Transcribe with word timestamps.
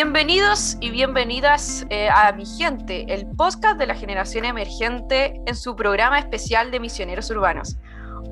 Bienvenidos 0.00 0.76
y 0.80 0.90
bienvenidas 0.90 1.84
eh, 1.90 2.08
a 2.08 2.30
Mi 2.30 2.46
Gente, 2.46 3.04
el 3.12 3.26
podcast 3.36 3.80
de 3.80 3.88
la 3.88 3.96
generación 3.96 4.44
emergente 4.44 5.42
en 5.44 5.56
su 5.56 5.74
programa 5.74 6.20
especial 6.20 6.70
de 6.70 6.78
misioneros 6.78 7.28
urbanos. 7.32 7.76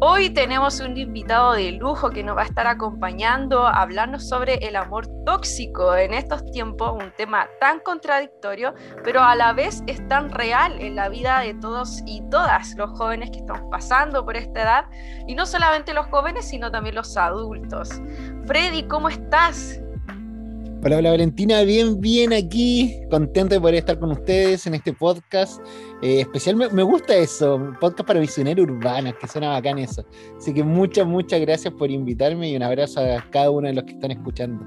Hoy 0.01 0.31
tenemos 0.31 0.79
un 0.79 0.97
invitado 0.97 1.55
de 1.55 1.73
lujo 1.73 2.11
que 2.11 2.23
nos 2.23 2.37
va 2.37 2.43
a 2.43 2.45
estar 2.45 2.69
acompañando 2.69 3.67
a 3.67 3.85
sobre 4.21 4.55
el 4.65 4.77
amor 4.77 5.09
tóxico 5.25 5.97
en 5.97 6.15
estos 6.15 6.45
tiempos, 6.53 6.93
un 7.03 7.11
tema 7.17 7.49
tan 7.59 7.81
contradictorio, 7.81 8.73
pero 9.03 9.21
a 9.25 9.35
la 9.35 9.53
vez 9.53 9.83
es 9.89 10.07
tan 10.07 10.31
real 10.31 10.81
en 10.81 10.95
la 10.95 11.09
vida 11.09 11.41
de 11.41 11.55
todos 11.55 12.01
y 12.07 12.23
todas 12.31 12.77
los 12.77 12.97
jóvenes 12.97 13.31
que 13.33 13.39
estamos 13.39 13.67
pasando 13.73 14.25
por 14.25 14.37
esta 14.37 14.63
edad, 14.63 14.85
y 15.27 15.35
no 15.35 15.45
solamente 15.45 15.95
los 15.95 16.07
jóvenes, 16.07 16.49
sino 16.49 16.71
también 16.71 16.95
los 16.95 17.17
adultos. 17.17 17.91
Freddy, 18.47 18.87
¿cómo 18.87 19.09
estás? 19.09 19.81
Hola, 20.85 20.99
hola 20.99 21.11
Valentina, 21.11 21.63
bien, 21.63 22.01
bien 22.01 22.33
aquí, 22.33 23.01
contento 23.11 23.55
de 23.55 23.61
poder 23.61 23.77
estar 23.77 23.99
con 23.99 24.13
ustedes 24.13 24.67
en 24.67 24.75
este 24.75 24.93
podcast. 24.93 25.61
Eh, 26.03 26.21
especial, 26.21 26.55
me, 26.57 26.83
gusta 26.83 27.17
eso, 27.17 27.73
podcast 27.81 28.07
para 28.07 28.21
visioneros 28.21 28.69
urbanos, 28.69 29.15
que 29.21 29.27
suena 29.27 29.49
bacán 29.49 29.79
eso. 29.79 30.07
Así 30.37 30.55
que 30.55 30.63
muchas, 30.63 31.07
muchas 31.07 31.41
gracias 31.41 31.75
por 31.75 31.91
invitarme 31.91 32.51
y 32.51 32.57
un 32.57 32.63
abrazo 32.63 33.01
a 33.01 33.25
cada 33.31 33.51
uno 33.51 33.67
de 33.67 33.75
los 33.75 33.85
que 33.85 33.93
están 33.93 34.13
escuchando. 34.13 34.65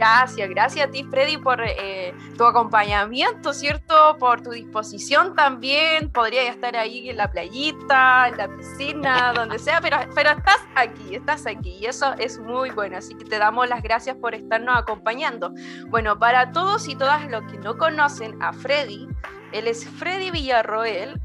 Gracias, 0.00 0.48
gracias 0.48 0.88
a 0.88 0.90
ti 0.90 1.04
Freddy 1.04 1.36
por 1.36 1.60
eh, 1.60 2.14
tu 2.38 2.44
acompañamiento, 2.44 3.52
¿cierto? 3.52 4.16
Por 4.18 4.40
tu 4.40 4.50
disposición 4.50 5.34
también. 5.34 6.10
Podría 6.10 6.48
estar 6.48 6.74
ahí 6.74 7.10
en 7.10 7.18
la 7.18 7.30
playita, 7.30 8.28
en 8.28 8.38
la 8.38 8.48
piscina, 8.48 9.32
donde 9.36 9.58
sea, 9.58 9.82
pero, 9.82 9.98
pero 10.14 10.30
estás 10.30 10.62
aquí, 10.74 11.16
estás 11.16 11.46
aquí 11.46 11.76
y 11.82 11.84
eso 11.84 12.14
es 12.14 12.38
muy 12.38 12.70
bueno. 12.70 12.96
Así 12.96 13.14
que 13.14 13.26
te 13.26 13.36
damos 13.36 13.68
las 13.68 13.82
gracias 13.82 14.16
por 14.16 14.34
estarnos 14.34 14.78
acompañando. 14.78 15.52
Bueno, 15.88 16.18
para 16.18 16.50
todos 16.50 16.88
y 16.88 16.96
todas 16.96 17.30
los 17.30 17.42
que 17.52 17.58
no 17.58 17.76
conocen 17.76 18.42
a 18.42 18.54
Freddy, 18.54 19.06
él 19.52 19.66
es 19.66 19.88
Freddy 19.88 20.30
Villarroel, 20.30 21.20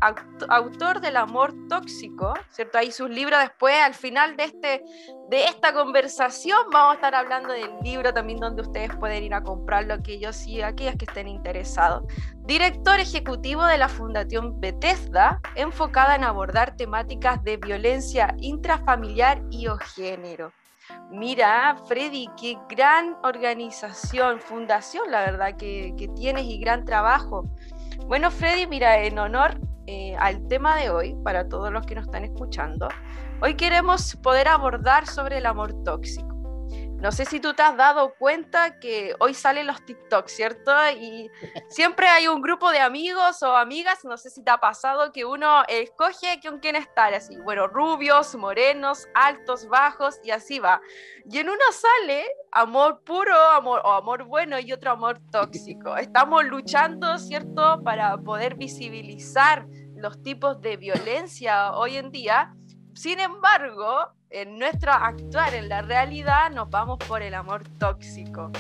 autor 0.50 1.00
del 1.00 1.18
Amor 1.18 1.54
Tóxico, 1.70 2.34
¿cierto? 2.50 2.78
Ahí 2.78 2.92
sus 2.92 3.10
libros 3.10 3.40
después, 3.40 3.76
al 3.76 3.94
final 3.94 4.36
de, 4.36 4.46
este, 4.46 4.84
de 5.30 5.46
esta 5.46 5.74
conversación, 5.74 6.58
vamos 6.72 6.94
a 6.94 6.96
estar 6.96 7.16
hablando 7.16 7.54
del 7.54 7.70
libro 7.84 8.14
también 8.14 8.40
donde 8.40 8.64
ustedes 8.64 8.96
pueden 8.96 9.24
ir 9.24 9.34
a 9.34 9.44
comprarlo, 9.44 9.94
aquellos 9.94 10.46
y 10.48 10.62
aquellas 10.62 10.96
que 10.96 11.06
estén 11.06 11.28
interesados. 11.28 12.04
Director 12.46 13.00
ejecutivo 13.00 13.64
de 13.66 13.78
la 13.78 13.90
Fundación 13.90 14.60
Bethesda, 14.60 15.40
enfocada 15.56 16.16
en 16.16 16.24
abordar 16.24 16.76
temáticas 16.76 17.44
de 17.44 17.58
violencia 17.58 18.36
intrafamiliar 18.40 19.42
y 19.52 19.68
o 19.68 19.78
género. 19.78 20.52
Mira, 21.10 21.76
Freddy, 21.88 22.30
qué 22.40 22.58
gran 22.70 23.16
organización, 23.24 24.40
fundación, 24.40 25.10
la 25.10 25.22
verdad, 25.22 25.58
que, 25.58 25.94
que 25.98 26.08
tienes 26.10 26.46
y 26.46 26.60
gran 26.60 26.86
trabajo. 26.86 27.46
Bueno, 28.08 28.30
Freddy, 28.30 28.68
mira, 28.68 29.04
en 29.04 29.18
honor 29.18 29.60
eh, 29.88 30.16
al 30.18 30.48
tema 30.48 30.76
de 30.76 30.90
hoy, 30.90 31.16
para 31.24 31.48
todos 31.48 31.72
los 31.72 31.86
que 31.86 31.96
nos 31.96 32.06
están 32.06 32.24
escuchando, 32.24 32.88
hoy 33.42 33.56
queremos 33.56 34.16
poder 34.18 34.48
abordar 34.48 35.08
sobre 35.08 35.38
el 35.38 35.46
amor 35.46 35.84
tóxico. 35.84 36.35
No 37.06 37.12
sé 37.12 37.26
si 37.26 37.40
tú 37.40 37.54
te 37.54 37.62
has 37.62 37.78
dado 37.78 38.16
cuenta 38.16 38.80
que 38.80 39.14
hoy 39.20 39.36
salen 39.36 39.68
los 39.68 39.86
TikToks, 39.86 40.32
¿cierto? 40.32 40.72
Y 40.90 41.30
siempre 41.70 42.08
hay 42.08 42.28
un 42.28 42.42
grupo 42.42 42.72
de 42.72 42.80
amigos 42.80 43.44
o 43.44 43.56
amigas, 43.56 44.04
no 44.06 44.18
sé 44.18 44.32
si 44.32 44.44
te 44.44 44.50
ha 44.50 44.58
pasado 44.58 45.12
que 45.12 45.24
uno 45.24 45.62
escoge 45.68 46.40
con 46.42 46.58
quién 46.60 46.76
estar, 46.76 47.14
así, 47.14 47.38
bueno, 47.38 47.68
rubios, 47.68 48.34
morenos, 48.34 49.08
altos, 49.14 49.68
bajos, 49.68 50.20
y 50.24 50.32
así 50.32 50.58
va. 50.58 50.82
Y 51.30 51.38
en 51.38 51.50
uno 51.50 51.62
sale 51.72 52.26
amor 52.52 53.04
puro 53.04 53.36
amor, 53.36 53.82
o 53.86 53.92
amor 53.92 54.24
bueno 54.24 54.58
y 54.58 54.74
otro 54.74 54.90
amor 54.90 55.20
tóxico. 55.32 55.96
Estamos 55.98 56.44
luchando, 56.46 57.20
¿cierto?, 57.20 57.84
para 57.84 58.18
poder 58.18 58.56
visibilizar 58.56 59.68
los 59.96 60.24
tipos 60.24 60.60
de 60.60 60.78
violencia 60.78 61.72
hoy 61.74 61.98
en 61.98 62.10
día. 62.10 62.52
Sin 62.96 63.20
embargo, 63.20 64.16
en 64.36 64.60
nuestro 64.60 64.92
actuar, 64.92 65.54
en 65.56 65.70
la 65.70 65.82
realidad, 65.82 66.52
nos 66.54 66.70
vamos 66.70 67.00
por 67.08 67.22
el 67.22 67.34
amor 67.34 67.64
tóxico. 67.80 68.52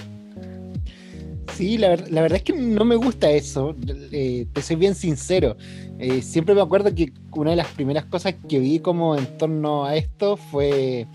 Sí, 1.53 1.77
la, 1.77 1.97
la 1.97 2.21
verdad 2.21 2.37
es 2.37 2.43
que 2.43 2.53
no 2.53 2.85
me 2.85 2.95
gusta 2.95 3.29
eso, 3.29 3.75
eh, 4.11 4.47
te 4.53 4.61
soy 4.61 4.77
bien 4.77 4.95
sincero. 4.95 5.57
Eh, 5.99 6.21
siempre 6.21 6.55
me 6.55 6.61
acuerdo 6.61 6.95
que 6.95 7.11
una 7.31 7.51
de 7.51 7.57
las 7.57 7.67
primeras 7.67 8.05
cosas 8.05 8.35
que 8.47 8.59
vi 8.59 8.79
como 8.79 9.17
en 9.17 9.37
torno 9.37 9.85
a 9.85 9.97
esto 9.97 10.37
fue, 10.37 11.07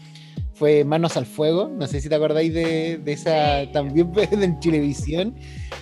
fue 0.52 0.84
Manos 0.84 1.16
al 1.16 1.24
Fuego, 1.24 1.70
no 1.74 1.86
sé 1.86 2.02
si 2.02 2.10
te 2.10 2.14
acordáis 2.14 2.52
de, 2.52 3.00
esa, 3.06 3.70
también 3.72 4.12
en 4.30 4.60
Televisión. 4.60 5.34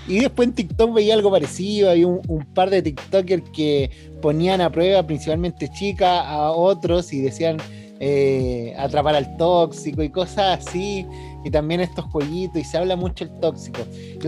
Y 0.06 0.20
después 0.20 0.48
en 0.48 0.54
TikTok 0.54 0.94
veía 0.94 1.14
algo 1.14 1.32
parecido, 1.32 1.90
hay 1.90 2.04
un, 2.04 2.20
un, 2.28 2.44
par 2.54 2.70
de 2.70 2.82
TikTokers 2.82 3.50
que 3.50 3.90
ponían 4.22 4.60
a 4.60 4.70
prueba, 4.70 5.04
principalmente 5.04 5.68
chicas, 5.68 6.22
a 6.24 6.52
otros 6.52 7.12
y 7.12 7.20
decían 7.20 7.58
eh, 8.00 8.74
atrapar 8.78 9.14
al 9.14 9.36
tóxico 9.36 10.02
y 10.02 10.10
cosas 10.10 10.66
así, 10.66 11.06
y 11.44 11.50
también 11.50 11.80
estos 11.80 12.04
jueguitos, 12.06 12.60
y 12.60 12.64
se 12.64 12.78
habla 12.78 12.96
mucho 12.96 13.24
el 13.24 13.30
tóxico. 13.40 13.80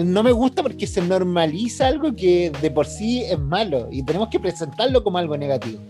No 0.05 0.23
me 0.23 0.33
gusta 0.33 0.63
porque 0.63 0.87
se 0.87 1.03
normaliza 1.03 1.87
algo 1.87 2.15
que 2.15 2.53
de 2.61 2.71
por 2.71 2.87
sí 2.87 3.23
es 3.23 3.39
malo, 3.39 3.89
y 3.91 4.03
tenemos 4.03 4.29
que 4.29 4.41
presentarlo 4.41 5.05
como 5.05 5.19
algo 5.19 5.37
negativo. 5.37 5.81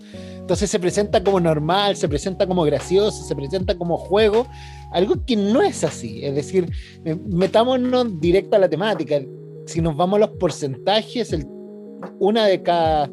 Entonces 0.51 0.69
se 0.69 0.81
presenta 0.81 1.23
como 1.23 1.39
normal, 1.39 1.95
se 1.97 2.09
presenta 2.09 2.47
como 2.47 2.65
gracioso, 2.65 3.23
se 3.23 3.37
presenta 3.37 3.79
como 3.79 3.97
juego, 3.97 4.47
algo 4.91 5.25
que 5.25 5.37
no 5.37 5.63
es 5.63 5.85
así. 5.85 6.25
Es 6.25 6.35
decir, 6.35 6.69
eh, 7.05 7.17
metámonos 7.27 8.21
directo 8.21 8.57
a 8.57 8.59
la 8.59 8.69
temática. 8.69 9.21
Si 9.67 9.81
nos 9.81 9.97
vamos 9.97 10.17
a 10.17 10.27
los 10.27 10.31
porcentajes, 10.31 11.33
el, 11.33 11.47
una 12.19 12.47
de 12.47 12.63
cada 12.63 13.11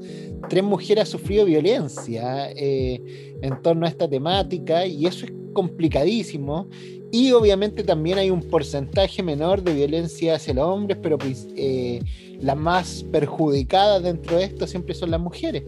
tres 0.49 0.63
mujeres 0.63 1.03
ha 1.03 1.05
sufrido 1.05 1.45
violencia 1.45 2.51
eh, 2.51 3.37
en 3.41 3.61
torno 3.61 3.85
a 3.85 3.89
esta 3.89 4.07
temática 4.09 4.85
y 4.85 5.05
eso 5.05 5.25
es 5.25 5.33
complicadísimo. 5.53 6.67
Y 7.11 7.31
obviamente 7.31 7.83
también 7.83 8.17
hay 8.17 8.29
un 8.29 8.41
porcentaje 8.41 9.23
menor 9.23 9.63
de 9.63 9.73
violencia 9.73 10.35
hacia 10.35 10.53
los 10.53 10.65
hombres, 10.65 10.97
pero 11.01 11.17
pues, 11.17 11.47
eh, 11.55 12.01
las 12.41 12.57
más 12.57 13.05
perjudicadas 13.11 14.03
dentro 14.03 14.37
de 14.37 14.43
esto 14.43 14.67
siempre 14.67 14.93
son 14.93 15.11
las 15.11 15.19
mujeres. 15.19 15.63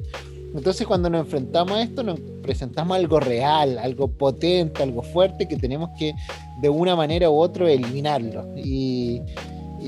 Entonces 0.53 0.86
cuando 0.88 1.09
nos 1.09 1.22
enfrentamos 1.22 1.74
a 1.74 1.84
esto 1.84 2.03
nos 2.03 2.19
presentamos 2.41 2.97
algo 2.97 3.19
real, 3.19 3.78
algo 3.78 4.07
potente, 4.07 4.81
algo 4.81 5.03
fuerte 5.03 5.47
que 5.47 5.56
tenemos 5.56 5.91
que 5.97 6.13
de 6.62 6.69
una 6.69 6.96
manera 6.96 7.30
u 7.30 7.36
otra 7.36 7.72
eliminarlo. 7.72 8.47
Y, 8.57 9.22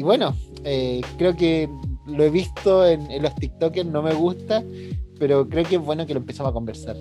bueno, 0.03 0.36
eh, 0.63 1.02
creo 1.18 1.36
que 1.36 1.68
lo 2.06 2.23
he 2.23 2.29
visto 2.29 2.85
en, 2.85 3.22
los 3.22 3.35
TikTokers, 3.35 3.88
no 3.88 4.01
me 4.01 4.13
gusta, 4.13 4.63
pero 5.19 5.47
creo 5.47 5.66
que 5.66 5.75
es 5.75 5.81
bueno 5.81 6.06
que 6.06 6.13
lo 6.13 6.19
empezamos 6.19 6.51
a 6.51 6.53
conversar. 6.53 6.95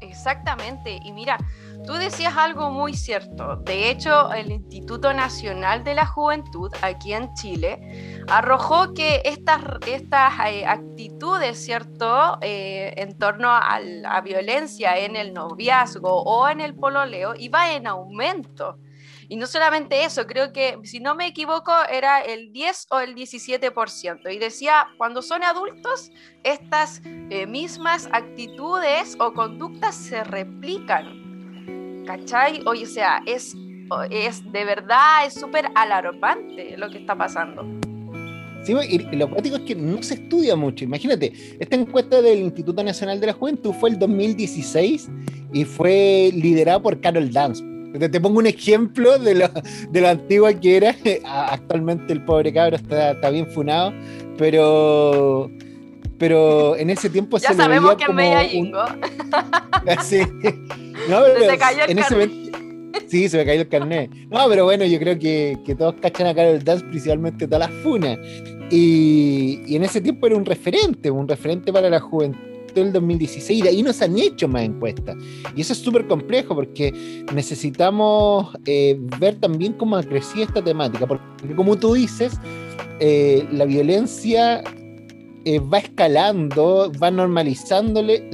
Exactamente, 0.00 0.98
y 1.04 1.12
mira, 1.12 1.38
tú 1.86 1.94
decías 1.94 2.36
algo 2.36 2.70
muy 2.70 2.92
cierto. 2.92 3.56
De 3.56 3.88
hecho, 3.88 4.32
el 4.32 4.50
Instituto 4.50 5.12
Nacional 5.12 5.84
de 5.84 5.94
la 5.94 6.06
Juventud 6.06 6.70
aquí 6.82 7.12
en 7.12 7.32
Chile 7.34 8.24
arrojó 8.28 8.92
que 8.94 9.22
estas, 9.24 9.62
estas 9.86 10.34
eh, 10.50 10.66
actitudes, 10.66 11.64
¿cierto?, 11.64 12.36
eh, 12.42 12.94
en 12.96 13.16
torno 13.16 13.50
a 13.50 13.80
la 13.80 14.20
violencia 14.20 14.98
en 14.98 15.16
el 15.16 15.32
noviazgo 15.32 16.22
o 16.22 16.48
en 16.48 16.60
el 16.60 16.74
pololeo 16.74 17.34
iba 17.38 17.72
en 17.72 17.86
aumento. 17.86 18.76
Y 19.30 19.36
no 19.36 19.46
solamente 19.46 20.04
eso, 20.04 20.26
creo 20.26 20.54
que, 20.54 20.78
si 20.84 21.00
no 21.00 21.14
me 21.14 21.26
equivoco, 21.26 21.72
era 21.90 22.20
el 22.20 22.50
10 22.50 22.86
o 22.90 23.00
el 23.00 23.14
17%. 23.14 24.34
Y 24.34 24.38
decía, 24.38 24.88
cuando 24.96 25.20
son 25.20 25.42
adultos, 25.42 26.10
estas 26.44 27.02
eh, 27.04 27.46
mismas 27.46 28.08
actitudes 28.12 29.16
o 29.20 29.34
conductas 29.34 29.94
se 29.94 30.24
replican. 30.24 32.04
¿Cachai? 32.06 32.62
Oye, 32.64 32.84
o 32.84 32.88
sea, 32.88 33.22
es, 33.26 33.54
es 34.10 34.50
de 34.50 34.64
verdad, 34.64 35.26
es 35.26 35.34
súper 35.34 35.68
alarmante 35.74 36.74
lo 36.78 36.88
que 36.88 36.96
está 36.96 37.14
pasando. 37.14 37.66
Sí, 38.64 38.72
y 38.88 38.98
lo 39.14 39.28
práctico 39.28 39.56
es 39.56 39.62
que 39.62 39.74
no 39.74 40.02
se 40.02 40.14
estudia 40.14 40.56
mucho. 40.56 40.84
Imagínate, 40.84 41.34
esta 41.60 41.76
encuesta 41.76 42.22
del 42.22 42.38
Instituto 42.38 42.82
Nacional 42.82 43.20
de 43.20 43.26
la 43.26 43.32
Juventud 43.34 43.74
fue 43.74 43.90
el 43.90 43.98
2016 43.98 45.10
y 45.52 45.64
fue 45.66 46.30
liderada 46.34 46.80
por 46.80 46.98
Carol 47.00 47.30
Dance 47.30 47.77
te, 47.98 48.20
pongo 48.20 48.38
un 48.38 48.46
ejemplo 48.46 49.18
de 49.18 49.34
lo, 49.34 49.48
de 49.90 50.00
lo 50.00 50.08
antigua 50.08 50.52
que 50.54 50.76
era. 50.76 50.94
Actualmente 51.24 52.12
el 52.12 52.24
pobre 52.24 52.52
cabro 52.52 52.76
está, 52.76 53.12
está 53.12 53.30
bien 53.30 53.46
funado, 53.46 53.92
pero 54.36 55.50
pero 56.18 56.76
en 56.76 56.90
ese 56.90 57.08
tiempo 57.08 57.38
ya 57.38 57.50
se 57.50 57.54
sabemos 57.54 57.94
que 57.96 58.06
como 58.06 58.20
un... 58.20 58.72
sí. 60.02 60.18
no, 61.08 61.20
pero 61.22 61.50
se 61.50 61.58
cayó 61.58 61.84
el 61.84 61.90
en 61.90 61.98
ese 61.98 62.48
Sí, 63.06 63.28
se 63.28 63.38
me 63.38 63.46
cayó 63.46 63.62
el 63.62 63.68
carnet. 63.68 64.10
No, 64.28 64.48
pero 64.48 64.64
bueno, 64.64 64.84
yo 64.84 64.98
creo 64.98 65.18
que, 65.18 65.56
que 65.64 65.74
todos 65.74 65.94
cachan 66.00 66.26
a 66.26 66.34
Carol 66.34 66.62
Dance, 66.62 66.84
principalmente 66.84 67.46
todas 67.46 67.70
las 67.70 67.82
funas. 67.82 68.18
Y, 68.70 69.62
y, 69.66 69.76
en 69.76 69.84
ese 69.84 70.00
tiempo 70.00 70.26
era 70.26 70.36
un 70.36 70.44
referente, 70.44 71.10
un 71.10 71.26
referente 71.26 71.72
para 71.72 71.88
la 71.88 72.00
juventud 72.00 72.57
partió 72.78 72.82
el 72.82 72.92
2016 72.92 73.58
y 73.58 73.62
de 73.62 73.68
ahí 73.68 73.82
no 73.82 73.92
se 73.92 74.04
han 74.04 74.18
hecho 74.18 74.48
más 74.48 74.62
encuestas. 74.62 75.16
Y 75.56 75.60
eso 75.60 75.72
es 75.72 75.78
súper 75.78 76.06
complejo 76.06 76.54
porque 76.54 76.92
necesitamos 77.34 78.54
eh, 78.66 78.96
ver 79.18 79.36
también 79.36 79.72
cómo 79.74 79.96
ha 79.96 80.02
crecido 80.02 80.44
esta 80.44 80.62
temática, 80.62 81.06
porque 81.06 81.54
como 81.56 81.76
tú 81.76 81.94
dices, 81.94 82.34
eh, 83.00 83.46
la 83.52 83.64
violencia 83.64 84.62
eh, 85.44 85.58
va 85.60 85.78
escalando, 85.78 86.92
va 87.02 87.10
normalizándole, 87.10 88.28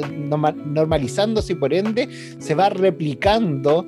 normalizándose 0.67 1.53
y 1.53 1.57
por 1.57 1.73
ende 1.73 2.09
se 2.39 2.55
va 2.55 2.69
replicando 2.69 3.85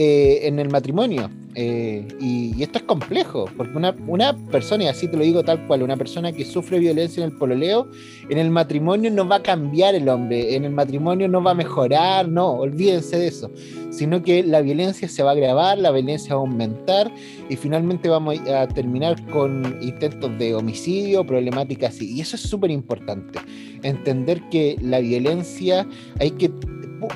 en 0.00 0.60
el 0.60 0.70
matrimonio. 0.70 1.28
Eh, 1.60 2.06
y, 2.20 2.62
esto 2.62 2.78
es 2.78 2.84
complejo, 2.84 3.46
porque 3.56 3.76
una, 3.76 4.36
persona, 4.52 4.84
y 4.84 4.86
así 4.86 5.08
te 5.08 5.16
lo 5.16 5.24
digo 5.24 5.42
tal 5.42 5.66
cual, 5.66 5.82
una 5.82 5.96
persona 5.96 6.30
que 6.30 6.44
sufre 6.44 6.78
violencia 6.78 7.24
en 7.24 7.32
el 7.32 7.36
pololeo, 7.36 7.88
en 8.28 8.38
el 8.38 8.48
matrimonio 8.48 9.10
no 9.10 9.26
va 9.26 9.36
a 9.36 9.42
cambiar 9.42 9.96
el 9.96 10.08
hombre, 10.08 10.54
en 10.54 10.64
el 10.64 10.70
matrimonio 10.70 11.26
no 11.26 11.42
va 11.42 11.50
a 11.50 11.54
mejorar, 11.54 12.28
no, 12.28 12.52
olvídense 12.52 13.18
de 13.18 13.26
eso, 13.26 13.50
sino 13.90 14.22
que 14.22 14.44
la 14.44 14.60
violencia 14.60 15.08
se 15.08 15.24
va 15.24 15.30
a 15.30 15.32
agravar, 15.32 15.78
la 15.78 15.90
violencia 15.90 16.36
va 16.36 16.42
a 16.42 16.44
aumentar 16.44 17.12
y 17.48 17.56
finalmente 17.56 18.08
vamos 18.08 18.38
a 18.48 18.68
terminar 18.68 19.20
con 19.26 19.78
intentos 19.82 20.38
de 20.38 20.54
homicidio, 20.54 21.26
problemáticas 21.26 21.96
así. 21.96 22.14
Y 22.14 22.20
eso 22.20 22.36
es 22.36 22.42
súper 22.42 22.70
importante, 22.70 23.40
entender 23.82 24.40
que 24.50 24.76
la 24.80 25.00
violencia 25.00 25.88
hay 26.20 26.30
que 26.30 26.52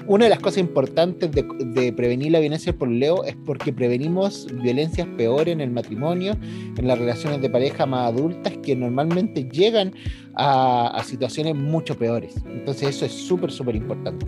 una 0.07 0.27
de 0.27 0.31
las 0.31 0.39
cosas 0.39 0.59
importantes 0.59 1.31
de, 1.33 1.93
prevenir 1.93 2.33
la 2.33 2.41
violencia 2.41 2.73
por 2.73 2.89
Leo 2.89 3.25
es 3.25 3.37
porque 3.45 3.73
prevenimos 3.73 4.47
violencias 4.63 5.07
peores 5.17 5.53
en 5.53 5.61
el 5.61 5.71
matrimonio, 5.71 6.37
en 6.43 6.87
las 6.87 6.99
relaciones 6.99 7.41
de 7.41 7.51
pareja 7.51 7.87
más 7.87 8.13
adultas 8.13 8.53
que 8.63 8.77
normalmente 8.77 9.45
llegan 9.45 9.95
a, 10.35 11.03
situaciones 11.05 11.57
mucho 11.57 11.97
peores. 11.97 12.37
Entonces 12.47 12.91
eso 12.91 13.07
es 13.07 13.13
súper, 13.13 13.51
súper 13.51 13.77
importante. 13.77 14.27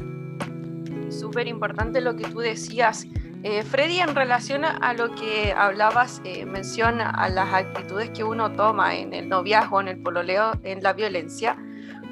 Súper 1.08 1.46
importante 1.46 2.00
lo 2.00 2.16
que 2.16 2.24
tú 2.24 2.40
decías. 2.40 3.06
Eh, 3.44 3.62
Freddy, 3.62 4.00
en 4.00 4.14
relación 4.14 4.64
a 4.64 4.94
lo 4.94 5.14
que 5.14 5.52
hablabas, 5.52 6.20
eh, 6.24 6.46
menciona 6.46 7.10
a 7.10 7.28
las 7.28 7.52
actitudes 7.52 8.10
que 8.10 8.24
uno 8.24 8.50
toma 8.52 8.96
en 8.96 9.12
el 9.12 9.28
noviazgo, 9.28 9.80
en 9.80 9.88
el 9.88 9.98
pololeo, 9.98 10.52
en 10.64 10.82
la 10.82 10.94
violencia. 10.94 11.56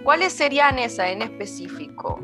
¿Cuáles 0.05 0.33
serían 0.33 0.79
esas 0.79 1.09
en 1.09 1.23
específico? 1.23 2.21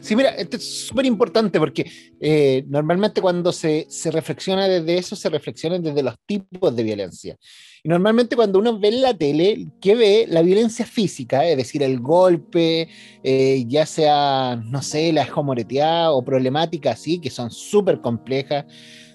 Sí, 0.00 0.16
mira, 0.16 0.30
esto 0.30 0.56
es 0.56 0.86
súper 0.86 1.04
importante 1.06 1.58
porque 1.58 1.90
eh, 2.20 2.64
normalmente 2.68 3.20
cuando 3.20 3.52
se, 3.52 3.86
se, 3.88 4.10
reflexiona 4.10 4.66
desde 4.66 4.96
eso, 4.96 5.14
se 5.14 5.28
reflexiona 5.28 5.78
desde 5.78 6.02
los 6.02 6.14
tipos 6.26 6.74
de 6.74 6.82
violencia. 6.82 7.36
Y 7.82 7.88
normalmente 7.88 8.36
cuando 8.36 8.58
uno 8.58 8.78
ve 8.78 8.88
en 8.88 9.02
la 9.02 9.14
tele, 9.14 9.68
¿qué 9.80 9.94
ve? 9.94 10.26
La 10.28 10.42
violencia 10.42 10.86
física, 10.86 11.46
es 11.46 11.56
decir, 11.56 11.82
el 11.82 12.00
golpe, 12.00 12.88
eh, 13.22 13.64
ya 13.66 13.86
sea, 13.86 14.56
no 14.64 14.82
sé, 14.82 15.12
la 15.12 15.22
escomoreteada 15.22 16.12
o 16.12 16.24
problemática 16.24 16.92
así, 16.92 17.18
que 17.20 17.30
son 17.30 17.50
súper 17.50 18.00
complejas. 18.00 18.64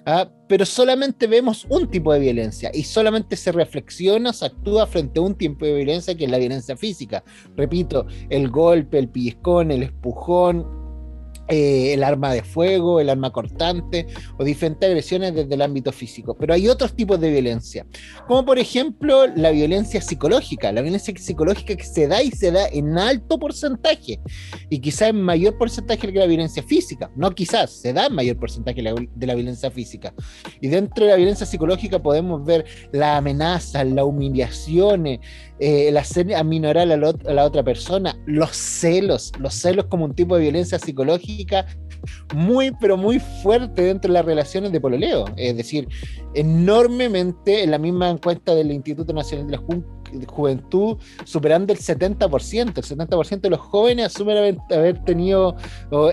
¿Ah? 0.05 0.29
pero 0.47 0.65
solamente 0.65 1.27
vemos 1.27 1.65
un 1.69 1.89
tipo 1.89 2.13
de 2.13 2.19
violencia 2.19 2.71
y 2.73 2.83
solamente 2.83 3.35
se 3.35 3.51
reflexiona, 3.51 4.33
se 4.33 4.45
actúa 4.45 4.87
frente 4.87 5.19
a 5.19 5.23
un 5.23 5.35
tipo 5.35 5.65
de 5.65 5.73
violencia 5.73 6.15
que 6.15 6.25
es 6.25 6.31
la 6.31 6.37
violencia 6.37 6.77
física. 6.77 7.23
Repito, 7.55 8.05
el 8.29 8.49
golpe, 8.49 8.99
el 8.99 9.09
pellizcón, 9.09 9.71
el 9.71 9.83
espujón, 9.83 10.84
eh, 11.47 11.93
el 11.93 12.03
arma 12.03 12.33
de 12.33 12.43
fuego, 12.43 12.99
el 12.99 13.09
arma 13.09 13.31
cortante 13.31 14.07
o 14.39 14.43
diferentes 14.43 14.87
agresiones 14.87 15.35
desde 15.35 15.53
el 15.53 15.61
ámbito 15.61 15.91
físico. 15.91 16.35
Pero 16.35 16.53
hay 16.53 16.67
otros 16.67 16.95
tipos 16.95 17.19
de 17.19 17.29
violencia, 17.29 17.85
como 18.27 18.45
por 18.45 18.57
ejemplo 18.57 19.27
la 19.27 19.51
violencia 19.51 20.01
psicológica, 20.01 20.71
la 20.71 20.81
violencia 20.81 21.13
psicológica 21.15 21.75
que 21.75 21.83
se 21.83 22.07
da 22.07 22.23
y 22.23 22.31
se 22.31 22.51
da 22.51 22.67
en 22.67 22.97
alto 22.97 23.37
porcentaje 23.37 24.19
y 24.69 24.79
quizás 24.79 25.09
en 25.09 25.21
mayor 25.21 25.57
porcentaje 25.57 26.11
que 26.11 26.19
la 26.19 26.25
violencia 26.25 26.63
física, 26.63 27.11
no 27.15 27.29
quizás, 27.31 27.71
se 27.71 27.93
da 27.93 28.07
en 28.07 28.15
mayor 28.15 28.37
porcentaje 28.37 28.81
de 28.81 29.27
la 29.27 29.35
violencia 29.35 29.69
física. 29.69 30.13
Y 30.61 30.67
dentro 30.67 31.05
de 31.05 31.11
la 31.11 31.17
violencia 31.17 31.45
psicológica 31.45 32.01
podemos 32.01 32.43
ver 32.43 32.65
la 32.91 33.17
amenaza, 33.17 33.83
la 33.83 34.03
humillaciones, 34.03 35.19
eh, 35.59 35.89
el 35.89 35.97
hacer 35.97 36.33
aminorar 36.33 36.91
a, 36.91 36.97
la 36.97 37.45
otra 37.45 37.63
persona, 37.63 38.17
los 38.25 38.55
celos, 38.55 39.31
los 39.39 39.53
celos 39.53 39.85
como 39.85 40.05
un 40.05 40.13
tipo 40.13 40.35
de 40.35 40.41
violencia 40.41 40.79
psicológica 40.79 41.34
muy, 42.33 42.71
pero 42.79 42.97
muy 42.97 43.19
fuerte 43.19 43.83
dentro 43.83 44.09
de 44.09 44.13
las 44.13 44.25
relaciones 44.25 44.71
de 44.71 44.81
pololeo. 44.81 45.25
Es 45.37 45.57
decir, 45.57 45.87
enormemente 46.33 47.63
en 47.63 47.71
la 47.71 47.77
misma 47.77 48.09
encuesta 48.09 48.53
del 48.53 48.71
Instituto 48.71 49.13
Nacional 49.13 49.47
de 49.47 49.57
la 49.57 50.27
Juventud, 50.27 50.97
superando 51.23 51.73
el 51.73 51.79
70%. 51.79 52.77
El 52.77 52.83
70% 52.83 53.41
de 53.41 53.49
los 53.49 53.59
jóvenes 53.59 54.07
asumen 54.07 54.59
haber, 54.71 55.03
tenido 55.03 55.55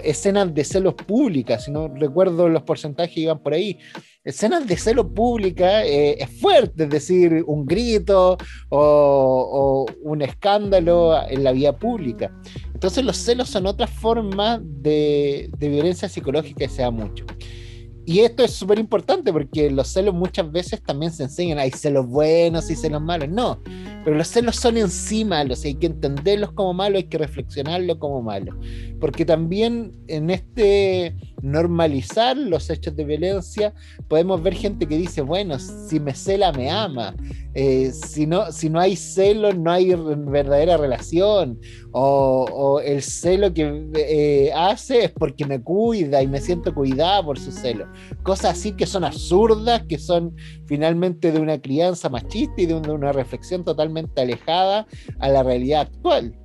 escenas 0.02 0.54
de 0.54 0.64
celos 0.64 0.94
públicas, 0.94 1.64
si 1.64 1.70
no 1.70 1.88
recuerdo 1.88 2.48
los 2.48 2.62
porcentajes 2.62 3.16
iban 3.16 3.38
por 3.38 3.54
ahí 3.54 3.78
escenas 4.24 4.66
de 4.66 4.76
celo 4.76 5.12
pública 5.12 5.84
eh, 5.84 6.22
es 6.22 6.30
fuerte, 6.40 6.84
es 6.84 6.90
decir, 6.90 7.42
un 7.46 7.66
grito 7.66 8.36
o, 8.69 9.86
un 10.02 10.22
escándalo 10.22 11.20
en 11.28 11.44
la 11.44 11.52
vía 11.52 11.76
pública. 11.76 12.32
Entonces 12.72 13.04
los 13.04 13.16
celos 13.16 13.48
son 13.48 13.66
otra 13.66 13.86
forma 13.86 14.60
de, 14.62 15.50
violencia 15.58 16.08
psicológica 16.08 16.64
y 16.64 16.69
se 16.69 16.82
da 16.82 16.90
mucho. 16.90 17.24
Y 18.04 18.20
esto 18.20 18.43
es 18.43 18.52
súper 18.52 18.78
importante 18.78 19.32
porque 19.32 19.70
los 19.70 19.88
celos 19.88 20.14
muchas 20.14 20.50
veces 20.50 20.82
también 20.82 21.12
se 21.12 21.25
enseñan, 21.25 21.58
hay 21.58 21.70
celos 21.70 22.06
buenos 22.06 22.70
y 22.70 22.76
celos 22.76 23.00
malos. 23.00 23.28
No, 23.28 23.60
pero 24.04 24.16
los 24.16 24.28
celos 24.28 24.56
son 24.56 24.76
en 24.76 24.90
sí 24.90 25.25
malos, 25.25 25.64
hay 25.64 25.75
que 25.75 25.87
entenderlos 25.87 26.52
como 26.52 26.75
malos, 26.75 26.99
hay 26.99 27.08
que 27.08 27.19
reflexionarlos 27.19 27.99
como 27.99 28.20
malos. 28.22 28.56
Porque 29.00 29.24
también 29.24 29.93
en 30.08 30.31
este 30.31 31.15
normalizar 31.43 32.36
los 32.36 32.70
hechos 32.70 32.96
de 32.96 33.05
violencia, 33.05 33.74
podemos 34.08 34.43
ver 34.43 34.55
gente 34.55 34.86
que 34.86 34.96
dice, 34.96 35.20
bueno, 35.20 35.58
si 35.58 36.00
me 36.00 36.15
cela, 36.15 36.53
me 36.53 36.70
ama. 36.70 37.15
Eh, 37.55 37.91
si, 37.93 38.27
no, 38.27 38.50
si 38.53 38.70
no 38.70 38.81
hay 38.81 38.96
celos, 38.96 39.58
no 39.58 39.70
hay 39.70 39.94
verdadera 39.94 40.77
relación. 40.77 41.58
O, 41.91 42.81
el 42.82 43.03
celo 43.03 43.53
que 43.53 43.91
eh, 43.94 44.50
hace 44.55 45.05
es 45.05 45.10
porque 45.10 45.44
me 45.44 45.60
cuida 45.60 46.22
y 46.22 46.29
me 46.29 46.41
siento 46.41 46.72
cuidada 46.72 47.22
por 47.22 47.38
su 47.38 47.53
celo. 47.53 47.86
Cosas 48.23 48.59
así 48.59 48.73
que 48.73 48.87
son 48.87 49.05
absurdas, 49.05 49.82
que 49.89 49.99
son 49.99 50.35
finalmente 50.67 51.32
de 51.32 51.41
una 51.41 51.61
crianza 51.61 52.09
machista 52.09 52.63
y 52.63 52.67
de 52.67 52.75
una 52.75 53.13
reflexión 53.13 53.65
totalmente 53.65 54.21
alejada 54.21 54.87
a 55.19 55.29
la 55.29 55.43
realidad 55.43 55.82
actual. 55.82 56.37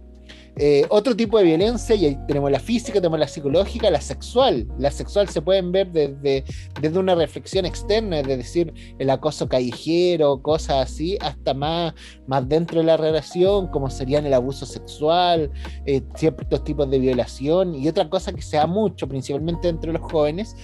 Eh, 0.60 0.88
otro 0.90 1.16
tipo 1.16 1.38
de 1.38 1.44
violencia, 1.44 1.96
y 1.96 2.06
ahí 2.08 2.18
tenemos 2.28 2.50
la 2.50 2.60
física, 2.60 2.96
tenemos 2.96 3.20
la 3.20 3.28
psicológica, 3.28 3.92
la 3.92 4.02
sexual. 4.02 4.68
La 4.80 4.90
sexual 4.90 5.30
se 5.30 5.40
pueden 5.40 5.72
ver 5.72 5.92
desde, 5.92 6.44
desde 6.82 6.98
una 6.98 7.14
reflexión 7.14 7.68
externa, 7.68 8.22
es 8.22 8.28
decir, 8.28 8.74
el 8.98 9.10
acoso 9.12 9.48
callejero, 9.48 10.42
cosas 10.42 10.90
así, 10.90 11.16
hasta 11.22 11.54
más, 11.54 11.94
más 12.26 12.50
dentro 12.50 12.80
de 12.80 12.86
la 12.86 12.98
relación, 12.98 13.68
como 13.68 13.92
serían 13.92 14.26
el 14.26 14.34
abuso 14.34 14.66
sexual, 14.66 15.52
eh, 15.86 16.02
ciertos 16.16 16.64
tipos 16.64 16.90
de 16.90 17.00
violación. 17.00 17.76
Y 17.76 17.88
otra 17.88 18.10
cosa 18.10 18.34
que 18.34 18.42
se 18.42 18.58
da 18.58 18.66
mucho, 18.66 19.08
principalmente 19.08 19.68
entre 19.70 19.94
los 19.94 20.02
jóvenes, 20.02 20.56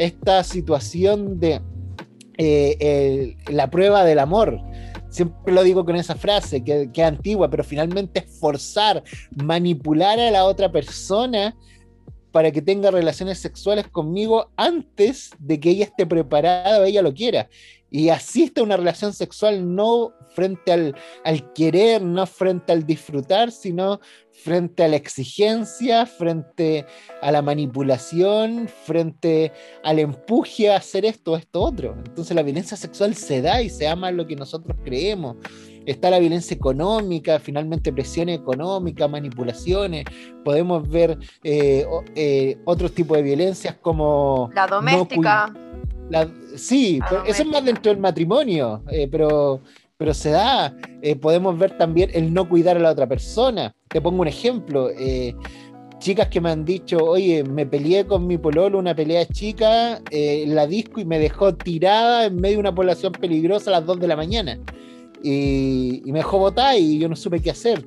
esta 0.00 0.42
situación 0.44 1.38
de 1.40 1.60
eh, 2.38 3.36
la 3.48 3.70
prueba 3.70 4.04
del 4.04 4.18
amor 4.18 4.60
Siempre 5.10 5.52
lo 5.52 5.64
digo 5.64 5.84
con 5.84 5.96
esa 5.96 6.14
frase 6.14 6.62
que, 6.62 6.90
que 6.92 7.02
es 7.02 7.06
antigua, 7.06 7.50
pero 7.50 7.64
finalmente 7.64 8.20
es 8.20 8.38
forzar, 8.38 9.02
manipular 9.42 10.20
a 10.20 10.30
la 10.30 10.44
otra 10.44 10.70
persona 10.70 11.56
para 12.30 12.52
que 12.52 12.62
tenga 12.62 12.92
relaciones 12.92 13.40
sexuales 13.40 13.88
conmigo 13.88 14.52
antes 14.56 15.30
de 15.40 15.58
que 15.58 15.70
ella 15.70 15.84
esté 15.84 16.06
preparada 16.06 16.80
o 16.80 16.84
ella 16.84 17.02
lo 17.02 17.12
quiera. 17.12 17.48
Y 17.90 18.10
asiste 18.10 18.60
a 18.60 18.64
una 18.64 18.76
relación 18.76 19.12
sexual 19.12 19.74
no 19.74 20.12
frente 20.36 20.70
al, 20.70 20.94
al, 21.24 21.52
querer, 21.54 22.02
no 22.02 22.24
frente 22.24 22.72
al 22.72 22.86
disfrutar, 22.86 23.50
sino 23.50 23.98
frente 24.42 24.84
a 24.84 24.88
la 24.88 24.96
exigencia, 24.96 26.06
frente 26.06 26.86
a 27.20 27.30
la 27.30 27.42
manipulación, 27.42 28.68
frente 28.84 29.52
al 29.84 29.98
empuje 29.98 30.72
a 30.72 30.76
hacer 30.76 31.04
esto 31.04 31.32
o 31.32 31.36
esto 31.36 31.60
otro. 31.60 31.94
Entonces 32.06 32.34
la 32.34 32.42
violencia 32.42 32.76
sexual 32.76 33.14
se 33.14 33.42
da 33.42 33.62
y 33.62 33.70
se 33.70 33.86
ama 33.86 34.10
lo 34.10 34.26
que 34.26 34.36
nosotros 34.36 34.76
creemos. 34.84 35.36
Está 35.86 36.10
la 36.10 36.18
violencia 36.18 36.54
económica, 36.54 37.38
finalmente 37.38 37.92
presión 37.92 38.28
económica, 38.28 39.08
manipulaciones. 39.08 40.04
Podemos 40.44 40.88
ver 40.88 41.18
eh, 41.42 41.86
eh, 42.14 42.58
otros 42.64 42.92
tipos 42.92 43.16
de 43.16 43.22
violencias 43.22 43.76
como... 43.80 44.50
La 44.54 44.66
doméstica. 44.66 45.52
sí, 46.54 47.00
eso 47.26 47.42
es 47.42 47.48
más 47.48 47.64
dentro 47.64 47.92
del 47.92 48.00
matrimonio, 48.00 48.82
eh, 48.90 49.08
pero 49.10 49.62
pero 50.00 50.14
se 50.14 50.30
da. 50.30 50.74
Eh, 51.02 51.14
podemos 51.14 51.58
ver 51.58 51.76
también 51.76 52.10
el 52.14 52.32
no 52.32 52.48
cuidar 52.48 52.78
a 52.78 52.80
la 52.80 52.90
otra 52.90 53.06
persona. 53.06 53.76
Te 53.86 54.00
pongo 54.00 54.22
un 54.22 54.28
ejemplo. 54.28 54.88
Eh, 54.98 55.34
chicas 55.98 56.28
que 56.28 56.40
me 56.40 56.48
han 56.48 56.64
dicho, 56.64 56.96
oye, 57.04 57.44
me 57.44 57.66
peleé 57.66 58.06
con 58.06 58.26
mi 58.26 58.38
pololo, 58.38 58.78
una 58.78 58.94
pelea 58.94 59.26
chica, 59.26 60.00
eh, 60.10 60.46
la 60.48 60.66
disco 60.66 61.02
y 61.02 61.04
me 61.04 61.18
dejó 61.18 61.54
tirada 61.54 62.24
en 62.24 62.36
medio 62.36 62.56
de 62.56 62.60
una 62.60 62.74
población 62.74 63.12
peligrosa 63.12 63.68
a 63.68 63.72
las 63.72 63.84
2 63.84 64.00
de 64.00 64.08
la 64.08 64.16
mañana. 64.16 64.58
Y, 65.22 66.00
me 66.06 66.20
dejó 66.20 66.38
botar 66.38 66.78
y 66.78 66.98
yo 66.98 67.06
no 67.06 67.14
supe 67.14 67.42
qué 67.42 67.50
hacer. 67.50 67.86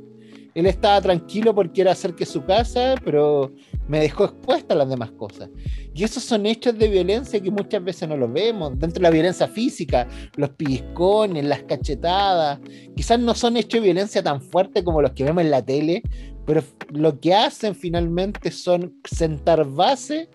Él 0.54 0.68
estaba 0.68 1.02
tranquilo 1.02 1.56
porque 1.56 1.82
era 1.82 1.96
cerca 1.96 2.20
de 2.20 2.26
su 2.28 2.46
casa, 2.46 2.94
pero 3.04 3.52
me 3.88 4.00
dejó 4.00 4.26
expuesta 4.26 4.74
a 4.74 4.78
las 4.78 4.90
demás 4.90 5.12
cosas. 5.12 5.50
Y 5.94 6.04
esos 6.04 6.24
son 6.24 6.46
hechos 6.46 6.78
de 6.78 6.88
violencia 6.88 7.40
que 7.40 7.52
muchas 7.52 7.84
veces 7.84 8.08
no 8.08 8.18
los 8.18 8.32
vemos. 8.32 8.72
Dentro 8.80 9.00
de 9.00 9.04
la 9.04 9.10
violencia 9.10 9.48
física, 9.48 10.08
los 10.36 10.50
pellizcones, 10.52 11.46
las 11.46 11.64
cachetadas, 11.64 12.60
quizás 12.96 13.20
no 13.20 13.36
son 13.36 13.58
hechos 13.58 13.82
de 13.82 13.88
violencia 13.88 14.24
tan 14.24 14.42
fuertes 14.42 14.84
como 14.84 15.02
los 15.02 15.12
que 15.12 15.24
vemos 15.24 15.44
en 15.44 15.52
la 15.52 15.64
tele, 15.64 16.02
pero 16.46 16.64
lo 16.90 17.20
que 17.20 17.34
hacen 17.34 17.76
finalmente 17.76 18.52
son 18.52 18.96
sentar 19.04 19.66
base 19.66 20.30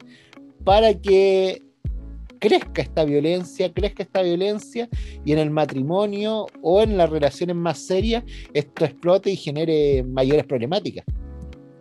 para 0.64 0.94
que 0.94 1.62
crezca 2.38 2.82
esta 2.82 3.04
violencia, 3.04 3.72
crezca 3.72 4.02
esta 4.02 4.22
violencia 4.22 4.88
y 5.24 5.32
en 5.32 5.38
el 5.38 5.50
matrimonio 5.50 6.46
o 6.62 6.82
en 6.82 6.96
las 6.96 7.10
relaciones 7.10 7.56
más 7.56 7.78
serias 7.78 8.24
esto 8.54 8.84
explote 8.84 9.30
y 9.30 9.36
genere 9.36 10.04
mayores 10.04 10.44
problemáticas. 10.44 11.04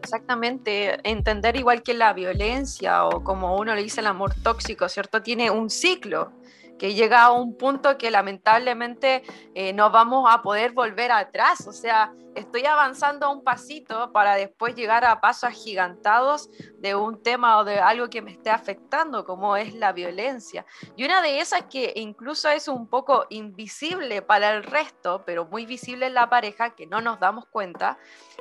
Exactamente, 0.08 1.02
entender 1.04 1.58
igual 1.58 1.84
que 1.84 1.94
la 1.94 2.14
violencia 2.14 3.04
o 3.04 3.26
como 3.26 3.58
uno 3.58 3.76
le 3.76 3.84
dice 3.84 4.00
el 4.00 4.08
amor 4.08 4.34
tóxico, 4.42 4.88
¿cierto? 4.88 5.22
Tiene 5.22 5.52
un 5.52 5.70
ciclo 5.70 6.32
que 6.78 6.94
llega 6.94 7.24
a 7.24 7.32
un 7.32 7.58
punto 7.58 7.98
que 7.98 8.12
lamentablemente 8.12 9.24
eh, 9.56 9.74
no 9.74 9.90
vamos 9.90 10.28
a 10.30 10.42
poder 10.42 10.72
volver 10.72 11.12
atrás. 11.12 11.68
O 11.68 11.72
sea, 11.72 12.14
estoy 12.36 12.66
avanzando 12.66 13.32
un 13.32 13.44
pasito 13.44 14.12
para 14.12 14.36
después 14.36 14.76
llegar 14.76 15.04
a 15.06 15.20
pasos 15.20 15.46
agigantados 15.46 16.50
de 16.80 16.96
un 16.96 17.22
tema 17.22 17.58
o 17.58 17.64
de 17.64 17.80
algo 17.80 18.10
que 18.10 18.22
me 18.22 18.32
esté 18.32 18.50
afectando, 18.50 19.26
como 19.26 19.58
es 19.58 19.74
la 19.74 19.92
violencia. 19.92 20.66
Y 20.96 21.06
una 21.06 21.22
de 21.22 21.40
esas 21.40 21.64
que 21.64 21.94
incluso 21.96 22.50
es 22.50 22.68
un 22.68 22.88
poco 22.88 23.26
invisible 23.30 24.22
para 24.22 24.52
el 24.52 24.64
resto, 24.64 25.24
pero 25.26 25.46
muy 25.46 25.66
visible 25.66 26.08
en 26.08 26.14
la 26.14 26.30
pareja, 26.30 26.76
que 26.76 26.86
no 26.86 27.02
nos 27.02 27.20
damos 27.20 27.46
cuenta, 27.48 27.98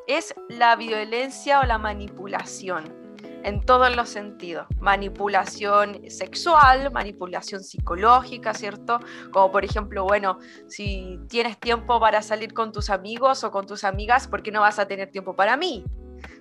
es 0.07 0.35
la 0.49 0.77
violencia 0.77 1.61
o 1.61 1.65
la 1.65 1.79
manipulación 1.79 3.06
en 3.45 3.61
todos 3.61 3.95
los 3.95 4.09
sentidos. 4.09 4.67
Manipulación 4.81 6.11
sexual, 6.11 6.91
manipulación 6.93 7.63
psicológica, 7.63 8.55
¿cierto? 8.55 9.01
Como 9.33 9.53
por 9.53 9.65
ejemplo, 9.65 10.05
bueno, 10.05 10.39
si 10.69 11.21
tienes 11.29 11.59
tiempo 11.59 12.01
para 12.01 12.23
salir 12.23 12.55
con 12.55 12.73
tus 12.73 12.91
amigos 12.91 13.45
o 13.45 13.51
con 13.51 13.67
tus 13.67 13.85
amigas, 13.85 14.29
¿por 14.29 14.43
qué 14.43 14.51
no 14.51 14.61
vas 14.61 14.79
a 14.79 14.87
tener 14.87 15.11
tiempo 15.11 15.35
para 15.37 15.57
mí? 15.57 15.85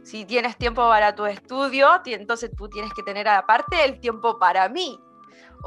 Si 0.04 0.26
tienes 0.26 0.58
tiempo 0.58 0.88
para 0.88 1.16
tu 1.16 1.26
estudio, 1.26 1.90
entonces 2.06 2.52
tú 2.56 2.70
tienes 2.70 2.94
que 2.94 3.04
tener 3.04 3.28
aparte 3.28 3.84
el 3.84 4.00
tiempo 4.00 4.40
para 4.40 4.70
mí. 4.70 5.00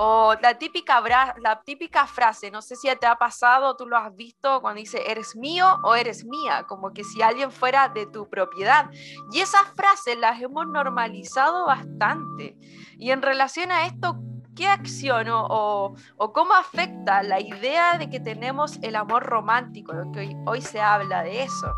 O 0.01 0.37
la 0.41 0.57
típica, 0.57 2.07
frase, 2.07 2.53
no 2.53 2.63
sé 2.63 2.77
si 2.77 2.89
te 3.01 3.07
ha 3.07 3.17
pasado, 3.17 3.75
tú 3.75 3.85
lo 3.85 3.97
has 3.97 4.15
visto 4.15 4.61
cuando 4.61 4.79
dice 4.79 5.11
eres 5.11 5.35
mío 5.35 5.67
o 5.83 5.97
eres 5.97 6.25
mía, 6.25 6.67
como 6.69 6.93
que 6.93 7.03
si 7.03 7.21
alguien 7.21 7.51
fuera 7.51 7.89
de 7.89 8.07
tu 8.07 8.31
propiedad. 8.31 8.89
Y 9.33 9.41
esas 9.41 9.67
frases 9.75 10.17
las 10.17 10.41
hemos 10.41 10.69
normalizado 10.69 11.67
bastante. 11.67 12.57
Y 12.97 13.11
en 13.11 13.23
relación 13.23 13.73
a 13.73 13.87
esto, 13.87 14.21
¿qué 14.55 14.69
acción 14.69 15.27
o, 15.31 15.97
cómo 16.33 16.55
afecta 16.55 17.25
la 17.25 17.41
idea 17.41 17.99
de 17.99 18.09
que 18.09 18.21
tenemos 18.21 18.79
el 18.83 18.95
amor 18.95 19.25
romántico? 19.25 19.95
Que 20.13 20.37
hoy 20.47 20.63
se 20.63 20.81
habla 20.81 21.25
de 21.25 21.43
eso. 21.43 21.75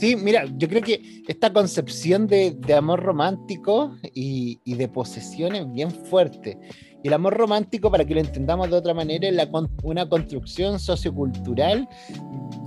Sí, 0.00 0.16
mira, 0.16 0.46
yo 0.56 0.66
creo 0.66 0.80
que 0.80 1.22
esta 1.28 1.52
concepción 1.52 2.26
de, 2.26 2.56
amor 2.74 3.02
romántico 3.02 3.94
y, 4.14 4.58
de 4.64 4.88
posesión 4.88 5.54
es 5.54 5.70
bien 5.70 5.90
fuerte. 5.90 6.58
Y 7.02 7.08
el 7.08 7.12
amor 7.12 7.36
romántico, 7.36 7.90
para 7.90 8.06
que 8.06 8.14
lo 8.14 8.20
entendamos 8.20 8.70
de 8.70 8.76
otra 8.76 8.94
manera, 8.94 9.28
es 9.28 9.48
una 9.82 10.08
construcción 10.08 10.80
sociocultural 10.80 11.86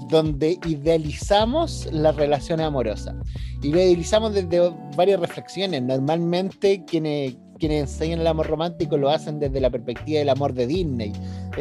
donde 0.09 0.59
idealizamos 0.67 1.89
la 1.91 2.11
relación 2.11 2.61
amorosa. 2.61 3.15
Y 3.63 3.69
idealizamos 3.69 4.35
desde 4.35 4.71
varias 4.95 5.19
reflexiones. 5.19 5.81
Normalmente 5.81 6.85
quienes, 6.85 7.35
quienes 7.57 7.81
enseñan 7.81 8.19
el 8.21 8.27
amor 8.27 8.45
romántico 8.45 8.95
lo 8.95 9.09
hacen 9.09 9.39
desde 9.39 9.59
la 9.59 9.71
perspectiva 9.71 10.19
del 10.19 10.29
amor 10.29 10.53
de 10.53 10.67
Disney 10.67 11.11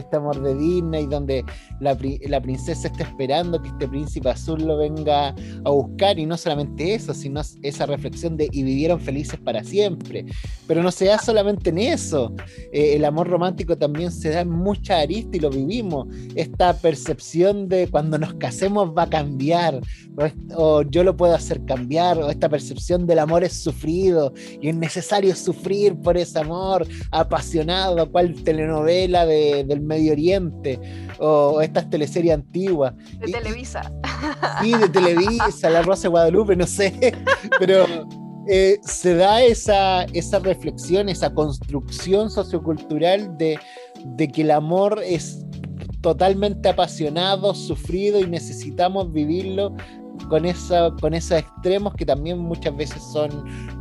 este 0.01 0.17
amor 0.17 0.41
de 0.43 0.55
Disney, 0.55 1.07
donde 1.07 1.45
la, 1.81 1.97
princesa 1.97 2.89
está 2.89 3.05
esperando 3.05 3.61
que 3.61 3.69
este 3.69 3.89
príncipe 3.89 4.31
azul 4.31 4.63
lo 4.65 4.77
venga 4.79 5.35
a 5.65 5.71
buscar, 5.71 6.19
y 6.19 6.27
no 6.27 6.37
solamente 6.37 6.95
eso, 6.95 7.15
sino 7.15 7.41
esa 7.63 7.87
reflexión 7.87 8.37
de 8.37 8.49
y 8.53 8.63
vivieron 8.63 9.01
felices 9.01 9.39
para 9.41 9.63
siempre. 9.65 10.27
Pero 10.67 10.83
no 10.83 10.91
se 10.91 11.07
da 11.07 11.19
solamente 11.19 11.71
en 11.71 11.79
eso, 11.79 12.35
eh, 12.73 12.95
el 12.97 13.05
amor 13.05 13.29
romántico 13.29 13.77
también 13.77 14.11
se 14.11 14.31
da 14.31 14.41
en 14.41 14.51
mucha 14.51 14.99
arista 14.99 15.37
y 15.37 15.41
lo 15.41 15.51
vivimos. 15.51 16.09
Esta 16.35 16.75
percepción 16.75 17.69
de 17.69 17.89
cuando 17.89 18.19
nos 18.19 18.35
casemos 18.35 18.93
va 18.97 19.05
a 19.05 19.11
cambiar, 19.11 19.81
o, 20.57 20.83
yo 20.83 21.05
lo 21.05 21.17
puedo 21.17 21.35
hacer 21.35 21.65
cambiar, 21.65 22.19
o 22.19 22.31
esta 22.31 22.49
percepción 22.49 23.07
del 23.07 23.19
amor 23.19 23.45
es 23.45 23.53
sufrido 23.53 24.33
y 24.61 24.69
es 24.69 24.75
necesario 24.75 25.35
sufrir 25.35 25.95
por 25.97 26.17
ese 26.17 26.39
amor 26.39 26.87
apasionado, 27.11 28.11
cual 28.11 28.35
telenovela 28.43 29.27
de, 29.27 29.65
del 29.65 29.82
Medio 29.83 30.13
Oriente 30.13 30.79
o 31.19 31.61
estas 31.61 31.89
teleseries 31.91 32.35
antiguas. 32.35 32.95
De 33.19 33.33
Televisa. 33.33 33.93
Sí, 34.61 34.73
de 34.73 34.89
Televisa, 34.89 35.71
La 35.71 35.83
Rosa 35.83 36.03
de 36.05 36.09
Guadalupe, 36.09 36.57
no 36.57 36.67
sé, 36.67 37.15
pero 37.59 37.85
eh, 38.49 38.79
se 38.83 39.15
da 39.15 39.43
esa, 39.43 40.05
esa 40.05 40.39
reflexión, 40.39 41.09
esa 41.09 41.33
construcción 41.33 42.31
sociocultural 42.31 43.37
de, 43.39 43.59
de 44.05 44.29
que 44.29 44.43
el 44.43 44.51
amor 44.51 45.01
es 45.05 45.45
totalmente 46.01 46.69
apasionado, 46.69 47.55
sufrido 47.55 48.19
y 48.19 48.27
necesitamos 48.27 49.13
vivirlo 49.13 49.75
con, 50.29 50.45
esa, 50.45 50.95
con 51.01 51.15
esos 51.15 51.39
extremos 51.39 51.95
que 51.95 52.07
también 52.07 52.39
muchas 52.39 52.77
veces 52.77 53.03
son, 53.13 53.31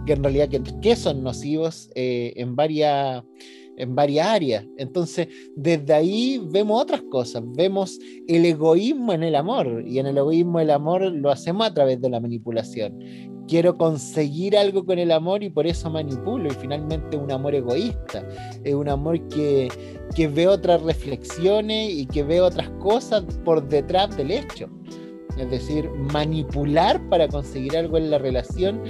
que 0.05 0.13
en 0.13 0.23
realidad 0.23 0.49
que, 0.81 0.95
son 0.95 1.23
nocivos 1.23 1.89
eh, 1.95 2.33
en 2.35 2.55
varias 2.55 3.23
en 3.77 3.95
varias 3.95 4.27
áreas. 4.27 4.65
Entonces, 4.77 5.27
desde 5.55 5.93
ahí 5.93 6.41
vemos 6.51 6.81
otras 6.81 7.01
cosas, 7.09 7.41
vemos 7.55 7.97
el 8.27 8.45
egoísmo 8.45 9.13
en 9.13 9.23
el 9.23 9.35
amor 9.35 9.83
y 9.87 9.97
en 9.97 10.05
el 10.07 10.17
egoísmo 10.17 10.59
el 10.59 10.69
amor 10.69 11.01
lo 11.01 11.31
hacemos 11.31 11.67
a 11.67 11.73
través 11.73 11.99
de 11.99 12.09
la 12.09 12.19
manipulación. 12.19 12.97
Quiero 13.47 13.77
conseguir 13.77 14.55
algo 14.55 14.85
con 14.85 14.99
el 14.99 15.11
amor 15.11 15.43
y 15.43 15.49
por 15.49 15.65
eso 15.65 15.89
manipulo 15.89 16.47
y 16.47 16.55
finalmente 16.55 17.17
un 17.17 17.31
amor 17.31 17.55
egoísta, 17.55 18.25
es 18.63 18.73
un 18.73 18.87
amor 18.87 19.27
que, 19.29 19.67
que 20.15 20.27
ve 20.27 20.47
otras 20.47 20.81
reflexiones 20.83 21.91
y 21.91 22.05
que 22.05 22.23
ve 22.23 22.39
otras 22.39 22.69
cosas 22.79 23.23
por 23.43 23.67
detrás 23.67 24.15
del 24.15 24.31
hecho. 24.31 24.69
Es 25.37 25.49
decir, 25.49 25.89
manipular 25.89 27.01
para 27.09 27.27
conseguir 27.27 27.77
algo 27.77 27.97
en 27.97 28.11
la 28.11 28.17
relación 28.17 28.81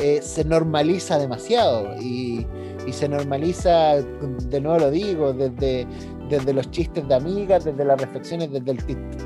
eh, 0.00 0.20
se 0.22 0.44
normaliza 0.44 1.18
demasiado 1.18 1.94
y, 2.00 2.46
se 2.90 3.08
normaliza, 3.08 4.02
de 4.02 4.60
nuevo 4.60 4.80
lo 4.80 4.90
digo, 4.90 5.32
desde, 5.32 5.86
desde 6.28 6.52
los 6.52 6.68
chistes 6.72 7.06
de 7.06 7.14
amigas, 7.14 7.64
desde 7.64 7.84
las 7.84 8.00
reflexiones 8.00 8.50
desde 8.50 8.72
el, 8.72 8.78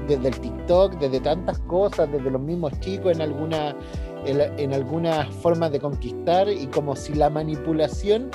desde 0.06 0.28
el 0.28 0.38
TikTok, 0.38 0.98
desde 0.98 1.20
tantas 1.20 1.58
cosas, 1.60 2.12
desde 2.12 2.30
los 2.30 2.42
mismos 2.42 2.78
chicos 2.80 3.12
en 3.12 3.22
alguna 3.22 3.74
en, 4.26 4.72
algunas 4.72 5.28
formas 5.36 5.72
de 5.72 5.80
conquistar 5.80 6.48
y 6.48 6.66
como 6.66 6.96
si 6.96 7.14
la 7.14 7.30
manipulación 7.30 8.30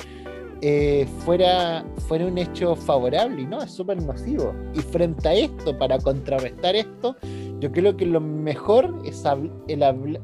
eh, 0.62 1.06
fuera, 1.24 1.84
fuera 2.06 2.26
un 2.26 2.38
hecho 2.38 2.76
favorable 2.76 3.42
y 3.42 3.46
no, 3.46 3.62
es 3.62 3.70
súper 3.70 4.02
nocivo. 4.02 4.54
Y 4.74 4.80
frente 4.80 5.28
a 5.28 5.34
esto, 5.34 5.76
para 5.76 5.98
contrarrestar 5.98 6.76
esto, 6.76 7.16
yo 7.60 7.70
creo 7.70 7.96
que 7.96 8.06
lo 8.06 8.20
mejor 8.20 9.02
es, 9.04 9.24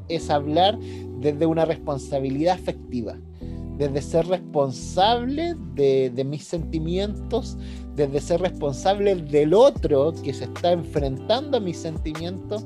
es 0.09 0.29
hablar 0.29 0.79
desde 1.19 1.45
una 1.45 1.65
responsabilidad 1.65 2.55
afectiva, 2.55 3.17
desde 3.77 4.01
ser 4.01 4.27
responsable 4.27 5.55
de, 5.75 6.25
mis 6.25 6.43
sentimientos, 6.43 7.57
desde 7.95 8.19
ser 8.19 8.41
responsable 8.41 9.15
del 9.15 9.53
otro 9.53 10.13
que 10.23 10.33
se 10.33 10.45
está 10.45 10.71
enfrentando 10.71 11.57
a 11.57 11.59
mis 11.59 11.77
sentimientos 11.77 12.65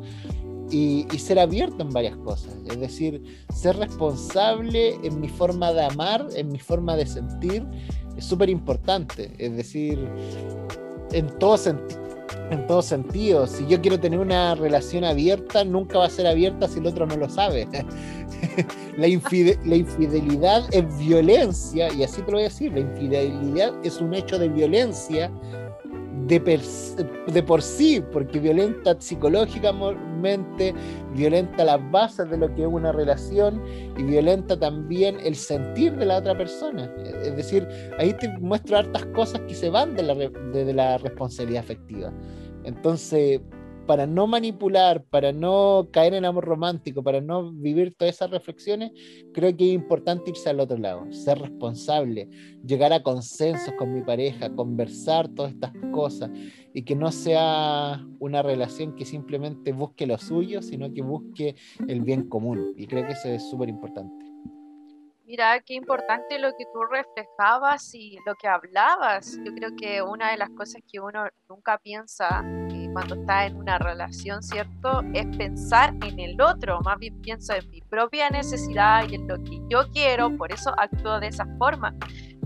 y, 0.71 1.05
ser 1.17 1.39
abierto 1.39 1.83
en 1.83 1.89
varias 1.89 2.15
cosas. 2.17 2.55
Es 2.69 2.79
decir, 2.79 3.21
ser 3.53 3.75
responsable 3.75 4.95
en 5.03 5.19
mi 5.19 5.27
forma 5.27 5.73
de 5.73 5.83
amar, 5.83 6.25
en 6.35 6.49
mi 6.49 6.59
forma 6.59 6.95
de 6.95 7.05
sentir, 7.05 7.65
es 8.15 8.23
súper 8.23 8.49
importante. 8.49 9.33
Es 9.37 9.55
decir, 9.57 9.99
en 11.11 11.27
todo 11.39 11.57
sentido 11.57 11.99
en 12.51 12.67
todo 12.67 12.81
sentido. 12.81 13.48
Si 13.48 13.65
yo 13.65 13.81
quiero 13.81 14.00
tener 14.00 14.20
una 14.20 14.53
relación 14.55 15.03
abierta, 15.03 15.63
nunca 15.63 15.98
va 15.98 16.05
a 16.05 16.10
ser 16.10 16.27
abierta 16.27 16.67
si 16.67 16.79
el 16.79 16.88
otro 16.88 17.08
no 17.08 17.15
lo 17.15 17.29
sabe. 17.29 17.67
la, 18.98 19.08
infidelidad 19.08 20.63
es 20.72 20.98
violencia, 21.00 21.91
y 21.93 22.03
así 22.03 22.22
te 22.22 22.31
lo 22.31 22.38
voy 22.38 22.46
a 22.46 22.50
decir, 22.50 22.74
la 22.74 22.81
infidelidad 22.81 23.74
es 23.84 24.01
un 24.01 24.13
hecho 24.13 24.38
de 24.38 24.50
violencia 24.50 25.31
de, 26.27 27.43
por 27.46 27.62
sí, 27.62 28.03
porque 28.12 28.39
violenta 28.39 28.96
psicológicamente, 29.00 30.74
violenta 31.13 31.63
las 31.63 31.91
bases 31.91 32.29
de 32.29 32.38
lo 32.38 32.53
que 32.53 32.62
es 32.62 32.67
una 32.67 32.91
relación 32.91 33.62
y 33.98 34.03
violenta 34.03 34.58
también 34.58 35.17
el 35.24 35.36
sentir 35.36 35.96
de 35.98 36.05
la 36.05 36.17
otra 36.17 36.38
persona. 36.38 36.89
Es 37.24 37.36
decir, 37.36 37.67
ahí 37.98 38.13
te 38.13 38.29
muestro 38.39 38.77
hartas 38.77 39.05
cosas 39.08 39.41
que 39.41 39.55
se 39.55 39.70
van 39.70 39.96
de 39.96 40.31
de 40.53 40.74
la 40.74 40.98
responsabilidad 40.98 41.63
afectiva. 41.63 42.13
Entonces, 42.63 43.41
para 43.88 44.06
no 44.08 44.27
manipular, 44.27 45.03
para 45.03 45.32
no 45.32 45.89
caer 45.91 46.13
en 46.13 46.25
amor 46.25 46.46
romántico, 46.46 47.03
para 47.03 47.20
no 47.20 47.51
vivir 47.51 47.94
todas 47.94 48.15
esas 48.15 48.30
reflexiones, 48.30 48.91
creo 49.34 49.56
que 49.56 49.68
es 49.68 49.74
importante 49.74 50.30
irse 50.30 50.50
al 50.50 50.60
otro 50.60 50.77
lado, 50.77 51.12
ser 51.12 51.39
responsable, 51.39 52.30
llegar 52.65 52.94
a 52.94 53.03
consensos 53.03 53.74
con 53.77 53.94
mi 53.94 54.01
pareja, 54.01 54.53
conversar 54.56 55.27
todas 55.30 55.53
estas 55.53 55.74
cosas 55.91 56.30
y 56.74 56.84
que 56.84 56.96
no 56.96 57.12
sea 57.12 58.06
una 58.20 58.41
relación 58.41 58.96
que 58.96 59.06
simplemente 59.06 59.74
busque 59.74 60.06
lo 60.06 60.18
suyo, 60.18 60.62
sino 60.62 60.94
que 60.94 61.01
busque 61.01 61.56
el 61.88 62.01
bien 62.01 62.30
común. 62.30 62.74
Y 62.77 62.88
creo 62.88 63.06
que 63.06 63.13
eso 63.13 63.30
es 63.30 63.50
súper 63.50 63.70
importante. 63.70 64.20
Mira, 65.31 65.61
qué 65.61 65.75
importante 65.75 66.38
lo 66.39 66.51
que 66.57 66.65
tú 66.73 66.83
reflejabas 66.83 67.95
y 67.95 68.17
lo 68.25 68.35
que 68.35 68.50
hablabas. 68.50 69.39
Yo 69.45 69.55
creo 69.55 69.69
que 69.77 70.01
una 70.01 70.31
de 70.31 70.35
las 70.35 70.50
cosas 70.50 70.81
que 70.91 71.00
uno 71.00 71.23
nunca 71.47 71.77
piensa 71.77 72.43
eh, 72.69 72.89
cuando 72.91 73.15
está 73.15 73.45
en 73.45 73.55
una 73.55 73.77
relación, 73.77 74.43
¿cierto? 74.43 75.01
Es 75.13 75.25
pensar 75.38 75.93
en 76.05 76.19
el 76.19 76.41
otro. 76.41 76.81
Más 76.81 77.00
bien 77.00 77.21
pienso 77.21 77.53
en 77.53 77.69
mi 77.69 77.79
propia 77.79 78.29
necesidad 78.29 79.07
y 79.07 79.15
en 79.15 79.25
lo 79.29 79.38
que 79.38 79.61
yo 79.69 79.89
quiero, 79.93 80.35
por 80.35 80.51
eso 80.51 80.73
actúo 80.77 81.21
de 81.21 81.27
esa 81.27 81.47
forma. 81.57 81.95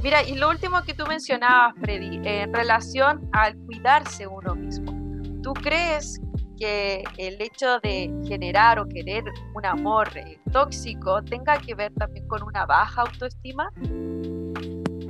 Mira, 0.04 0.22
y 0.22 0.36
lo 0.36 0.52
último 0.52 0.84
que 0.84 0.94
tú 0.94 1.08
mencionabas, 1.08 1.74
Freddy, 1.82 2.22
en 2.24 2.54
relación 2.54 3.28
al 3.34 3.58
cuidarse 3.66 4.28
uno 4.28 4.54
mismo. 4.54 4.94
¿Tú 5.42 5.54
crees 5.54 6.22
que 6.58 7.04
el 7.18 7.42
hecho 7.42 7.80
de 7.82 8.12
generar 8.28 8.80
o 8.80 8.88
querer 8.88 9.24
un 9.54 9.66
amor 9.66 10.10
eh, 10.16 10.40
tóxico 10.52 11.24
tenga 11.24 11.58
que 11.60 11.76
ver 11.76 11.94
también 11.94 12.28
con 12.28 12.44
una 12.44 12.66
baja 12.66 13.02
autoestima? 13.02 13.72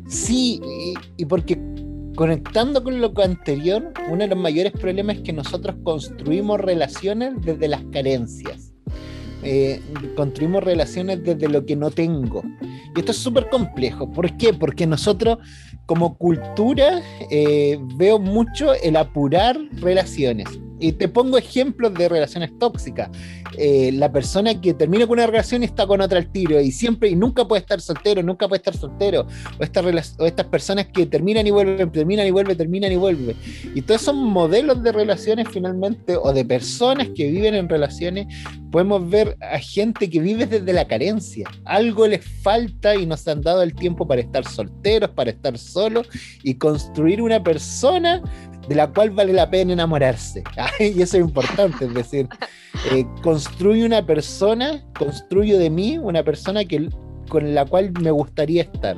Sí, 0.08 0.62
y, 1.18 1.26
porque 1.26 1.60
conectando 2.16 2.84
con 2.84 3.02
lo 3.02 3.12
anterior, 3.22 3.92
uno 4.10 4.18
de 4.18 4.28
los 4.28 4.38
mayores 4.38 4.72
problemas 4.74 5.18
es 5.18 5.24
que 5.24 5.34
nosotros 5.34 5.76
construimos 5.84 6.60
relaciones 6.62 7.34
desde 7.42 7.68
las 7.68 7.84
carencias. 7.92 8.72
Eh, 9.44 9.80
construimos 10.16 10.64
relaciones 10.64 11.24
desde 11.24 11.48
lo 11.48 11.66
que 11.66 11.76
no 11.76 11.92
tengo. 11.92 12.44
Y 12.96 13.00
esto 13.00 13.12
es 13.12 13.18
súper 13.18 13.50
complejo. 13.50 14.12
¿Por 14.12 14.36
qué? 14.38 14.54
Porque 14.54 14.88
nosotros 14.88 15.38
como 15.86 16.18
cultura 16.18 17.02
eh, 17.30 17.78
veo 17.96 18.18
mucho 18.20 18.74
el 18.74 18.96
apurar 18.96 19.58
relaciones. 19.74 20.48
Y 20.80 20.94
te 20.94 21.08
pongo 21.08 21.38
ejemplos 21.38 21.94
de 21.94 22.10
relaciones 22.10 22.58
tóxicas. 22.60 23.10
Eh, 23.58 23.92
la 23.94 24.12
persona 24.12 24.60
que 24.60 24.74
termina 24.74 25.08
con 25.08 25.18
una 25.18 25.28
relación 25.28 25.64
y 25.64 25.66
está 25.66 25.88
con 25.88 26.02
otra 26.02 26.18
al 26.18 26.32
tiro 26.32 26.60
y 26.60 26.72
siempre 26.72 27.10
y 27.10 27.16
nunca 27.16 27.48
puede 27.48 27.62
estar 27.62 27.80
soltero, 27.80 28.22
nunca 28.22 28.48
puede 28.48 28.58
estar 28.58 28.76
soltero. 28.76 29.28
O, 29.60 29.64
estas 29.64 30.16
o 30.20 30.26
estas 30.26 30.46
personas 30.48 30.88
que 30.88 31.06
terminan 31.06 31.48
y 31.48 31.52
vuelven, 31.52 31.92
terminan 31.92 32.28
y 32.28 32.32
vuelven, 32.32 32.58
terminan 32.58 32.92
y 32.92 32.98
vuelven. 32.98 33.36
Y 33.74 33.82
todos 33.82 34.02
esos 34.02 34.16
modelos 34.16 34.84
de 34.84 34.92
relaciones 34.92 35.48
finalmente, 35.50 36.18
o 36.18 36.34
de 36.34 36.44
personas 36.44 37.10
que 37.16 37.30
viven 37.30 37.56
en 37.56 37.70
relaciones, 37.70 38.28
podemos 38.72 39.10
ver 39.10 39.38
a 39.40 39.58
gente 39.60 40.10
que 40.10 40.20
vive 40.20 40.46
desde 40.46 40.74
la 40.74 40.86
carencia. 40.86 41.50
Algo 41.64 42.08
les 42.08 42.26
falta 42.42 42.96
y 42.96 43.06
no 43.06 43.16
se 43.16 43.32
han 43.32 43.42
dado 43.42 43.64
el 43.64 43.74
tiempo 43.74 44.06
para 44.06 44.22
estar 44.22 44.46
solteros, 44.46 45.12
para 45.12 45.30
estar 45.32 45.58
solos 45.58 46.08
y 46.44 46.56
construir 46.56 47.22
una 47.22 47.42
persona 47.42 48.22
de 48.68 48.76
la 48.76 48.88
cual 48.92 49.12
vale 49.12 49.34
la 49.34 49.50
pena 49.50 49.74
enamorarse. 49.74 50.44
y 50.80 51.02
eso 51.02 51.18
es 51.18 51.24
importante, 51.24 51.86
es 51.86 51.94
decir, 51.94 52.28
eh, 52.92 53.06
construye 53.22 53.86
una 53.86 54.06
persona, 54.06 54.84
construyo 54.98 55.58
de 55.60 55.70
mí 55.70 55.98
una 55.98 56.24
persona 56.24 56.66
que, 56.66 56.90
con 57.30 57.54
la 57.54 57.66
cual 57.66 57.92
me 58.02 58.12
gustaría 58.12 58.64
estar. 58.64 58.98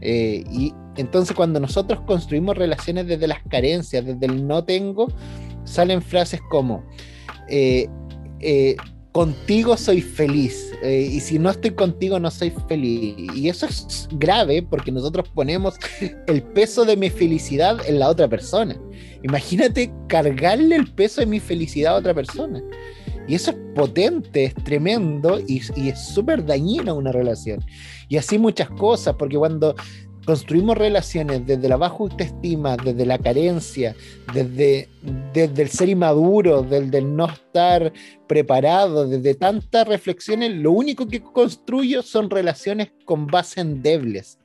Eh, 0.00 0.44
y 0.50 0.72
entonces 0.96 1.34
cuando 1.34 1.60
nosotros 1.60 2.00
construimos 2.02 2.56
relaciones 2.56 3.06
desde 3.06 3.26
las 3.26 3.42
carencias, 3.48 4.04
desde 4.04 4.26
el 4.26 4.46
no 4.46 4.64
tengo, 4.64 5.08
salen 5.64 6.02
frases 6.02 6.40
como, 6.50 6.84
eh, 7.48 7.88
contigo 9.18 9.76
soy 9.76 10.00
feliz 10.00 10.72
eh, 10.80 11.10
y 11.10 11.18
si 11.18 11.40
no 11.40 11.50
estoy 11.50 11.72
contigo 11.72 12.20
no 12.20 12.30
soy 12.30 12.52
feliz. 12.68 13.16
Y 13.34 13.48
eso 13.48 13.66
es 13.66 14.08
grave 14.12 14.62
porque 14.62 14.92
nosotros 14.92 15.28
ponemos 15.30 15.74
el 16.28 16.40
peso 16.40 16.84
de 16.84 16.96
mi 16.96 17.10
felicidad 17.10 17.80
en 17.88 17.98
la 17.98 18.10
otra 18.10 18.28
persona. 18.28 18.80
Imagínate 19.24 19.92
cargarle 20.06 20.76
el 20.76 20.94
peso 20.94 21.20
de 21.20 21.26
mi 21.26 21.40
felicidad 21.40 21.96
a 21.96 21.98
otra 21.98 22.14
persona. 22.14 22.62
Y 23.26 23.34
eso 23.34 23.50
es 23.50 23.56
potente, 23.74 24.44
es 24.44 24.54
tremendo 24.54 25.40
y, 25.40 25.62
y 25.74 25.88
es 25.88 25.98
súper 25.98 26.46
dañino 26.46 26.94
una 26.94 27.10
relación. 27.10 27.58
Y 28.08 28.18
así 28.18 28.38
muchas 28.38 28.70
cosas, 28.70 29.16
porque 29.18 29.36
cuando 29.36 29.74
construimos 30.28 30.76
relaciones 30.76 31.46
desde 31.46 31.70
la 31.70 31.78
baja 31.78 31.96
autoestima, 32.00 32.76
desde 32.76 33.06
la 33.06 33.16
carencia, 33.16 33.96
desde, 34.34 34.90
desde 35.32 35.62
el 35.62 35.70
ser 35.70 35.88
inmaduro, 35.88 36.60
desde 36.60 36.98
el 36.98 37.16
no 37.16 37.30
estar 37.30 37.90
preparado, 38.26 39.08
desde 39.08 39.34
tantas 39.34 39.88
reflexiones, 39.88 40.54
lo 40.54 40.72
único 40.72 41.08
que 41.08 41.22
construyo 41.22 42.02
son 42.02 42.28
relaciones 42.28 42.92
con 43.06 43.26
base 43.26 43.62
endebles. 43.62 44.38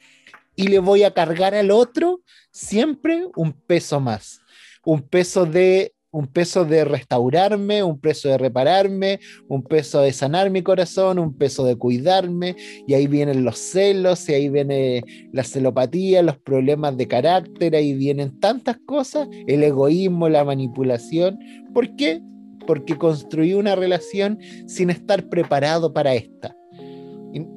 Y 0.55 0.69
le 0.69 0.79
voy 0.79 1.03
a 1.03 1.13
cargar 1.13 1.53
al 1.53 1.69
otro 1.69 2.21
siempre 2.49 3.27
un 3.35 3.51
peso 3.51 3.99
más, 3.99 4.39
un 4.85 5.01
peso 5.01 5.45
de 5.45 5.93
un 6.13 6.28
peso 6.28 6.63
de 6.63 6.86
restaurarme, 6.86 7.84
un 7.84 7.99
peso 7.99 8.30
de 8.30 8.38
repararme, 8.38 9.19
un 9.47 9.63
peso 9.63 9.99
de 10.02 10.13
sanar 10.13 10.52
mi 10.52 10.62
corazón, 10.62 11.17
un 11.17 11.36
peso 11.36 11.65
de 11.65 11.76
cuidarme, 11.76 12.56
y 12.88 12.93
ahí 12.93 13.08
vienen 13.08 13.43
los 13.43 13.58
celos, 13.58 14.30
y 14.30 14.34
ahí 14.36 14.47
viene 14.47 15.04
la 15.32 15.43
celopatía, 15.43 16.21
los 16.21 16.38
problemas 16.38 16.95
de 16.97 17.08
carácter, 17.08 17.76
ahí 17.76 17.95
vienen 17.95 18.39
tantas 18.39 18.78
cosas, 18.86 19.28
el 19.47 19.63
egoísmo, 19.63 20.30
la 20.30 20.43
manipulación. 20.45 21.39
¿Por 21.73 21.95
qué? 21.95 22.21
Porque 22.67 22.95
construí 22.95 23.56
una 23.56 23.76
relación 23.76 24.38
sin 24.67 24.91
estar 24.91 25.28
preparado 25.30 25.93
para 25.93 26.13
esta. 26.13 26.56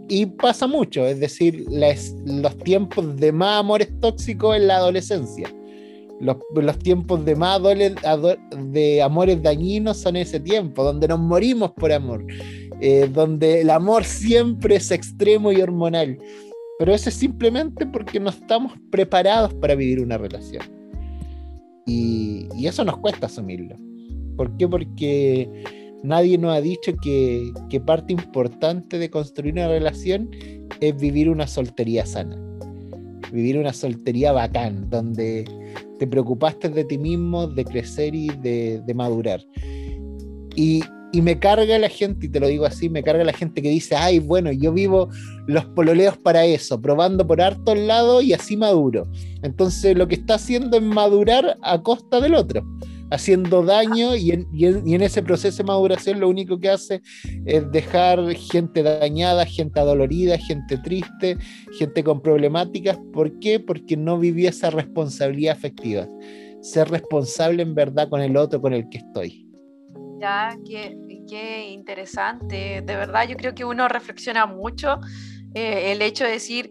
Y, 0.08 0.24
pasa 0.24 0.66
mucho, 0.66 1.04
es 1.04 1.20
decir, 1.20 1.66
los 2.24 2.58
tiempos 2.60 3.18
de 3.18 3.32
más 3.32 3.60
amores 3.60 3.90
tóxicos 4.00 4.56
en 4.56 4.68
la 4.68 4.76
adolescencia 4.76 5.52
los, 6.20 6.78
tiempos 6.78 7.24
de 7.24 7.36
más 7.36 7.60
de 7.62 9.02
amores 9.02 9.42
dañinos 9.42 9.98
son 9.98 10.16
ese 10.16 10.40
tiempo, 10.40 10.84
donde 10.84 11.08
nos 11.08 11.18
morimos 11.18 11.72
por 11.72 11.92
amor, 11.92 12.24
eh, 12.80 13.08
donde 13.12 13.60
el 13.62 13.70
amor 13.70 14.04
siempre 14.04 14.76
es 14.76 14.90
extremo 14.90 15.52
y 15.52 15.60
hormonal. 15.60 16.18
Pero 16.78 16.94
eso 16.94 17.08
es 17.08 17.14
simplemente 17.14 17.86
porque 17.86 18.20
no 18.20 18.30
estamos 18.30 18.72
preparados 18.90 19.54
para 19.54 19.74
vivir 19.74 20.00
una 20.00 20.18
relación. 20.18 20.62
Y, 21.86 22.48
y 22.56 22.66
eso 22.66 22.84
nos 22.84 22.98
cuesta 22.98 23.26
asumirlo. 23.26 23.76
¿Por 24.36 24.54
qué? 24.56 24.68
Porque 24.68 25.48
nadie 26.02 26.36
nos 26.36 26.54
ha 26.54 26.60
dicho 26.60 26.94
que, 27.02 27.50
que 27.70 27.80
parte 27.80 28.12
importante 28.12 28.98
de 28.98 29.10
construir 29.10 29.54
una 29.54 29.68
relación 29.68 30.30
es 30.80 30.96
vivir 30.96 31.30
una 31.30 31.46
soltería 31.46 32.04
sana. 32.04 32.36
Vivir 33.32 33.58
una 33.58 33.72
soltería 33.72 34.32
bacán, 34.32 34.88
donde 34.90 35.44
te 35.98 36.06
preocupaste 36.06 36.68
de 36.68 36.84
ti 36.84 36.98
mismo, 36.98 37.46
de 37.46 37.64
crecer 37.64 38.14
y 38.14 38.28
de, 38.28 38.82
madurar. 38.94 39.40
Y, 40.54 40.82
me 41.14 41.38
carga 41.38 41.78
la 41.78 41.88
gente, 41.88 42.26
y 42.26 42.28
te 42.28 42.38
lo 42.38 42.46
digo 42.46 42.66
así, 42.66 42.90
me 42.90 43.02
carga 43.02 43.24
la 43.24 43.32
gente 43.32 43.62
que 43.62 43.70
dice, 43.70 43.96
ay, 43.96 44.18
bueno, 44.18 44.52
yo 44.52 44.70
vivo 44.70 45.08
los 45.46 45.64
pololeos 45.64 46.18
para 46.18 46.44
eso, 46.44 46.78
probando 46.78 47.26
por 47.26 47.40
hartos 47.40 47.78
lados 47.78 48.22
y 48.22 48.34
así 48.34 48.54
maduro. 48.54 49.04
Entonces 49.42 49.96
lo 49.96 50.06
que 50.08 50.16
está 50.16 50.34
haciendo 50.34 50.76
es 50.76 50.82
madurar 50.82 51.56
a 51.62 51.82
costa 51.82 52.20
del 52.20 52.34
otro 52.34 52.62
haciendo 53.10 53.62
daño 53.62 54.16
y 54.16 54.32
en, 54.32 55.02
ese 55.02 55.22
proceso 55.22 55.58
de 55.58 55.64
maduración 55.64 56.20
lo 56.20 56.28
único 56.28 56.58
que 56.58 56.70
hace 56.70 57.02
es 57.44 57.70
dejar 57.70 58.34
gente 58.34 58.82
dañada, 58.82 59.46
gente 59.46 59.78
adolorida, 59.78 60.38
gente 60.38 60.78
triste, 60.78 61.36
gente 61.78 62.02
con 62.02 62.20
problemáticas. 62.20 62.98
¿Por 63.12 63.38
qué? 63.38 63.60
Porque 63.60 63.96
no 63.96 64.18
viví 64.18 64.46
esa 64.46 64.70
responsabilidad 64.70 65.56
afectiva. 65.56 66.08
Ser 66.60 66.88
responsable 66.88 67.62
en 67.62 67.74
verdad 67.74 68.08
con 68.08 68.20
el 68.20 68.36
otro 68.36 68.60
con 68.60 68.72
el 68.72 68.88
que 68.88 68.98
estoy. 68.98 69.46
Ya, 70.18 70.56
qué, 70.64 71.68
interesante. 71.70 72.82
De 72.82 72.96
verdad, 72.96 73.28
yo 73.28 73.36
creo 73.36 73.54
que 73.54 73.64
uno 73.64 73.88
reflexiona 73.88 74.46
mucho 74.46 74.98
eh, 75.54 75.92
el 75.92 76.02
hecho 76.02 76.24
de 76.24 76.30
decir, 76.30 76.70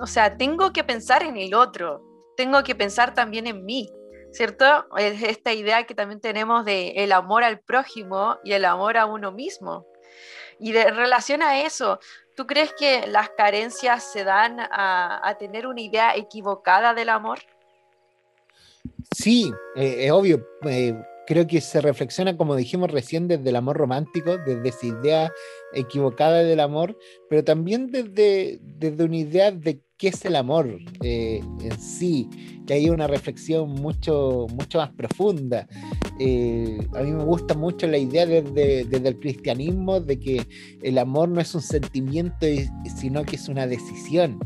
o 0.00 0.06
sea, 0.06 0.36
tengo 0.36 0.72
que 0.72 0.84
pensar 0.84 1.22
en 1.22 1.36
el 1.36 1.54
otro, 1.54 2.02
tengo 2.36 2.62
que 2.62 2.74
pensar 2.74 3.14
también 3.14 3.46
en 3.46 3.64
mí 3.64 3.88
¿cierto? 4.32 4.86
Es 4.96 5.22
esta 5.22 5.52
idea 5.52 5.84
que 5.84 5.94
también 5.94 6.20
tenemos 6.20 6.64
de 6.64 6.90
el 6.96 7.12
amor 7.12 7.44
al 7.44 7.60
prójimo 7.60 8.38
y 8.44 8.52
el 8.52 8.64
amor 8.64 8.96
a 8.96 9.06
uno 9.06 9.32
mismo. 9.32 9.86
Y 10.58 10.72
de 10.72 10.90
relación 10.90 11.42
a 11.42 11.62
eso, 11.62 11.98
¿tú 12.36 12.46
crees 12.46 12.72
que 12.78 13.06
las 13.06 13.30
carencias 13.30 14.04
se 14.12 14.24
dan 14.24 14.58
a, 14.60 15.36
tener 15.38 15.66
una 15.66 15.80
idea 15.80 16.14
equivocada 16.14 16.92
del 16.92 17.08
amor? 17.08 17.38
Sí, 19.16 19.50
eh, 19.74 20.06
es 20.06 20.10
obvio. 20.10 20.46
Eh, 20.66 20.94
creo 21.26 21.46
que 21.46 21.60
se 21.60 21.80
reflexiona, 21.80 22.36
como 22.36 22.56
dijimos 22.56 22.90
recién, 22.90 23.26
desde 23.26 23.48
el 23.48 23.56
amor 23.56 23.76
romántico, 23.78 24.36
desde 24.36 24.68
esa 24.68 24.86
idea 24.86 25.32
equivocada 25.72 26.42
del 26.42 26.60
amor, 26.60 26.98
pero 27.28 27.42
también 27.42 27.90
desde, 27.90 28.58
desde 28.60 29.04
una 29.04 29.16
idea 29.16 29.50
de 29.50 29.80
qué 30.00 30.08
es 30.08 30.24
el 30.24 30.34
amor 30.34 30.78
eh, 31.02 31.42
en 31.60 31.78
sí, 31.78 32.26
que 32.66 32.72
hay 32.72 32.88
una 32.88 33.06
reflexión 33.06 33.70
mucho, 33.74 34.46
mucho 34.54 34.78
más 34.78 34.90
profunda. 34.92 35.68
Eh, 36.18 36.78
a 36.94 37.02
mí 37.02 37.12
me 37.12 37.22
gusta 37.22 37.54
mucho 37.54 37.86
la 37.86 37.98
idea 37.98 38.24
desde, 38.24 38.84
desde, 38.84 39.08
el 39.08 39.20
cristianismo 39.20 40.00
de 40.00 40.18
que 40.18 40.46
el 40.82 40.96
amor 40.96 41.28
no 41.28 41.40
es 41.40 41.54
un 41.54 41.60
sentimiento, 41.60 42.46
sino 42.96 43.24
que 43.24 43.36
es 43.36 43.48
una 43.48 43.66
decisión. 43.66 44.40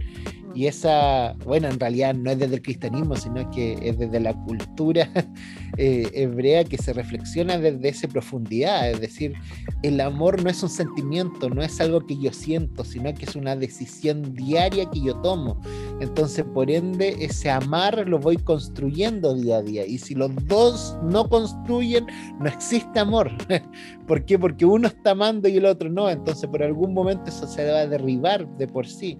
Y 0.54 0.66
esa, 0.66 1.34
bueno, 1.44 1.68
en 1.68 1.80
realidad 1.80 2.14
no 2.14 2.30
es 2.30 2.38
desde 2.38 2.54
el 2.54 2.62
cristianismo, 2.62 3.16
sino 3.16 3.50
que 3.50 3.76
es 3.82 3.98
desde 3.98 4.20
la 4.20 4.34
cultura 4.34 5.10
eh, 5.78 6.08
hebrea 6.12 6.64
que 6.64 6.78
se 6.78 6.92
reflexiona 6.92 7.58
desde 7.58 7.88
esa 7.88 8.06
profundidad. 8.06 8.88
Es 8.88 9.00
decir, 9.00 9.34
el 9.82 10.00
amor 10.00 10.42
no 10.42 10.50
es 10.50 10.62
un 10.62 10.68
sentimiento, 10.68 11.50
no 11.50 11.62
es 11.62 11.80
algo 11.80 12.06
que 12.06 12.16
yo 12.16 12.32
siento, 12.32 12.84
sino 12.84 13.12
que 13.14 13.24
es 13.24 13.34
una 13.34 13.56
decisión 13.56 14.34
diaria 14.34 14.88
que 14.90 15.00
yo 15.00 15.16
tomo. 15.22 15.60
Entonces, 16.00 16.44
por 16.54 16.70
ende, 16.70 17.16
ese 17.18 17.50
amar 17.50 18.08
lo 18.08 18.20
voy 18.20 18.36
construyendo 18.36 19.34
día 19.34 19.56
a 19.56 19.62
día. 19.62 19.84
Y 19.84 19.98
si 19.98 20.14
los 20.14 20.30
dos 20.46 20.96
no 21.02 21.28
construyen, 21.28 22.06
no 22.38 22.46
existe 22.46 23.00
amor. 23.00 23.32
¿Por 24.06 24.24
qué? 24.24 24.38
Porque 24.38 24.64
uno 24.64 24.86
está 24.86 25.10
amando 25.10 25.48
y 25.48 25.56
el 25.56 25.64
otro 25.64 25.90
no. 25.90 26.08
Entonces, 26.08 26.48
por 26.48 26.62
algún 26.62 26.94
momento 26.94 27.24
eso 27.26 27.48
se 27.48 27.68
va 27.68 27.78
a 27.80 27.86
derribar 27.86 28.46
de 28.56 28.68
por 28.68 28.86
sí. 28.86 29.18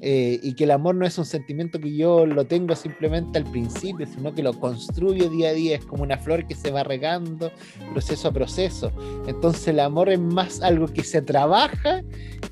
Eh, 0.00 0.38
y 0.42 0.54
que 0.54 0.64
el 0.64 0.70
amor 0.70 0.94
no 0.94 1.06
es 1.06 1.18
un 1.18 1.24
sentimiento 1.24 1.80
que 1.80 1.94
yo 1.96 2.24
lo 2.24 2.46
tengo 2.46 2.76
simplemente 2.76 3.38
al 3.38 3.44
principio, 3.44 4.06
sino 4.06 4.32
que 4.32 4.42
lo 4.42 4.58
construyo 4.58 5.28
día 5.28 5.50
a 5.50 5.52
día, 5.52 5.76
es 5.76 5.84
como 5.84 6.04
una 6.04 6.18
flor 6.18 6.46
que 6.46 6.54
se 6.54 6.70
va 6.70 6.84
regando 6.84 7.50
proceso 7.92 8.28
a 8.28 8.32
proceso. 8.32 8.92
Entonces 9.26 9.66
el 9.68 9.80
amor 9.80 10.08
es 10.08 10.20
más 10.20 10.62
algo 10.62 10.86
que 10.86 11.02
se 11.02 11.22
trabaja 11.22 12.02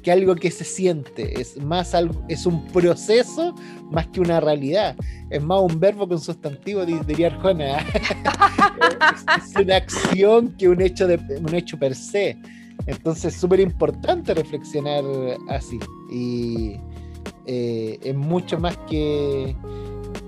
que 0.03 0.13
algo 0.13 0.37
que 0.37 0.51
se 0.51 0.65
siente, 0.65 1.41
es 1.41 1.61
más 1.61 1.95
algo, 1.95 2.15
es 2.29 2.47
un 2.47 2.65
proceso 2.69 3.55
más 3.91 4.07
que 4.09 4.21
una 4.21 4.39
realidad, 4.39 4.97
es 5.31 5.43
más 5.43 5.61
un 5.61 5.81
verbo 5.81 6.07
con 6.07 6.21
sustantivo, 6.21 6.85
diría 6.85 7.29
Arjona. 7.29 7.79
es, 7.79 9.47
es, 9.57 9.57
una 9.57 9.77
acción 9.77 10.55
que 10.57 10.69
un 10.69 10.81
hecho, 10.81 11.07
de, 11.09 11.17
un 11.41 11.55
hecho 11.55 11.79
per 11.79 11.95
se. 11.95 12.37
Entonces 12.87 13.35
es 13.35 13.41
súper 13.41 13.59
importante 13.61 14.33
reflexionar 14.35 15.03
así. 15.49 15.79
Y, 16.13 16.77
eh, 17.47 17.99
es 18.03 18.15
mucho 18.15 18.59
más 18.59 18.77
que, 18.89 19.55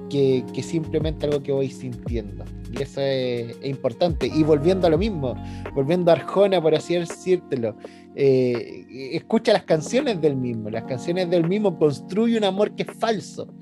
que, 0.09 0.62
simplemente 0.62 1.26
algo 1.26 1.42
que 1.42 1.52
voy 1.52 1.70
sintiendo. 1.70 2.44
Y 2.72 2.83
eso 2.83 3.00
es, 3.00 3.57
importante. 3.64 4.26
Y 4.26 4.42
volviendo 4.42 4.87
a 4.87 4.90
lo 4.90 4.98
mismo, 4.98 5.35
volviendo 5.74 6.11
a 6.11 6.14
Arjona, 6.14 6.61
por 6.61 6.74
así 6.74 6.94
decírtelo, 6.94 7.76
eh, 8.14 8.87
escucha 9.12 9.52
las 9.52 9.64
canciones 9.64 10.20
del 10.20 10.37
mismo. 10.37 10.70
Las 10.70 10.85
canciones 10.85 11.28
del 11.31 11.46
mismo 11.46 11.78
construye 11.78 12.38
un 12.38 12.44
amor 12.44 12.74
que 12.74 12.85
es 12.85 12.92
falso. 12.98 13.52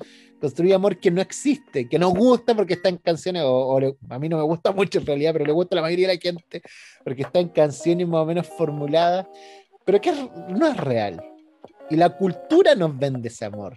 Construye 0.40 0.74
amor 0.74 0.98
que 0.98 1.10
no 1.10 1.22
existe, 1.22 1.88
que 1.88 1.98
no 1.98 2.10
gusta 2.10 2.54
porque 2.54 2.74
está 2.74 2.90
en 2.90 2.98
canciones, 2.98 3.42
o, 3.46 3.78
a 4.10 4.18
mí 4.18 4.28
no 4.28 4.36
me 4.36 4.42
gusta 4.42 4.70
mucho 4.70 4.98
en 4.98 5.06
realidad, 5.06 5.32
pero 5.32 5.46
le 5.46 5.52
gusta 5.52 5.74
a 5.74 5.76
la 5.76 5.82
mayoría 5.82 6.08
de 6.08 6.14
la 6.14 6.20
gente 6.20 6.60
porque 7.02 7.22
está 7.22 7.40
en 7.40 7.48
canciones 7.48 8.06
más 8.06 8.20
o 8.20 8.26
menos 8.26 8.46
formuladas, 8.46 9.26
pero 9.86 9.98
que 9.98 10.12
no 10.50 10.66
es 10.66 10.76
real 10.76 11.22
y 11.90 11.96
la 11.96 12.10
cultura 12.10 12.74
nos 12.74 12.98
vende 12.98 13.28
ese 13.28 13.44
amor. 13.44 13.76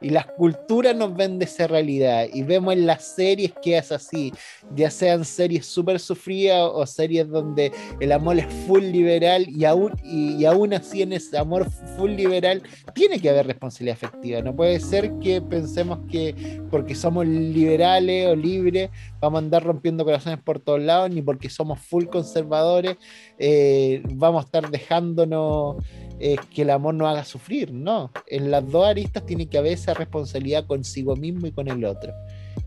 Y 0.00 0.10
la 0.10 0.22
cultura 0.22 0.92
nos 0.92 1.14
vende 1.16 1.44
esa 1.44 1.66
realidad. 1.66 2.26
Y 2.32 2.42
vemos 2.42 2.72
en 2.74 2.86
las 2.86 3.02
series 3.04 3.52
que 3.60 3.76
es 3.76 3.90
así, 3.90 4.32
ya 4.74 4.90
sean 4.90 5.24
series 5.24 5.66
súper 5.66 5.98
sufridas 5.98 6.70
o 6.72 6.86
series 6.86 7.28
donde 7.28 7.72
el 7.98 8.12
amor 8.12 8.38
es 8.38 8.46
full 8.66 8.84
liberal 8.84 9.46
y 9.48 9.64
aún, 9.64 9.92
y, 10.04 10.44
aún 10.44 10.72
así 10.72 11.02
en 11.02 11.14
ese 11.14 11.36
amor 11.36 11.68
full 11.96 12.12
liberal 12.12 12.62
tiene 12.94 13.20
que 13.20 13.28
haber 13.28 13.48
responsabilidad 13.48 13.98
afectiva. 14.00 14.40
No 14.40 14.54
puede 14.54 14.78
ser 14.78 15.12
que 15.18 15.40
pensemos 15.40 15.98
que 16.10 16.60
porque 16.70 16.94
somos 16.94 17.26
liberales 17.26 18.28
o 18.28 18.36
libres 18.36 18.90
vamos 19.20 19.38
a 19.38 19.44
andar 19.44 19.64
rompiendo 19.64 20.04
corazones 20.04 20.38
por 20.40 20.60
todos 20.60 20.80
lados, 20.80 21.10
ni 21.10 21.22
porque 21.22 21.50
somos 21.50 21.80
full 21.80 22.04
conservadores 22.06 22.96
eh, 23.38 24.02
vamos 24.14 24.44
a 24.44 24.46
estar 24.46 24.70
dejándonos 24.70 25.76
es 26.18 26.40
que 26.52 26.62
el 26.62 26.70
amor 26.70 26.94
no 26.94 27.08
haga 27.08 27.24
sufrir, 27.24 27.72
no. 27.72 28.10
En 28.26 28.50
las 28.50 28.68
dos 28.70 28.86
aristas 28.86 29.24
tiene 29.24 29.46
que 29.46 29.58
haber 29.58 29.72
esa 29.72 29.94
responsabilidad 29.94 30.66
consigo 30.66 31.16
mismo 31.16 31.46
y 31.46 31.52
con 31.52 31.68
el 31.68 31.84
otro. 31.84 32.12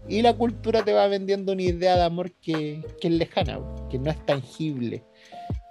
Y 0.08 0.22
la 0.22 0.36
cultura 0.36 0.84
te 0.84 0.94
va 0.94 1.08
vendiendo 1.08 1.54
una 1.54 1.62
idea 1.62 1.96
de 1.96 2.04
amor 2.04 2.32
que, 2.32 2.84
es 3.02 3.12
lejana, 3.12 3.60
que 3.90 4.00
no 4.00 4.10
es 4.10 4.26
tangible. 4.26 5.04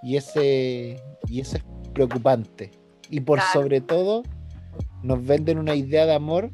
Y 0.02 0.16
ese, 0.16 1.02
y 1.28 1.40
eso 1.40 1.56
es 1.56 1.64
preocupante. 1.92 2.70
Y 3.10 3.20
por 3.20 3.40
sobre 3.52 3.80
todo, 3.80 4.22
nos 5.02 5.24
venden 5.24 5.58
una 5.58 5.74
idea 5.74 6.06
de 6.06 6.14
amor 6.14 6.50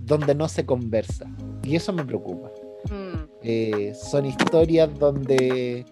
donde 0.00 0.34
no 0.34 0.48
se 0.48 0.66
conversa. 0.66 1.30
Y 1.62 1.76
eso 1.76 1.92
me 1.92 2.04
preocupa. 2.04 2.50
Mm. 2.90 3.28
Eh, 3.42 3.92
son 3.94 4.26
historias 4.26 4.96
donde 4.98 5.84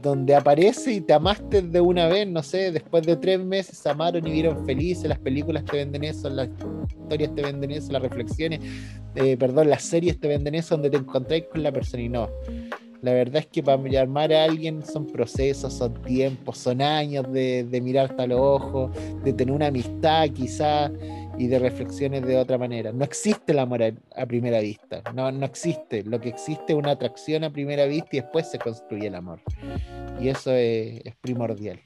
donde 0.00 0.34
aparece 0.34 0.92
y 0.92 1.00
te 1.00 1.12
amaste 1.12 1.62
de 1.62 1.80
una 1.80 2.06
vez, 2.06 2.26
no 2.26 2.42
sé, 2.42 2.70
después 2.70 3.04
de 3.06 3.16
tres 3.16 3.40
meses 3.40 3.84
amaron 3.86 4.26
y 4.26 4.30
vieron 4.30 4.64
felices, 4.64 5.08
las 5.08 5.18
películas 5.18 5.64
te 5.64 5.78
venden 5.78 6.04
eso, 6.04 6.28
las 6.28 6.48
historias 6.88 7.34
te 7.34 7.42
venden 7.42 7.70
eso, 7.70 7.92
las 7.92 8.02
reflexiones, 8.02 8.60
eh, 9.14 9.36
perdón, 9.36 9.70
las 9.70 9.82
series 9.82 10.18
te 10.20 10.28
venden 10.28 10.54
eso, 10.54 10.74
donde 10.76 10.90
te 10.90 10.96
encontráis 10.98 11.44
con 11.50 11.62
la 11.62 11.72
persona 11.72 12.02
y 12.02 12.08
no. 12.08 12.28
La 13.00 13.12
verdad 13.12 13.36
es 13.36 13.46
que 13.46 13.62
para 13.62 13.80
llamar 13.88 14.32
a 14.32 14.44
alguien 14.44 14.84
son 14.84 15.06
procesos, 15.06 15.72
son 15.72 15.94
tiempos, 16.02 16.58
son 16.58 16.82
años 16.82 17.32
de, 17.32 17.62
de 17.64 17.80
mirarte 17.80 18.22
a 18.22 18.26
los 18.26 18.40
ojos, 18.40 18.90
de 19.22 19.32
tener 19.32 19.54
una 19.54 19.68
amistad 19.68 20.28
quizá 20.30 20.90
y 21.38 21.46
de 21.46 21.58
reflexiones 21.58 22.26
de 22.26 22.36
otra 22.36 22.58
manera. 22.58 22.92
No 22.92 23.04
existe 23.04 23.52
el 23.52 23.60
amor 23.60 23.82
a, 23.82 24.26
primera 24.26 24.60
vista, 24.60 25.02
no, 25.14 25.30
no 25.30 25.46
existe. 25.46 26.02
Lo 26.02 26.20
que 26.20 26.28
existe 26.28 26.72
es 26.72 26.78
una 26.78 26.92
atracción 26.92 27.44
a 27.44 27.50
primera 27.50 27.86
vista 27.86 28.08
y 28.12 28.20
después 28.20 28.50
se 28.50 28.58
construye 28.58 29.06
el 29.06 29.14
amor. 29.14 29.40
Y 30.20 30.28
eso 30.28 30.52
es, 30.52 31.00
es 31.04 31.14
primordial. 31.16 31.80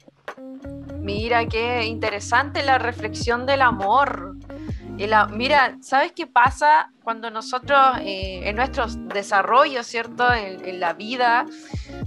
Mira, 0.99 1.45
qué 1.47 1.85
interesante 1.85 2.63
la 2.63 2.77
reflexión 2.77 3.45
del 3.45 3.61
amor 3.61 4.37
mira, 5.31 5.77
¿sabes 5.81 6.11
qué 6.11 6.27
pasa 6.27 6.91
cuando 7.03 7.29
nosotros 7.29 7.97
eh, 8.01 8.41
en 8.47 8.55
nuestros 8.55 8.97
desarrollos, 9.09 9.85
¿cierto? 9.87 10.31
En, 10.33 10.79
la 10.79 10.93
vida, 10.93 11.45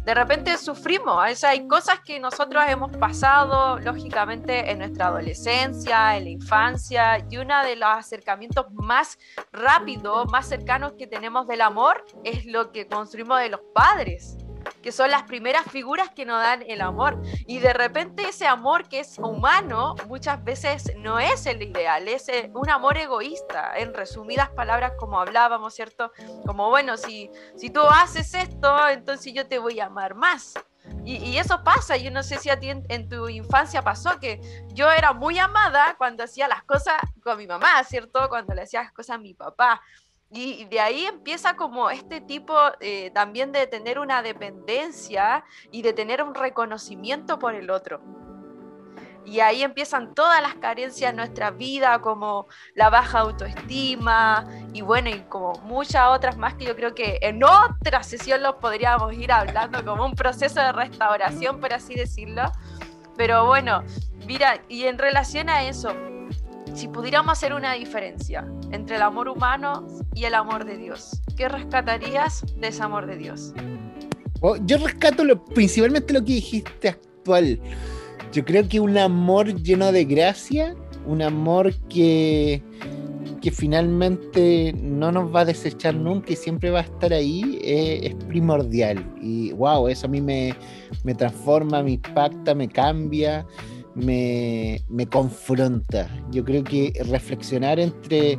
de 0.05 0.15
repente 0.15 0.57
sufrimos. 0.57 1.45
hay 1.45 1.67
cosas 1.67 2.01
que 2.01 2.19
nosotros 2.19 2.65
hemos 2.69 2.97
pasado, 2.97 3.79
lógicamente, 3.81 4.71
en 4.71 4.79
nuestra 4.79 5.09
adolescencia, 5.09 6.17
en 6.17 6.25
la 6.25 6.31
infancia, 6.31 7.25
y 7.31 7.37
uno 7.37 7.63
de 7.65 7.77
los 7.77 7.89
acercamientos 7.89 8.67
más 8.73 9.19
rápidos, 9.53 10.31
más 10.31 10.47
cercanos 10.49 10.95
que 10.99 11.07
tenemos 11.07 11.47
del 11.47 11.61
amor 11.61 12.05
es 12.25 12.47
lo 12.47 12.73
que 12.73 12.87
construimos 12.87 13.41
de 13.41 13.51
los 13.51 13.61
padres 13.75 14.39
que 14.87 14.93
son 14.93 15.11
las 15.11 15.25
primeras 15.25 15.65
figuras 15.69 16.11
que 16.11 16.25
nos 16.25 16.41
dan 16.41 16.63
el 16.63 16.81
amor. 16.81 17.21
Y 17.49 17.59
de 17.59 17.73
repente 17.73 18.29
ese 18.29 18.47
amor 18.47 18.89
que 18.89 19.01
es 19.01 19.19
humano 19.19 19.97
muchas 20.07 20.45
veces 20.45 20.93
no 20.99 21.19
es 21.19 21.45
el 21.47 21.61
ideal, 21.61 22.07
es 22.07 22.29
eh, 22.29 22.53
un 22.55 22.71
amor 22.71 22.97
egoísta, 22.97 23.77
en 23.77 23.93
resumidas 23.93 24.49
palabras 24.51 24.93
como 24.97 25.21
hablábamos, 25.21 25.75
¿cierto? 25.75 26.13
Como, 26.47 26.71
bueno, 26.71 26.97
si, 26.97 27.33
si 27.57 27.69
tú 27.71 27.81
haces 27.81 28.33
esto, 28.35 28.89
entonces 28.89 29.33
yo 29.35 29.49
te 29.49 29.59
voy 29.59 29.81
a 29.81 29.87
amar 29.87 30.15
más. 30.15 30.55
Y, 31.05 31.37
eso 31.39 31.65
pasa, 31.65 31.97
yo 31.97 32.11
no 32.13 32.23
sé 32.23 32.39
si 32.39 32.51
a 32.51 32.59
ti 32.59 32.71
en, 32.71 33.09
tu 33.09 33.29
infancia 33.29 33.83
pasó 33.83 34.19
que 34.21 34.41
yo 34.69 34.91
era 34.91 35.13
muy 35.13 35.39
amada 35.39 35.97
cuando 35.99 36.23
hacía 36.25 36.47
las 36.47 36.63
cosas 36.63 36.95
con 37.25 37.39
mi 37.39 37.47
mamá, 37.47 37.83
¿cierto? 37.85 38.29
Cuando 38.29 38.55
le 38.55 38.63
hacía 38.63 38.83
las 38.83 38.93
cosas 38.93 39.17
a 39.17 39.19
mi 39.19 39.35
papá. 39.35 39.81
Y 40.31 40.65
de 40.65 40.81
ahí 40.81 41.07
empieza 41.07 41.55
como 41.55 41.89
este 41.89 42.21
tipo 42.21 42.55
eh, 42.81 43.11
también 43.15 43.53
de 43.53 43.67
tener 43.67 43.99
una 43.99 44.23
dependencia 44.23 45.45
y 45.71 45.83
de 45.83 45.93
tener 45.93 46.23
un 46.23 46.35
reconocimiento 46.35 47.39
por 47.39 47.55
el 47.55 47.71
otro. 47.71 48.01
Y 49.25 49.41
ahí 49.41 49.63
empiezan 49.63 50.15
todas 50.15 50.41
las 50.41 50.55
carencias 50.55 51.11
en 51.11 51.17
nuestra 51.17 51.51
vida, 51.51 52.01
como 52.01 52.47
la 52.75 52.91
baja 52.91 53.21
autoestima 53.21 54.47
y 54.73 54.83
bueno, 54.83 55.11
y 55.11 55.21
como 55.23 55.55
muchas 55.65 56.09
otras 56.11 56.37
más 56.37 56.55
que 56.55 56.65
yo 56.65 56.77
creo 56.77 56.95
que 56.95 57.19
en 57.23 57.43
otra 57.43 58.05
sesión 58.05 58.43
los 58.43 58.57
podríamos 58.57 59.13
ir 59.15 59.33
hablando 59.33 59.85
como 59.85 60.07
un 60.07 60.15
proceso 60.15 60.61
de 60.61 60.71
restauración, 60.71 61.61
por 61.61 61.73
así 61.73 61.95
decirlo. 61.95 62.53
Pero 63.17 63.47
bueno, 63.47 63.83
mira, 64.27 64.61
y 64.69 64.85
en 64.85 64.97
relación 64.97 65.49
a 65.49 65.65
eso, 65.65 65.93
si 66.77 66.89
pudiéramos 66.89 67.33
hacer 67.33 67.55
una 67.55 67.73
diferencia 67.73 68.47
entre 68.71 68.97
el 68.97 69.03
amor 69.03 69.29
humano 69.29 69.87
y 70.15 70.25
el 70.25 70.35
amor 70.35 70.67
de 70.67 70.77
Dios, 70.77 71.23
¿qué 71.35 71.49
rescatarías 71.49 72.45
de 72.61 72.69
ese 72.69 72.83
amor 72.83 73.07
de 73.07 73.17
Dios? 73.17 73.55
Oh, 74.43 74.57
yo 74.57 74.77
rescato 74.77 75.25
lo, 75.25 75.43
principalmente 75.43 76.13
lo 76.13 76.21
que 76.21 76.35
dijiste 76.35 76.89
actual. 76.91 77.59
Yo 78.31 78.45
creo 78.45 78.69
que 78.69 78.79
un 78.79 78.99
amor 78.99 79.55
lleno 79.55 79.91
de 79.91 80.05
gracia, 80.05 80.77
un 81.07 81.23
amor 81.23 81.73
que, 81.89 82.63
que 83.41 83.51
finalmente 83.51 84.75
no 84.79 85.11
nos 85.11 85.35
va 85.35 85.41
a 85.41 85.45
desechar 85.47 85.95
nunca 85.95 86.35
y 86.35 86.37
siempre 86.37 86.71
va 86.71 86.81
a 86.81 86.83
estar 86.83 87.15
ahí, 87.15 87.59
eh, 87.63 88.01
es 88.03 88.15
primordial. 88.27 89.03
Y 89.23 89.53
wow, 89.53 89.89
eso 89.89 90.07
a 90.07 90.11
mí 90.11 90.21
me, 90.21 90.55
me 91.05 91.15
transforma, 91.15 91.83
me 91.83 91.93
impacta, 91.93 92.55
me 92.55 92.69
cambia. 92.69 93.47
Me, 93.97 94.81
me 94.89 95.07
confronta. 95.07 96.09
Yo 96.31 96.45
creo 96.45 96.63
que 96.63 96.93
reflexionar 97.11 97.81
entre 97.81 98.39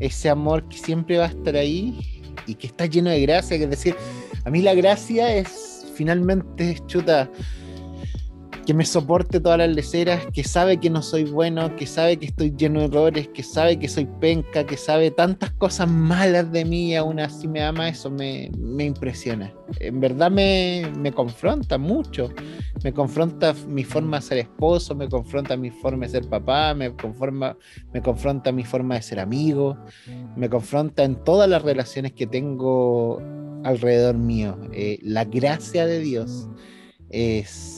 ese 0.00 0.28
amor 0.28 0.68
que 0.68 0.76
siempre 0.76 1.18
va 1.18 1.24
a 1.24 1.28
estar 1.28 1.56
ahí 1.56 2.22
y 2.46 2.54
que 2.54 2.66
está 2.66 2.86
lleno 2.86 3.10
de 3.10 3.20
gracia, 3.22 3.56
que 3.56 3.64
es 3.64 3.70
decir, 3.70 3.96
a 4.44 4.50
mí 4.50 4.62
la 4.62 4.74
gracia 4.74 5.34
es 5.34 5.86
finalmente, 5.94 6.78
chuta, 6.86 7.30
que 8.66 8.74
me 8.74 8.84
soporte 8.84 9.38
todas 9.38 9.58
las 9.58 9.70
leceras, 9.70 10.26
que 10.32 10.42
sabe 10.42 10.78
que 10.78 10.90
no 10.90 11.00
soy 11.00 11.22
bueno, 11.22 11.76
que 11.76 11.86
sabe 11.86 12.16
que 12.16 12.26
estoy 12.26 12.52
lleno 12.56 12.80
de 12.80 12.86
errores, 12.86 13.28
que 13.28 13.44
sabe 13.44 13.78
que 13.78 13.88
soy 13.88 14.08
penca, 14.20 14.66
que 14.66 14.76
sabe 14.76 15.12
tantas 15.12 15.52
cosas 15.52 15.88
malas 15.88 16.50
de 16.50 16.64
mí 16.64 16.88
y 16.88 16.96
aún 16.96 17.20
así 17.20 17.46
me 17.46 17.62
ama, 17.62 17.88
eso 17.88 18.10
me, 18.10 18.50
impresiona. 18.80 19.54
En 19.78 20.00
verdad 20.00 20.32
me, 20.32 20.90
me, 20.98 21.12
confronta 21.12 21.78
mucho. 21.78 22.28
Me 22.82 22.92
confronta 22.92 23.54
mi 23.68 23.84
forma 23.84 24.18
de 24.18 24.22
ser 24.22 24.38
esposo, 24.38 24.96
me 24.96 25.08
confronta 25.08 25.56
mi 25.56 25.70
forma 25.70 26.06
de 26.06 26.12
ser 26.12 26.28
papá, 26.28 26.74
me, 26.74 26.94
conforma, 26.94 27.56
me 27.92 28.02
confronta 28.02 28.50
mi 28.50 28.64
forma 28.64 28.96
de 28.96 29.02
ser 29.02 29.20
amigo, 29.20 29.78
me 30.36 30.50
confronta 30.50 31.04
en 31.04 31.22
todas 31.22 31.48
las 31.48 31.62
relaciones 31.62 32.12
que 32.12 32.26
tengo 32.26 33.22
alrededor 33.62 34.18
mío. 34.18 34.58
Eh, 34.72 34.98
la 35.02 35.24
gracia 35.24 35.86
de 35.86 36.00
Dios 36.00 36.48
es 37.10 37.75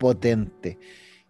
potente. 0.00 0.78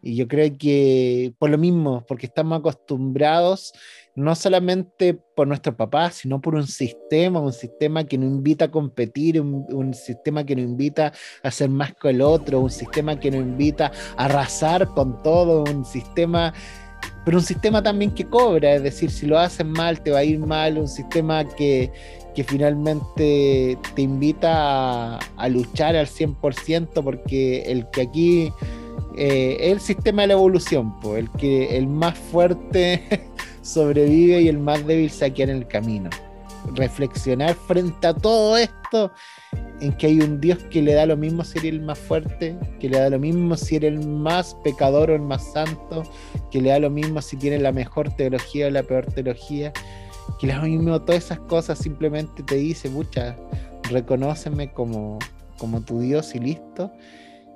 Y 0.01 0.17
yo 0.17 0.27
creo 0.29 0.57
que 0.57 1.35
por 1.39 1.51
lo 1.51 1.59
mismo, 1.59 2.07
porque 2.09 2.25
estamos 2.25 2.59
acostumbrados 2.59 3.75
no 4.15 4.35
solamente 4.35 5.15
por 5.15 5.47
nuestro 5.47 5.77
papá, 5.77 6.11
sino 6.11 6.41
por 6.41 6.55
un 6.55 6.67
sistema, 6.67 7.41
un 7.41 7.53
sistema 7.53 8.05
que 8.05 8.19
nos 8.19 8.29
invita 8.29 8.67
a 8.67 8.71
competir, 8.71 9.41
un, 9.41 9.95
sistema 9.95 10.45
que 10.45 10.57
nos 10.57 10.65
invita 10.65 11.13
a 11.43 11.51
ser 11.51 11.71
más 11.71 11.95
que 11.95 12.11
el 12.11 12.21
otro, 12.21 12.61
un 12.61 12.71
sistema 12.71 13.19
que 13.19 13.31
nos 13.31 13.41
invita 13.41 13.93
a 14.17 14.25
arrasar 14.25 14.89
con 14.89 15.23
todo, 15.23 15.65
un 15.65 15.85
sistema, 15.85 16.53
pero 17.25 17.39
un 17.39 17.45
sistema 17.45 17.83
también 17.83 18.13
que 18.13 18.25
cobra, 18.25 18.75
es 18.75 18.83
decir, 18.83 19.11
si 19.11 19.27
lo 19.27 19.39
haces 19.39 19.67
mal 19.67 20.03
te 20.03 20.11
va 20.11 20.19
a 20.19 20.25
ir 20.25 20.39
mal, 20.39 20.77
un 20.79 20.89
sistema 20.89 21.45
que, 21.45 21.93
que 22.35 22.45
finalmente 22.45 23.79
te 23.95 24.03
invita 24.03 25.17
a, 25.17 25.49
luchar 25.49 25.97
al 25.97 26.07
100% 26.07 27.03
porque 27.03 27.63
el 27.63 27.89
que 27.91 28.03
aquí 28.03 28.53
eh, 29.17 29.57
es 29.61 29.73
el 29.73 29.81
sistema 29.81 30.23
de 30.23 30.29
la 30.29 30.35
evolución, 30.35 30.99
pues, 31.01 31.25
el 31.25 31.31
que 31.33 31.77
el 31.77 31.87
más 31.87 32.17
fuerte 32.19 33.29
sobrevive 33.63 34.43
y 34.43 34.49
el 34.49 34.59
más 34.59 34.87
débil 34.87 35.11
se 35.11 35.33
queda 35.33 35.53
en 35.53 35.59
el 35.59 35.67
camino. 35.67 36.11
Reflexionar 36.75 37.55
frente 37.55 38.07
a 38.07 38.15
todo 38.15 38.57
esto, 38.57 39.11
en 39.81 39.93
que 39.95 40.09
hay 40.09 40.21
un 40.21 40.41
Dios 40.41 40.59
que 40.71 40.83
le 40.83 40.95
da 40.95 41.07
lo 41.07 41.17
mismo 41.17 41.43
si 41.43 41.59
eres 41.59 41.73
el 41.73 41.81
más 41.81 41.99
fuerte, 41.99 42.57
que 42.79 42.89
le 42.89 42.99
da 42.99 43.11
lo 43.11 43.19
mismo 43.19 43.57
si 43.57 43.77
eres 43.77 43.93
el 43.93 44.07
más 44.07 44.55
pecador 44.63 45.11
o 45.11 45.15
el 45.15 45.23
más 45.23 45.53
santo, 45.53 46.03
que 46.51 46.61
le 46.61 46.71
da 46.71 46.79
lo 46.79 46.91
mismo 46.91 47.23
si 47.23 47.37
tienes 47.37 47.63
la 47.63 47.73
mejor 47.73 48.11
teología 48.15 48.67
o 48.67 48.71
la 48.71 48.83
peor 48.83 49.07
teología 49.07 49.73
que 50.39 50.47
lo 50.47 50.63
mismo 50.63 51.01
todas 51.03 51.25
esas 51.25 51.41
cosas 51.41 51.79
simplemente 51.79 52.43
te 52.43 52.57
dice, 52.57 52.89
mucha, 52.89 53.37
reconóceme 53.91 54.73
como, 54.73 55.19
como 55.59 55.83
tu 55.83 56.01
Dios 56.01 56.35
y 56.35 56.39
listo, 56.39 56.93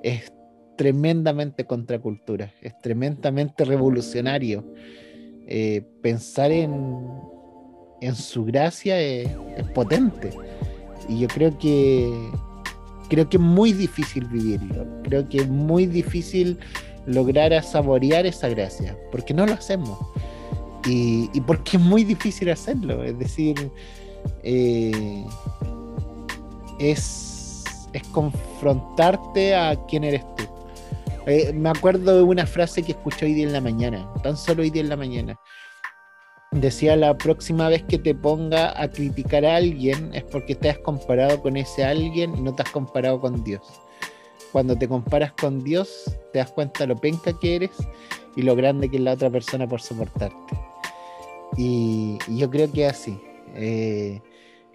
es 0.03 0.31
tremendamente 0.75 1.65
contracultura, 1.65 2.51
es 2.61 2.77
tremendamente 2.79 3.65
revolucionario. 3.65 4.65
Eh, 5.47 5.83
pensar 6.01 6.51
en, 6.51 7.07
en 8.01 8.15
su 8.15 8.45
gracia 8.45 8.99
es, 8.99 9.29
potente. 9.73 10.31
Y 11.07 11.19
yo 11.19 11.27
creo 11.27 11.57
que 11.57 12.11
creo 13.09 13.29
que 13.29 13.37
es 13.37 13.43
muy 13.43 13.71
difícil 13.73 14.25
vivirlo. 14.25 14.85
Creo 15.03 15.27
que 15.29 15.37
es 15.39 15.49
muy 15.49 15.85
difícil 15.85 16.57
lograr 17.05 17.61
saborear 17.63 18.25
esa 18.25 18.49
gracia, 18.49 18.97
porque 19.11 19.33
no 19.33 19.45
lo 19.45 19.53
hacemos. 19.53 19.97
Y, 20.85 21.41
porque 21.41 21.77
es 21.77 21.83
muy 21.83 22.03
difícil 22.03 22.49
hacerlo, 22.51 23.03
es 23.03 23.17
decir, 23.17 23.71
eh, 24.43 25.25
es, 26.79 27.63
confrontarte 28.11 29.55
a 29.55 29.75
quién 29.87 30.03
eres 30.03 30.23
tú. 30.35 30.43
Eh, 31.25 31.51
me 31.53 31.69
acuerdo 31.69 32.17
de 32.17 32.23
una 32.23 32.45
frase 32.45 32.83
que 32.83 32.91
escuché 32.91 33.25
hoy 33.25 33.33
día 33.33 33.47
en 33.47 33.53
la 33.53 33.61
mañana, 33.61 34.07
tan 34.21 34.37
solo 34.37 34.61
hoy 34.61 34.69
día 34.69 34.83
en 34.83 34.89
la 34.89 34.97
mañana. 34.97 35.39
Decía, 36.51 36.95
la 36.95 37.17
próxima 37.17 37.67
vez 37.67 37.83
que 37.83 37.97
te 37.97 38.13
ponga 38.13 38.79
a 38.79 38.89
criticar 38.89 39.43
a 39.43 39.55
alguien 39.55 40.13
es 40.13 40.23
porque 40.23 40.55
te 40.55 40.69
has 40.69 40.77
comparado 40.79 41.41
con 41.41 41.57
ese 41.57 41.83
alguien 41.83 42.35
y 42.37 42.41
no 42.41 42.53
te 42.53 42.61
has 42.61 42.69
comparado 42.69 43.19
con 43.19 43.43
Dios. 43.43 43.63
Cuando 44.51 44.77
te 44.77 44.87
comparas 44.87 45.33
con 45.33 45.63
Dios, 45.63 46.03
te 46.31 46.39
das 46.39 46.51
cuenta 46.51 46.85
lo 46.85 46.95
penca 46.95 47.37
que 47.39 47.55
eres 47.55 47.71
y 48.35 48.43
lo 48.43 48.55
grande 48.55 48.89
que 48.89 48.97
es 48.97 49.03
la 49.03 49.13
otra 49.13 49.29
persona 49.29 49.67
por 49.67 49.81
soportarte. 49.81 50.74
Y, 51.57 52.17
yo 52.27 52.49
creo 52.49 52.71
que 52.71 52.85
así. 52.85 53.19
Eh, 53.55 54.21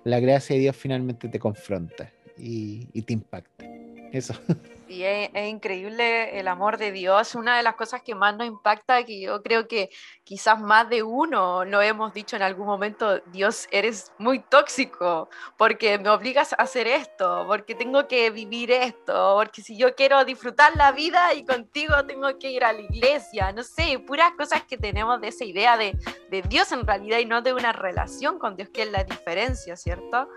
la 0.04 0.20
gracia 0.20 0.54
de 0.54 0.62
Dios 0.62 0.76
finalmente 0.76 1.28
te 1.28 1.38
confronta 1.38 2.12
y, 2.38 2.88
y 2.92 3.02
te 3.02 3.12
impacta. 3.12 3.64
Eso. 4.12 4.34
Y 4.90 5.04
es, 5.04 5.30
increíble 5.46 6.40
el 6.40 6.48
amor 6.48 6.76
de 6.76 6.90
Dios. 6.90 7.36
Una 7.36 7.56
de 7.56 7.62
las 7.62 7.76
cosas 7.76 8.02
que 8.02 8.16
más 8.16 8.36
nos 8.36 8.48
impacta, 8.48 9.04
que 9.04 9.20
yo 9.20 9.40
creo 9.40 9.68
que 9.68 9.88
quizás 10.24 10.60
más 10.60 10.88
de 10.88 11.04
uno 11.04 11.64
lo 11.64 11.80
hemos 11.80 12.12
dicho 12.12 12.34
en 12.34 12.42
algún 12.42 12.66
momento, 12.66 13.20
Dios, 13.26 13.68
eres 13.70 14.10
muy 14.18 14.40
tóxico 14.40 15.28
porque 15.56 15.96
me 16.00 16.10
obligas 16.10 16.54
a 16.54 16.56
hacer 16.56 16.88
esto, 16.88 17.44
porque 17.46 17.76
tengo 17.76 18.08
que 18.08 18.30
vivir 18.30 18.72
esto, 18.72 19.36
porque 19.36 19.62
si 19.62 19.76
yo 19.76 19.94
quiero 19.94 20.24
disfrutar 20.24 20.74
la 20.74 20.90
vida 20.90 21.34
y 21.34 21.44
contigo 21.44 22.04
tengo 22.04 22.36
que 22.36 22.50
ir 22.50 22.64
a 22.64 22.72
la 22.72 22.80
iglesia, 22.80 23.52
no 23.52 23.62
sé, 23.62 24.00
puras 24.00 24.32
cosas 24.36 24.64
que 24.64 24.76
tenemos 24.76 25.20
de 25.20 25.28
esa 25.28 25.44
idea 25.44 25.76
de, 25.76 25.96
de 26.30 26.42
Dios 26.42 26.72
en 26.72 26.84
realidad 26.84 27.20
y 27.20 27.26
no 27.26 27.42
de 27.42 27.52
una 27.52 27.72
relación 27.72 28.40
con 28.40 28.56
Dios, 28.56 28.70
que 28.70 28.82
es 28.82 28.90
la 28.90 29.04
diferencia, 29.04 29.76
¿cierto? 29.76 30.28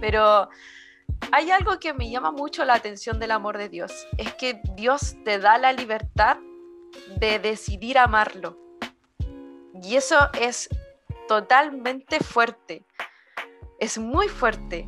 Pero 0.00 0.48
hay 1.32 1.50
algo 1.50 1.78
que 1.78 1.92
me 1.92 2.10
llama 2.10 2.30
mucho 2.30 2.64
la 2.64 2.74
atención 2.74 3.18
del 3.18 3.30
amor 3.30 3.58
de 3.58 3.68
Dios, 3.68 3.92
es 4.16 4.34
que 4.34 4.60
Dios 4.74 5.16
te 5.24 5.38
da 5.38 5.58
la 5.58 5.72
libertad 5.72 6.38
de 7.16 7.38
decidir 7.38 7.98
amarlo. 7.98 8.56
Y 9.82 9.96
eso 9.96 10.16
es 10.40 10.68
totalmente 11.28 12.20
fuerte, 12.20 12.84
es 13.78 13.98
muy 13.98 14.28
fuerte, 14.28 14.86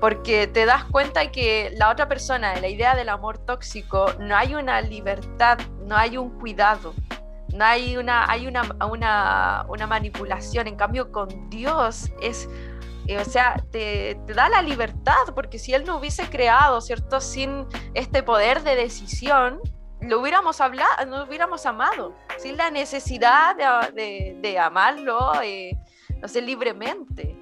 porque 0.00 0.46
te 0.46 0.64
das 0.64 0.84
cuenta 0.84 1.30
que 1.30 1.72
la 1.76 1.90
otra 1.90 2.08
persona, 2.08 2.58
la 2.58 2.68
idea 2.68 2.94
del 2.94 3.08
amor 3.08 3.38
tóxico, 3.38 4.14
no 4.18 4.36
hay 4.36 4.54
una 4.54 4.80
libertad, 4.80 5.58
no 5.84 5.96
hay 5.96 6.16
un 6.16 6.38
cuidado, 6.38 6.94
no 7.52 7.64
hay 7.64 7.96
una, 7.96 8.30
hay 8.30 8.46
una, 8.46 8.62
una, 8.88 9.66
una 9.68 9.86
manipulación. 9.86 10.68
En 10.68 10.76
cambio, 10.76 11.12
con 11.12 11.50
Dios 11.50 12.10
es 12.22 12.48
eh, 13.06 13.18
o 13.18 13.24
sea, 13.24 13.56
te, 13.70 14.18
da 14.26 14.48
la 14.48 14.62
libertad, 14.62 15.34
porque 15.34 15.58
si 15.58 15.74
él 15.74 15.84
no 15.84 15.96
hubiese 15.98 16.28
creado, 16.28 16.80
¿cierto? 16.80 17.20
Sin 17.20 17.66
este 17.94 18.22
poder 18.22 18.62
de 18.62 18.76
decisión, 18.76 19.60
lo 20.00 20.20
hubiéramos 20.20 20.60
hablado, 20.60 21.06
no 21.06 21.24
hubiéramos 21.24 21.66
amado, 21.66 22.14
sin 22.38 22.56
la 22.56 22.70
necesidad 22.70 23.56
de, 23.56 24.58
amarlo, 24.58 25.32
eh, 25.42 25.72
no 26.20 26.28
sé, 26.28 26.40
libremente. 26.40 27.36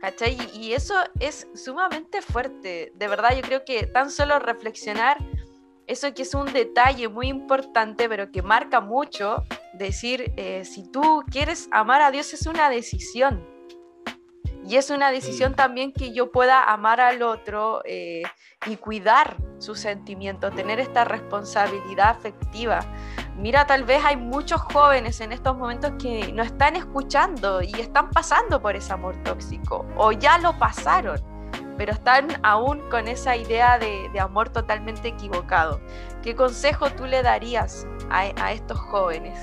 ¿Cachai? 0.00 0.36
Y, 0.54 0.72
eso 0.72 0.94
es 1.20 1.46
sumamente 1.54 2.22
fuerte. 2.22 2.92
De 2.96 3.06
verdad, 3.06 3.36
yo 3.36 3.42
creo 3.42 3.64
que 3.64 3.86
tan 3.86 4.10
solo 4.10 4.40
reflexionar 4.40 5.16
eso 5.86 6.12
que 6.12 6.22
es 6.22 6.34
un 6.34 6.52
detalle 6.52 7.08
muy 7.08 7.28
importante, 7.28 8.08
pero 8.08 8.32
que 8.32 8.42
marca 8.42 8.80
mucho, 8.80 9.44
decir, 9.74 10.32
eh, 10.36 10.64
si 10.64 10.90
tú 10.90 11.22
quieres 11.30 11.68
amar 11.70 12.02
a 12.02 12.10
Dios 12.10 12.32
es 12.34 12.46
una 12.46 12.68
decisión. 12.68 13.51
Y 14.64 14.76
es 14.76 14.90
una 14.90 15.10
decisión 15.10 15.54
también 15.54 15.92
que 15.92 16.12
yo 16.12 16.30
pueda 16.30 16.62
amar 16.62 17.00
al 17.00 17.22
otro 17.22 17.82
eh, 17.84 18.22
y 18.66 18.76
cuidar 18.76 19.36
sus 19.58 19.80
sentimientos, 19.80 20.54
tener 20.54 20.78
esta 20.78 21.04
responsabilidad 21.04 22.10
afectiva. 22.10 22.80
Mira, 23.36 23.66
tal 23.66 23.84
vez 23.84 24.04
hay 24.04 24.16
muchos 24.16 24.60
jóvenes 24.60 25.20
en 25.20 25.32
estos 25.32 25.56
momentos 25.56 25.92
que 26.00 26.32
no 26.32 26.42
están 26.42 26.76
escuchando 26.76 27.60
y 27.60 27.72
están 27.72 28.10
pasando 28.10 28.62
por 28.62 28.76
ese 28.76 28.92
amor 28.92 29.16
tóxico 29.24 29.84
o 29.96 30.12
ya 30.12 30.38
lo 30.38 30.56
pasaron, 30.58 31.20
pero 31.76 31.92
están 31.92 32.28
aún 32.44 32.88
con 32.88 33.08
esa 33.08 33.36
idea 33.36 33.78
de, 33.78 34.08
amor 34.20 34.50
totalmente 34.50 35.08
equivocado. 35.08 35.80
¿Qué 36.22 36.36
consejo 36.36 36.88
tú 36.90 37.06
le 37.06 37.22
darías 37.22 37.84
a, 38.10 38.52
estos 38.52 38.78
jóvenes? 38.78 39.38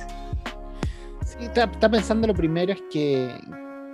Sí, 1.25 1.45
está, 1.45 1.65
está 1.65 1.89
pensando 1.89 2.27
lo 2.27 2.33
primero 2.33 2.71
es 2.71 2.81
que, 2.89 3.37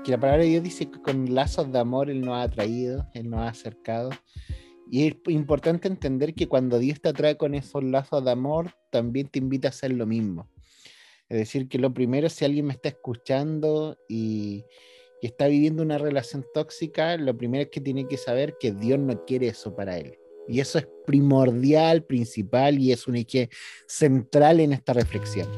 que 0.05 0.11
la 0.11 0.19
palabra 0.19 0.43
de 0.43 0.49
Dios 0.49 0.63
dice 0.63 0.85
que 0.85 1.01
con 1.01 1.33
lazos 1.33 1.71
de 1.71 1.79
amor 1.79 2.11
Él 2.11 2.21
nos 2.21 2.35
ha 2.35 2.43
atraído, 2.43 3.07
Él 3.15 3.27
nos 3.27 3.39
ha 3.39 3.47
acercado. 3.47 4.11
Y 4.91 5.07
es 5.07 5.15
importante 5.29 5.87
entender 5.87 6.35
que 6.35 6.47
cuando 6.47 6.77
Dios 6.77 7.01
te 7.01 7.09
atrae 7.09 7.37
con 7.37 7.55
esos 7.55 7.83
lazos 7.83 8.23
de 8.23 8.29
amor, 8.29 8.71
también 8.91 9.27
te 9.29 9.39
invita 9.39 9.67
a 9.67 9.69
hacer 9.69 9.91
lo 9.91 10.05
mismo. 10.05 10.47
Es 11.27 11.39
decir, 11.39 11.67
que 11.67 11.79
lo 11.79 11.91
primero, 11.91 12.29
si 12.29 12.45
alguien 12.45 12.67
me 12.67 12.73
está 12.73 12.89
escuchando 12.89 13.97
y, 14.07 14.63
está 15.23 15.47
viviendo 15.47 15.81
una 15.81 15.97
relación 15.97 16.45
tóxica, 16.53 17.17
lo 17.17 17.35
primero 17.35 17.63
es 17.63 17.69
que 17.71 17.81
tiene 17.81 18.07
que 18.07 18.17
saber 18.17 18.57
que 18.59 18.73
Dios 18.73 18.99
no 18.99 19.25
quiere 19.25 19.47
eso 19.47 19.75
para 19.75 19.97
él. 19.97 20.19
Y 20.47 20.59
eso 20.59 20.77
es 20.77 20.87
primordial, 21.07 22.03
principal 22.03 22.77
y 22.77 22.91
es 22.91 23.07
un 23.07 23.15
eje 23.15 23.49
central 23.87 24.59
en 24.59 24.71
esta 24.71 24.93
reflexión. 24.93 25.49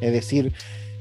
Es 0.00 0.12
decir, 0.12 0.52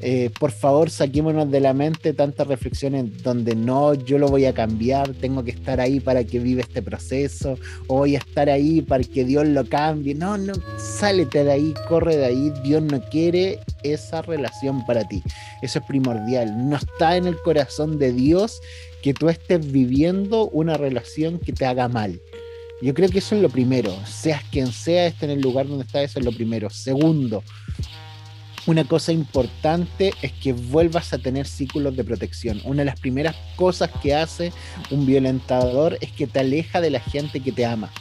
eh, 0.08 0.30
por 0.40 0.52
favor 0.52 0.92
saquémonos 0.92 1.50
de 1.50 1.60
la 1.60 1.74
mente 1.74 2.14
tantas 2.14 2.46
reflexiones 2.46 3.24
donde 3.24 3.56
no, 3.56 3.96
yo 3.96 4.20
lo 4.20 4.28
voy 4.28 4.46
a 4.46 4.54
cambiar, 4.54 5.16
tengo 5.16 5.44
que 5.44 5.50
estar 5.50 5.80
ahí 5.80 6.00
para 6.00 6.24
que 6.24 6.38
viva 6.38 6.62
este 6.62 6.84
proceso, 6.84 7.58
o 7.88 7.98
voy 7.98 8.14
a 8.16 8.20
estar 8.20 8.48
ahí 8.48 8.84
para 8.84 9.04
que 9.04 9.26
Dios 9.26 9.48
lo 9.48 9.66
cambie. 9.66 10.14
No, 10.14 10.38
no, 10.38 10.54
sálete 10.78 11.44
de 11.44 11.52
ahí, 11.52 11.74
corre 11.90 12.18
de 12.18 12.26
ahí, 12.26 12.54
Dios 12.64 12.84
no 12.84 13.02
quiere 13.10 13.62
esa 13.82 14.22
relación 14.22 14.86
para 14.86 15.08
ti. 15.08 15.24
Eso 15.64 15.80
es 15.80 15.86
primordial. 15.86 16.70
No 16.70 16.76
está 16.76 17.18
en 17.18 17.26
el 17.26 17.38
corazón 17.42 17.98
de 17.98 18.14
Dios 18.14 18.62
que 19.02 19.16
tú 19.16 19.28
estés 19.28 19.72
viviendo 19.72 20.50
una 20.50 20.78
relación 20.78 21.40
que 21.40 21.52
te 21.52 21.66
haga 21.66 21.88
mal. 21.88 22.22
Yo 22.80 22.94
creo 22.94 23.10
que 23.10 23.18
eso 23.18 23.36
es 23.36 23.42
lo 23.42 23.50
primero. 23.50 23.92
Seas 24.06 24.44
quien 24.52 24.68
sea, 24.72 25.08
esté 25.08 25.26
en 25.26 25.32
el 25.32 25.42
lugar 25.42 25.68
donde 25.68 25.86
está, 25.86 26.04
eso 26.04 26.20
es 26.20 26.26
lo 26.26 26.32
primero. 26.32 26.70
Segundo, 26.70 27.42
una 28.68 28.84
cosa 28.84 29.12
importante 29.12 30.14
es 30.22 30.32
que 30.32 30.54
vuelvas 30.54 31.14
a 31.14 31.20
tener 31.20 31.46
círculos 31.46 31.96
de 31.96 32.04
protección. 32.04 32.62
Una 32.64 32.80
de 32.80 32.86
las 32.86 33.00
primeras 33.00 33.36
cosas 33.56 33.92
que 34.02 34.16
hace 34.16 34.52
un 34.90 35.06
violentador 35.06 35.98
es 36.02 36.12
que 36.12 36.28
te 36.28 36.40
aleja 36.40 36.82
de 36.82 36.90
la 36.90 37.00
gente 37.00 37.40
que 37.40 37.52
te 37.52 37.66
ama. 37.66 37.92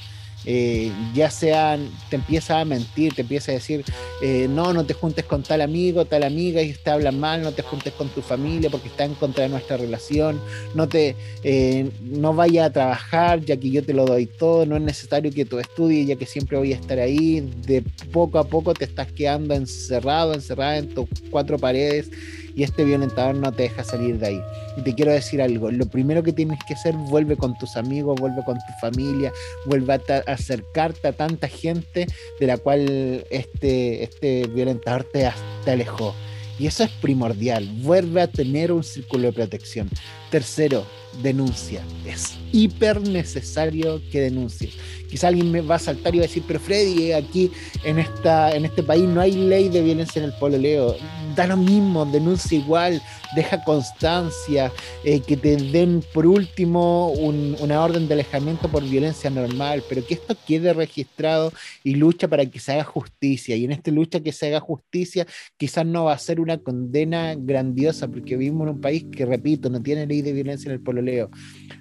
Eh, 0.47 0.93
ya 1.15 1.31
sean, 1.31 1.89
te 2.11 2.17
empieza 2.17 2.61
a 2.61 2.65
mentir, 2.65 3.15
te 3.15 3.23
empieza 3.23 3.53
a 3.53 3.55
decir, 3.55 3.85
eh, 4.23 4.47
no, 4.49 4.73
no 4.73 4.85
te 4.85 4.93
juntes 4.95 5.25
con 5.25 5.43
tal 5.43 5.63
amigo, 5.63 6.05
tal 6.05 6.23
amiga 6.23 6.61
y 6.63 6.73
te 6.73 6.91
hablan 6.91 7.19
mal, 7.19 7.43
no 7.43 7.53
te 7.53 7.63
juntes 7.63 7.93
con 7.95 8.09
tu 8.09 8.21
familia 8.21 8.69
porque 8.71 8.89
está 8.89 9.05
en 9.05 9.15
contra 9.15 9.45
de 9.45 9.49
nuestra 9.49 9.77
relación, 9.77 10.41
no 10.75 10.89
te, 10.89 11.17
eh, 11.43 11.91
no 12.03 12.35
vaya 12.35 12.67
a 12.67 12.73
trabajar 12.73 13.41
ya 13.41 13.57
que 13.57 13.71
yo 13.71 13.83
te 13.83 13.95
lo 13.95 14.05
doy 14.05 14.27
todo, 14.27 14.67
no 14.67 14.77
es 14.77 14.83
necesario 14.83 15.31
que 15.33 15.45
tú 15.45 15.59
estudies 15.59 16.09
ya 16.09 16.17
que 16.17 16.27
siempre 16.27 16.59
voy 16.59 16.73
a 16.73 16.77
estar 16.77 16.99
ahí, 16.99 17.41
de 17.67 17.83
poco 18.13 18.39
a 18.39 18.45
poco 18.45 18.75
te 18.75 18.85
estás 18.85 19.11
quedando 19.13 19.55
encerrado, 19.55 20.35
encerrada 20.35 20.79
en 20.79 20.89
tus 20.89 21.09
cuatro 21.31 21.59
paredes 21.59 22.11
y 22.55 22.63
este 22.63 22.85
violentador 22.85 23.35
no 23.35 23.53
te 23.53 23.65
deja 23.65 23.85
salir 23.85 24.19
de 24.19 24.29
ahí. 24.29 24.41
Y 24.77 24.83
te 24.83 24.95
quiero 24.95 25.13
decir 25.13 25.43
algo, 25.43 25.71
lo 25.71 25.87
primero 25.87 26.23
que 26.23 26.33
tienes 26.33 26.59
que 26.67 26.75
hacer, 26.75 26.95
vuelve 26.95 27.37
con 27.37 27.57
tus 27.59 27.77
amigos, 27.77 28.21
vuelve 28.21 28.43
con 28.45 28.57
tu 28.57 28.73
familia, 28.81 29.33
vuelve 29.67 29.95
a, 29.95 30.01
acercarte 30.27 31.09
a 31.09 31.13
tanta 31.13 31.49
gente 31.49 32.07
de 32.41 32.47
la 32.47 32.57
cual 32.59 33.25
este, 33.31 34.05
este 34.05 34.47
violentador 34.49 35.05
te, 35.05 35.31
te 35.65 35.71
alejó. 35.71 36.15
Y 36.59 36.69
eso 36.69 36.85
es 36.85 36.91
primordial, 36.91 37.69
vuelve 37.83 38.21
a 38.23 38.29
tener 38.29 38.71
un 38.71 38.85
círculo 38.85 39.25
de 39.29 39.33
protección. 39.33 39.91
Tercero, 40.31 40.87
denuncia. 41.21 41.83
Es 42.07 42.35
hiper 42.53 43.01
necesario 43.01 44.01
que 44.13 44.21
denuncies. 44.21 44.75
Quizá 45.15 45.29
alguien 45.29 45.53
me 45.53 45.61
va 45.61 45.77
a 45.77 45.79
saltar 45.79 46.13
y 46.13 46.19
va 46.19 46.25
a 46.25 46.27
decir, 46.27 46.43
pero 46.45 46.59
Freddy, 46.59 47.13
aquí 47.13 47.49
en, 47.85 48.01
esta, 48.01 48.51
en 48.51 48.65
este 48.65 48.83
país 48.83 49.05
no 49.05 49.21
hay 49.21 49.31
ley 49.31 49.69
de 49.69 49.81
violencia 49.81 50.19
en 50.19 50.25
el 50.25 50.33
pololeo. 50.41 50.97
Da 51.37 51.47
lo 51.47 51.57
mismo, 51.57 52.05
denuncia 52.05 52.59
igual, 52.59 53.01
deja 53.37 53.63
constancia, 53.63 54.73
eh, 55.05 55.21
que 55.21 55.37
te 55.37 55.55
den 55.55 56.03
por 56.13 56.27
último 56.27 57.13
una 57.13 57.81
orden 57.81 58.09
de 58.09 58.15
alejamiento 58.15 58.69
por 58.69 58.83
violencia 58.83 59.31
normal, 59.31 59.85
pero 59.89 60.05
que 60.05 60.15
esto 60.15 60.37
quede 60.49 60.73
registrado 60.73 61.53
y 61.85 61.95
lucha 61.95 62.27
para 62.27 62.45
que 62.47 62.59
se 62.59 62.73
haga 62.73 62.83
justicia. 62.83 63.55
Y 63.55 63.67
en 63.67 63.71
esta 63.71 63.93
lucha 63.93 64.19
que 64.19 64.33
se 64.33 64.49
haga 64.49 64.59
justicia, 64.59 65.29
quizás 65.57 65.87
no 65.87 66.07
va 66.07 66.15
a 66.15 66.19
ser 66.19 66.41
una 66.41 66.59
condena 66.59 67.37
grandiosa, 67.37 68.09
porque 68.09 68.37
vivimos 68.37 68.67
en 68.67 68.75
un 68.75 68.81
país 68.81 69.07
que, 69.13 69.25
repito, 69.25 69.71
no 69.71 69.81
tiene 69.81 70.09
ley 70.09 70.23
de 70.23 70.33
violencia 70.33 70.71
en 70.71 70.75
el 70.75 70.81
pololeo, 70.81 71.31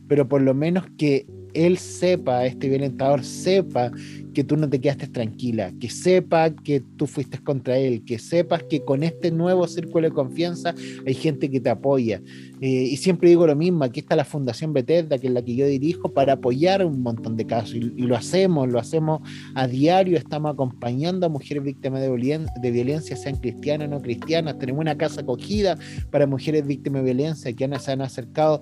pero 0.08 0.28
por 0.28 0.42
lo 0.42 0.54
menos 0.54 0.86
que 1.00 1.26
él 1.54 1.78
sepa, 1.78 2.46
este 2.46 2.70
violentador 2.70 3.24
sepa 3.24 3.92
que 4.34 4.44
tú 4.44 4.58
no 4.58 4.70
te 4.70 4.80
quedaste 4.80 5.08
tranquila, 5.08 5.72
que 5.80 5.90
sepa 5.90 6.50
que 6.50 6.82
tú 6.98 7.06
fuiste 7.08 7.38
contra 7.38 7.78
él, 7.78 8.04
que 8.04 8.18
sepas 8.20 8.64
que 8.64 8.84
con 8.84 9.04
este 9.04 9.32
nuevo 9.32 9.68
círculo 9.68 10.10
de 10.10 10.14
confianza 10.14 10.74
hay 11.06 11.14
gente 11.14 11.50
que 11.50 11.60
te 11.60 11.70
apoya. 11.70 12.22
Eh, 12.66 12.88
y 12.92 12.96
siempre 12.96 13.28
digo 13.28 13.46
lo 13.46 13.58
mismo, 13.58 13.84
aquí 13.84 14.00
está 14.00 14.16
la 14.16 14.24
Fundación 14.24 14.72
Bethesda, 14.72 15.18
que 15.18 15.28
es 15.28 15.34
la 15.34 15.42
que 15.42 15.54
yo 15.54 15.68
dirijo, 15.68 16.14
para 16.14 16.34
apoyar 16.34 16.86
un 16.86 17.02
montón 17.02 17.36
de 17.36 17.46
casos. 17.46 17.76
Y, 17.76 17.82
lo 17.82 18.16
hacemos, 18.16 18.70
lo 18.70 18.80
hacemos 18.80 19.20
a 19.54 19.68
diario, 19.68 20.18
estamos 20.18 20.54
acompañando 20.54 21.26
a 21.26 21.30
mujeres 21.30 21.62
víctimas 21.62 22.00
de, 22.00 22.72
violencia, 22.72 23.18
sean 23.18 23.36
cristianas 23.36 23.90
o 23.90 23.92
no 23.92 24.02
cristianas. 24.02 24.60
Tenemos 24.60 24.80
una 24.80 24.98
casa 24.98 25.20
acogida 25.20 25.78
para 26.10 26.26
mujeres 26.26 26.66
víctimas 26.66 27.02
de 27.02 27.14
violencia, 27.14 27.52
que 27.52 27.80
se 27.80 27.92
han 27.92 28.02
acercado 28.02 28.62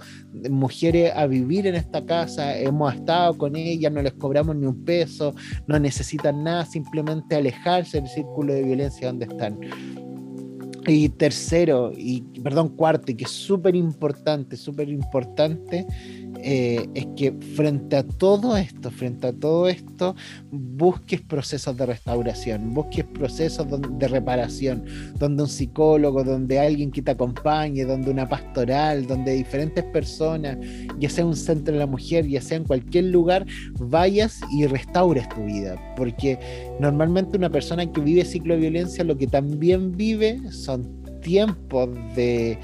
mujeres 0.49 1.11
a 1.15 1.27
vivir 1.27 1.67
en 1.67 1.75
esta 1.75 2.03
casa, 2.03 2.57
hemos 2.57 2.95
estado 2.95 3.37
con 3.37 3.55
ellas, 3.55 3.91
no 3.91 4.01
les 4.01 4.13
cobramos 4.13 4.55
ni 4.55 4.65
un 4.65 4.83
peso, 4.83 5.35
no 5.67 5.77
necesitan 5.77 6.43
nada, 6.43 6.65
simplemente 6.65 7.35
alejarse 7.35 8.01
del 8.01 8.09
círculo 8.09 8.51
de 8.51 8.63
violencia 8.63 9.09
donde 9.09 9.25
están. 9.25 9.59
Y 10.87 11.09
tercero, 11.09 11.91
y 11.95 12.23
perdón, 12.41 12.69
cuarto, 12.69 13.11
y 13.11 13.15
que 13.15 13.25
es 13.25 13.31
súper 13.31 13.75
importante, 13.75 14.57
súper 14.57 14.89
importante, 14.89 15.85
eh, 16.43 16.87
es 16.93 17.07
que 17.15 17.33
frente 17.55 17.97
a 17.97 18.03
todo 18.03 18.57
esto, 18.57 18.89
frente 18.89 19.27
a 19.27 19.33
todo 19.33 19.67
esto, 19.67 20.15
busques 20.51 21.21
procesos 21.21 21.77
de 21.77 21.85
restauración, 21.85 22.73
busques 22.73 23.05
procesos 23.05 23.67
de 23.69 24.07
reparación, 24.07 24.83
donde 25.19 25.43
un 25.43 25.49
psicólogo, 25.49 26.23
donde 26.23 26.59
alguien 26.59 26.91
que 26.91 27.01
te 27.01 27.11
acompañe, 27.11 27.85
donde 27.85 28.09
una 28.09 28.27
pastoral, 28.27 29.05
donde 29.05 29.33
diferentes 29.33 29.83
personas, 29.85 30.57
ya 30.99 31.09
sea 31.09 31.25
un 31.25 31.35
centro 31.35 31.73
de 31.73 31.79
la 31.79 31.87
mujer, 31.87 32.27
ya 32.27 32.41
sea 32.41 32.57
en 32.57 32.63
cualquier 32.63 33.05
lugar, 33.05 33.45
vayas 33.79 34.39
y 34.51 34.65
restaures 34.65 35.27
tu 35.29 35.43
vida. 35.45 35.79
Porque 35.95 36.39
normalmente 36.79 37.37
una 37.37 37.49
persona 37.49 37.91
que 37.91 38.01
vive 38.01 38.25
ciclo 38.25 38.55
de 38.55 38.61
violencia 38.61 39.03
lo 39.03 39.17
que 39.17 39.27
también 39.27 39.91
vive 39.91 40.39
son 40.51 41.00
tiempos 41.21 41.89
de 42.15 42.57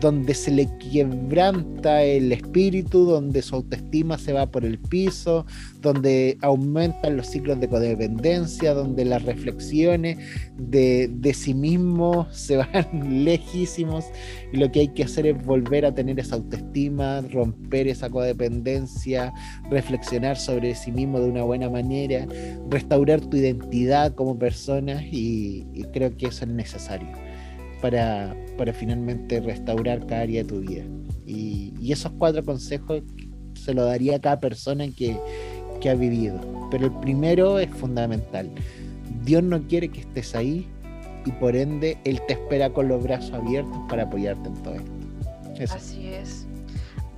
donde 0.00 0.34
se 0.34 0.50
le 0.50 0.68
quebranta 0.78 2.02
el 2.02 2.30
espíritu, 2.32 3.06
donde 3.06 3.40
su 3.40 3.56
autoestima 3.56 4.18
se 4.18 4.34
va 4.34 4.44
por 4.44 4.64
el 4.64 4.78
piso, 4.78 5.46
donde 5.80 6.36
aumentan 6.42 7.16
los 7.16 7.28
ciclos 7.28 7.58
de 7.58 7.68
codependencia, 7.68 8.74
donde 8.74 9.06
las 9.06 9.22
reflexiones 9.22 10.18
de, 10.58 11.32
sí 11.34 11.54
mismo 11.54 12.26
se 12.32 12.58
van 12.58 13.24
lejísimos 13.24 14.04
y 14.52 14.58
lo 14.58 14.70
que 14.70 14.80
hay 14.80 14.88
que 14.88 15.04
hacer 15.04 15.26
es 15.26 15.42
volver 15.44 15.86
a 15.86 15.94
tener 15.94 16.20
esa 16.20 16.36
autoestima, 16.36 17.22
romper 17.32 17.88
esa 17.88 18.10
codependencia, 18.10 19.32
reflexionar 19.70 20.36
sobre 20.36 20.74
sí 20.74 20.92
mismo 20.92 21.18
de 21.18 21.30
una 21.30 21.44
buena 21.44 21.70
manera, 21.70 22.26
restaurar 22.68 23.22
tu 23.22 23.38
identidad 23.38 24.14
como 24.14 24.38
persona 24.38 25.02
y 25.02 25.64
creo 25.92 26.14
que 26.16 26.26
eso 26.26 26.44
es 26.44 26.50
necesario 26.50 27.33
para, 27.84 28.34
para 28.56 28.72
finalmente 28.72 29.42
restaurar 29.42 30.06
cada 30.06 30.22
área 30.22 30.42
de 30.42 30.48
tu 30.48 30.60
vida. 30.60 30.84
Y, 31.26 31.92
esos 31.92 32.12
cuatro 32.12 32.42
consejos 32.42 33.02
se 33.52 33.74
lo 33.74 33.84
daría 33.84 34.16
a 34.16 34.20
cada 34.22 34.40
persona 34.40 34.86
que, 34.88 35.20
que 35.82 35.90
ha 35.90 35.94
vivido. 35.94 36.40
Pero 36.70 36.86
el 36.86 36.92
primero 37.00 37.58
es 37.58 37.68
fundamental. 37.68 38.50
Dios 39.22 39.42
no 39.42 39.62
quiere 39.68 39.90
que 39.90 40.00
estés 40.00 40.34
ahí 40.34 40.66
y 41.26 41.32
por 41.32 41.54
ende 41.54 41.98
Él 42.04 42.22
te 42.26 42.32
espera 42.32 42.70
con 42.70 42.88
los 42.88 43.02
brazos 43.02 43.34
abiertos 43.34 43.78
para 43.90 44.04
apoyarte 44.04 44.48
en 44.48 44.54
todo 44.62 44.76
esto. 45.58 45.76
Así 45.76 46.08
es. 46.08 46.46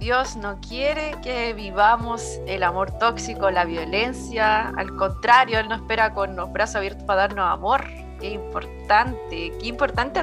Dios 0.00 0.34
no 0.34 0.60
quiere 0.60 1.14
que 1.22 1.52
vivamos 1.54 2.40
el 2.48 2.64
amor 2.64 2.90
tóxico, 2.98 3.52
la 3.52 3.64
violencia. 3.64 4.70
Al 4.70 4.96
contrario, 4.96 5.60
Él 5.60 5.68
nos 5.68 5.82
espera 5.82 6.12
con 6.12 6.34
los 6.34 6.52
brazos 6.52 6.74
abiertos 6.74 7.04
para 7.04 7.28
darnos 7.28 7.52
amor, 7.52 7.84
qué 8.20 8.30
importante, 8.30 9.52
qué 9.58 9.66
importante 9.66 10.22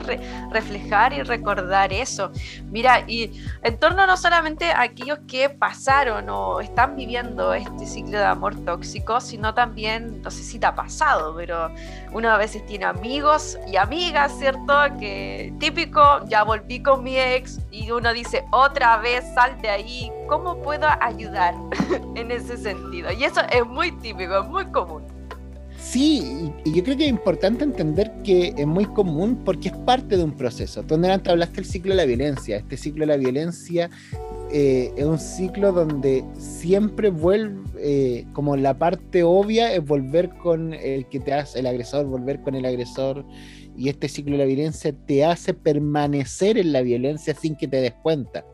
reflejar 0.52 1.14
y 1.14 1.24
recordar 1.24 1.94
eso. 1.94 2.32
Mira, 2.72 3.04
y 3.08 3.32
en 3.62 3.78
torno 3.78 4.06
no 4.08 4.18
solamente 4.18 4.72
a 4.72 4.82
aquellos 4.82 5.20
que 5.28 5.50
pasaron 5.50 6.30
o 6.30 6.60
están 6.60 6.96
viviendo 6.96 7.54
este 7.54 7.86
ciclo 7.86 8.18
de 8.18 8.26
amor 8.26 8.56
tóxico, 8.66 9.22
sino 9.22 9.54
también, 9.54 10.22
no 10.22 10.32
sé 10.32 10.44
si 10.44 10.60
te 10.60 10.66
ha 10.66 10.76
pasado, 10.76 11.36
pero 11.36 11.72
uno 12.12 12.30
a 12.30 12.38
veces 12.38 12.66
tiene 12.66 12.86
amigos 12.86 13.58
y 13.68 13.78
amigas, 13.78 14.38
¿cierto? 14.38 14.74
Que 15.00 15.54
típico, 15.60 16.26
ya 16.28 16.44
volví 16.44 16.82
con 16.82 17.04
mi 17.04 17.18
ex 17.18 17.60
y 17.72 17.92
uno 17.92 18.14
dice, 18.14 18.46
otra 18.52 18.98
vez, 18.98 19.24
sal 19.34 19.60
de 19.62 19.70
ahí, 19.70 20.12
¿cómo 20.28 20.62
puedo 20.62 20.88
ayudar 21.02 21.56
en 22.16 22.32
ese 22.32 22.58
sentido? 22.58 23.12
Y 23.12 23.24
eso 23.24 23.42
es 23.52 23.66
muy 23.66 23.92
típico, 23.92 24.40
es 24.40 24.48
muy 24.48 24.66
común. 24.72 25.13
Sí, 25.84 26.52
y 26.64 26.74
yo 26.74 26.84
creo 26.84 26.98
que 26.98 27.04
es 27.04 27.10
importante 27.10 27.64
entender 27.64 28.12
que 28.24 28.54
es 28.58 28.66
muy 28.66 28.86
común 28.86 29.42
porque 29.44 29.68
es 29.68 29.78
parte 29.78 30.18
de 30.18 30.24
un 30.24 30.32
proceso. 30.32 30.82
Donde 30.82 31.12
antes 31.12 31.32
hablaste 31.32 31.58
del 31.58 31.66
ciclo 31.66 31.92
de 31.92 31.98
la 31.98 32.06
violencia. 32.06 32.58
Este 32.58 32.78
ciclo 32.78 33.02
de 33.02 33.08
la 33.08 33.18
violencia 33.18 33.90
eh, 34.52 34.92
es 34.96 35.06
un 35.06 35.20
ciclo 35.20 35.72
donde 35.72 36.24
siempre 36.40 37.10
vuelve, 37.10 37.62
eh, 37.78 38.26
como 38.34 38.56
la 38.56 38.76
parte 38.78 39.24
obvia 39.24 39.74
es 39.74 39.86
volver 39.86 40.30
con 40.30 40.74
el 40.74 41.06
que 41.10 41.20
te 41.20 41.34
hace 41.34 41.60
el 41.60 41.68
agresor, 41.68 42.06
volver 42.06 42.42
con 42.42 42.56
el 42.56 42.66
agresor. 42.66 43.26
Y 43.78 43.90
este 43.90 44.08
ciclo 44.08 44.32
de 44.32 44.38
la 44.40 44.46
violencia 44.46 44.96
te 45.06 45.26
hace 45.26 45.54
permanecer 45.54 46.58
en 46.58 46.72
la 46.72 46.82
violencia 46.82 47.36
sin 47.36 47.56
que 47.56 47.68
te 47.68 47.82
des 47.82 47.94
cuenta. 48.02 48.46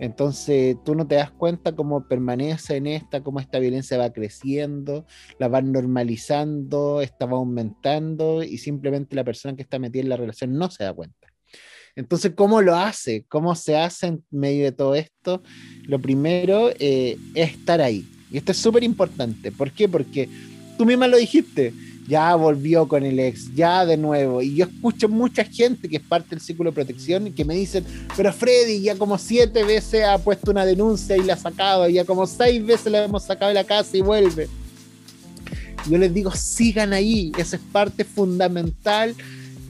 Entonces 0.00 0.76
tú 0.82 0.94
no 0.94 1.06
te 1.06 1.16
das 1.16 1.30
cuenta 1.30 1.76
cómo 1.76 2.08
permanece 2.08 2.76
en 2.76 2.86
esta, 2.86 3.22
cómo 3.22 3.38
esta 3.38 3.58
violencia 3.58 3.98
va 3.98 4.12
creciendo, 4.12 5.04
la 5.38 5.48
van 5.48 5.72
normalizando, 5.72 7.02
esta 7.02 7.26
va 7.26 7.36
aumentando 7.36 8.42
y 8.42 8.56
simplemente 8.56 9.14
la 9.14 9.24
persona 9.24 9.54
que 9.54 9.62
está 9.62 9.78
metida 9.78 10.02
en 10.02 10.08
la 10.08 10.16
relación 10.16 10.54
no 10.54 10.70
se 10.70 10.84
da 10.84 10.94
cuenta. 10.94 11.28
Entonces, 11.96 12.32
¿cómo 12.34 12.62
lo 12.62 12.76
hace? 12.76 13.26
¿Cómo 13.28 13.54
se 13.54 13.76
hace 13.76 14.06
en 14.06 14.24
medio 14.30 14.64
de 14.64 14.72
todo 14.72 14.94
esto? 14.94 15.42
Lo 15.82 15.98
primero 15.98 16.70
eh, 16.78 17.18
es 17.34 17.50
estar 17.50 17.82
ahí. 17.82 18.08
Y 18.30 18.38
esto 18.38 18.52
es 18.52 18.58
súper 18.58 18.82
importante. 18.84 19.52
¿Por 19.52 19.70
qué? 19.72 19.86
Porque 19.86 20.28
tú 20.78 20.86
misma 20.86 21.08
lo 21.08 21.18
dijiste 21.18 21.74
ya 22.10 22.34
volvió 22.34 22.88
con 22.88 23.04
el 23.04 23.20
ex, 23.20 23.54
ya 23.54 23.86
de 23.86 23.96
nuevo. 23.96 24.42
Y 24.42 24.56
yo 24.56 24.66
escucho 24.66 25.08
mucha 25.08 25.44
gente 25.44 25.88
que 25.88 25.98
es 25.98 26.02
parte 26.02 26.30
del 26.30 26.40
círculo 26.40 26.70
de 26.70 26.74
protección 26.74 27.28
y 27.28 27.30
que 27.30 27.44
me 27.44 27.54
dicen, 27.54 27.84
pero 28.16 28.32
Freddy 28.32 28.82
ya 28.82 28.96
como 28.96 29.16
siete 29.16 29.62
veces 29.62 30.04
ha 30.04 30.18
puesto 30.18 30.50
una 30.50 30.66
denuncia 30.66 31.16
y 31.16 31.22
la 31.22 31.34
ha 31.34 31.36
sacado, 31.36 31.88
ya 31.88 32.04
como 32.04 32.26
seis 32.26 32.66
veces 32.66 32.90
la 32.90 33.04
hemos 33.04 33.22
sacado 33.22 33.50
de 33.50 33.54
la 33.54 33.64
casa 33.64 33.96
y 33.96 34.00
vuelve. 34.00 34.48
Yo 35.88 35.98
les 35.98 36.12
digo, 36.12 36.32
sigan 36.32 36.92
ahí, 36.92 37.30
esa 37.38 37.56
es 37.56 37.62
parte 37.70 38.04
fundamental 38.04 39.14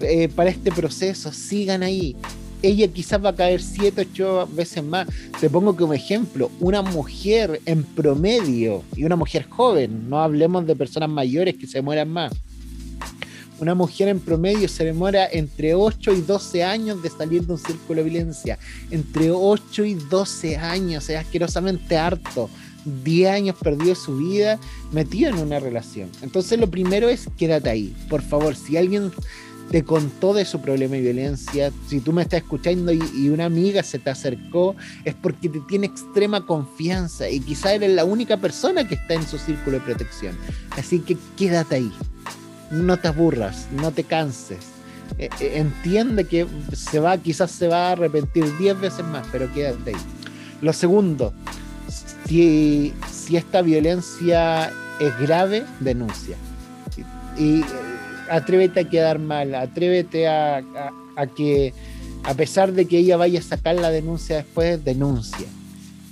eh, 0.01 0.31
para 0.35 0.49
este 0.49 0.73
proceso, 0.73 1.31
sigan 1.33 1.83
ahí 1.83 2.17
ella 2.63 2.89
quizás 2.89 3.25
va 3.25 3.31
a 3.31 3.35
caer 3.35 3.63
7, 3.63 4.09
8 4.13 4.49
veces 4.53 4.85
más. 4.85 5.09
Te 5.41 5.51
pongo 5.51 5.77
como 5.77 5.95
ejemplo, 5.95 6.51
una 6.61 6.83
mujer 6.83 7.61
en 7.67 7.83
promedio 7.85 8.83
y 8.97 9.05
una 9.05 9.17
mujer 9.17 9.49
joven, 9.49 10.09
no 10.09 10.21
hablemos 10.21 10.67
de 10.67 10.77
personas 10.77 11.09
mayores 11.09 11.57
que 11.57 11.67
se 11.67 11.83
mueran 11.83 12.11
más. 12.11 12.33
Una 13.61 13.75
mujer 13.75 14.09
en 14.09 14.21
promedio 14.21 14.69
se 14.69 14.87
demora 14.87 15.29
entre 15.31 15.75
8 15.75 16.13
y 16.13 16.23
12 16.23 16.65
años 16.65 17.03
de 17.03 17.11
salir 17.11 17.47
de 17.47 17.53
un 17.53 17.59
círculo 17.59 18.03
de 18.03 18.09
violencia. 18.09 18.59
Entre 18.91 19.31
8 19.31 19.85
y 19.85 19.95
12 19.95 20.57
años, 20.57 21.11
es 21.11 21.19
asquerosamente 21.19 21.99
harto. 21.99 22.49
10 23.05 23.31
años 23.31 23.57
perdido 23.61 23.95
su 23.95 24.17
vida 24.17 24.59
metido 24.93 25.29
en 25.29 25.37
una 25.37 25.61
relación. 25.61 26.09
Entonces 26.23 26.59
lo 26.59 26.71
primero 26.71 27.11
es 27.11 27.29
quédate 27.37 27.69
ahí. 27.69 27.95
Por 28.09 28.23
favor, 28.23 28.57
si 28.57 28.79
alguien 28.79 29.13
te 29.71 29.85
contó 29.85 30.35
de 30.35 30.45
su 30.45 30.61
problema 30.61 30.97
de 30.97 31.03
violencia, 31.03 31.71
si 31.87 32.01
tú 32.01 32.13
me 32.13 32.23
estás 32.23 32.43
escuchando 32.43 32.93
y, 32.93 33.29
una 33.29 33.45
amiga 33.45 33.85
se 33.85 34.01
te 34.01 34.11
acercó, 34.11 34.75
es 35.05 35.15
porque 35.15 35.49
te 35.49 35.61
tiene 35.61 35.87
extrema 35.87 36.45
confianza 36.45 37.29
y 37.29 37.39
quizá 37.39 37.73
eres 37.73 37.91
la 37.93 38.05
única 38.05 38.37
persona 38.37 38.87
que 38.87 38.97
está 38.97 39.15
en 39.15 39.25
su 39.25 39.39
círculo 39.39 39.79
de 39.79 39.85
protección. 39.85 40.37
Así 40.77 40.99
que 40.99 41.17
quédate 41.37 41.77
ahí, 41.77 41.93
no 42.73 42.97
te 42.97 43.09
aburras, 43.09 43.69
no 43.71 43.93
te 43.93 44.03
canses. 44.03 44.59
E, 45.19 45.31
e, 45.39 45.59
entiende 45.59 46.25
que 46.25 46.49
se 46.73 46.99
va, 46.99 47.17
quizás 47.19 47.53
se 47.53 47.69
va 47.69 47.89
a 47.89 47.93
arrepentir 47.93 48.45
10 48.59 48.81
veces 48.81 49.05
más, 49.05 49.25
pero 49.31 49.53
quédate 49.53 49.91
ahí. 49.91 50.03
Lo 50.63 50.73
segundo, 50.73 51.33
si 52.27 52.93
esta 53.33 53.63
violencia 53.63 54.73
es 54.99 55.19
grave, 55.21 55.65
denuncia. 55.79 56.37
y 57.39 57.63
atrévete 58.31 58.81
a 58.81 58.89
quedar 58.89 59.19
mal, 59.19 59.55
atrévete 59.55 60.29
a, 60.29 60.63
que, 61.37 61.75
a 62.23 62.35
pesar 62.35 62.73
de 62.73 62.87
que 62.87 62.99
ella 62.99 63.17
vaya 63.17 63.41
a 63.41 63.43
sacar 63.43 63.77
la 63.77 63.91
denuncia 63.91 64.37
después, 64.37 64.83
denuncia. 64.85 65.47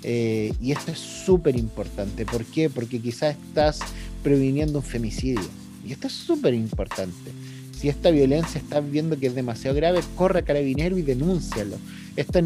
Eh, 0.02 0.52
y 0.60 0.72
esto 0.72 0.90
es 0.92 0.98
súper 0.98 1.56
importante. 1.56 2.26
¿Por 2.26 2.44
qué? 2.44 2.68
Porque 2.68 3.00
quizás 3.00 3.36
estás 3.36 3.80
previniendo 4.22 4.78
un 4.78 4.84
femicidio. 4.84 5.48
Y 5.86 5.92
esto 5.92 6.08
es 6.08 6.12
súper 6.12 6.54
importante. 6.54 7.30
Si 7.72 7.88
esta 7.88 8.10
violencia 8.10 8.60
estás 8.60 8.88
viendo 8.90 9.18
que 9.18 9.28
es 9.28 9.34
demasiado 9.34 9.76
grave, 9.76 10.00
corre 10.16 10.40
a 10.40 10.42
carabinero 10.42 10.98
y 10.98 11.02
denúncialo. 11.02 11.76
Esto, 12.16 12.40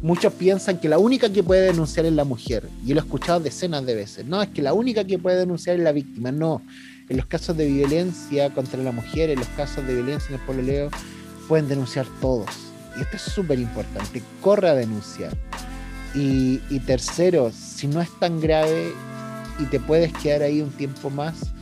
muchos 0.00 0.32
piensan 0.32 0.80
que 0.80 0.88
la 0.88 0.98
única 0.98 1.30
que 1.30 1.42
puede 1.42 1.66
denunciar 1.66 2.06
es 2.06 2.14
la 2.14 2.24
mujer. 2.24 2.66
Y 2.86 2.94
lo 2.94 3.00
he 3.00 3.04
escuchado 3.04 3.40
decenas 3.40 3.84
de 3.84 3.94
veces. 3.94 4.24
No, 4.24 4.40
es 4.42 4.48
que 4.48 4.62
la 4.62 4.72
única 4.72 5.04
que 5.04 5.18
puede 5.18 5.36
denunciar 5.36 5.76
es 5.76 5.82
la 5.82 5.92
víctima. 5.92 6.32
No, 6.32 6.62
en 7.08 7.16
los 7.16 7.26
casos 7.26 7.56
de 7.56 7.66
violencia 7.66 8.50
contra 8.50 8.82
la 8.82 8.92
mujer, 8.92 9.30
en 9.30 9.38
los 9.38 9.48
casos 9.48 9.86
de 9.86 9.94
violencia 9.94 10.28
en 10.28 10.40
el 10.40 10.46
pololeo, 10.46 10.90
pueden 11.46 11.68
denunciar 11.68 12.06
todos. 12.20 12.48
Y 12.96 13.02
esto 13.02 13.16
es 13.16 13.22
súper 13.22 13.58
importante, 13.58 14.22
corre 14.40 14.68
a 14.68 14.74
denunciar. 14.74 15.36
Y, 16.14 16.58
tercero, 16.80 17.52
si 17.52 17.86
no 17.86 18.00
es 18.00 18.10
tan 18.18 18.40
grave 18.40 18.92
y 19.58 19.64
te 19.64 19.78
puedes 19.78 20.12
quedar 20.14 20.42
ahí 20.42 20.60
un 20.60 20.70
tiempo 20.70 21.10
más, 21.10 21.52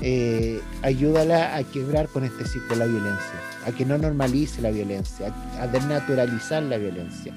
eh, 0.00 0.60
ayúdala 0.82 1.56
a 1.56 1.62
quebrar 1.64 2.08
con 2.08 2.24
este 2.24 2.44
ciclo 2.46 2.76
la 2.76 2.86
violencia, 2.86 3.34
a 3.66 3.72
que 3.72 3.84
no 3.84 3.98
normalice 3.98 4.62
la 4.62 4.70
violencia, 4.70 5.32
a, 5.58 5.62
a 5.62 5.66
desnaturalizar 5.68 6.62
la 6.62 6.78
violencia. 6.78 7.34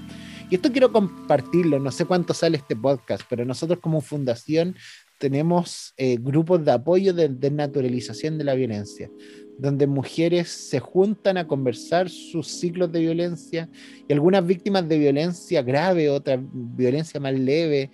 Y 0.49 0.55
esto 0.55 0.72
quiero 0.72 0.91
compartirlo, 0.91 1.80
no 1.80 1.91
sé 1.91 2.05
cuánto 2.05 2.34
sale 2.34 2.57
este 2.57 2.76
podcast, 2.76 3.24
pero 3.30 3.45
nosotros 3.45 3.80
como 3.80 4.01
fundación 4.01 4.76
tenemos 5.24 5.93
eh, 5.95 6.17
grupos 6.19 6.65
de 6.65 6.74
apoyo 6.74 7.13
de 7.13 7.30
desnaturalización 7.30 8.38
de 8.38 8.43
la 8.43 8.55
violencia, 8.55 9.09
donde 9.57 9.88
mujeres 9.88 10.49
se 10.49 10.82
juntan 10.82 11.38
a 11.38 11.47
conversar 11.47 12.09
sus 12.09 12.45
ciclos 12.45 12.91
de 12.91 12.99
violencia 12.99 13.69
y 14.05 14.11
algunas 14.11 14.45
víctimas 14.45 14.86
de 14.89 14.97
violencia 14.97 15.61
grave, 15.61 16.09
otras 16.09 16.41
violencia 16.51 17.21
más 17.21 17.39
leve, 17.39 17.89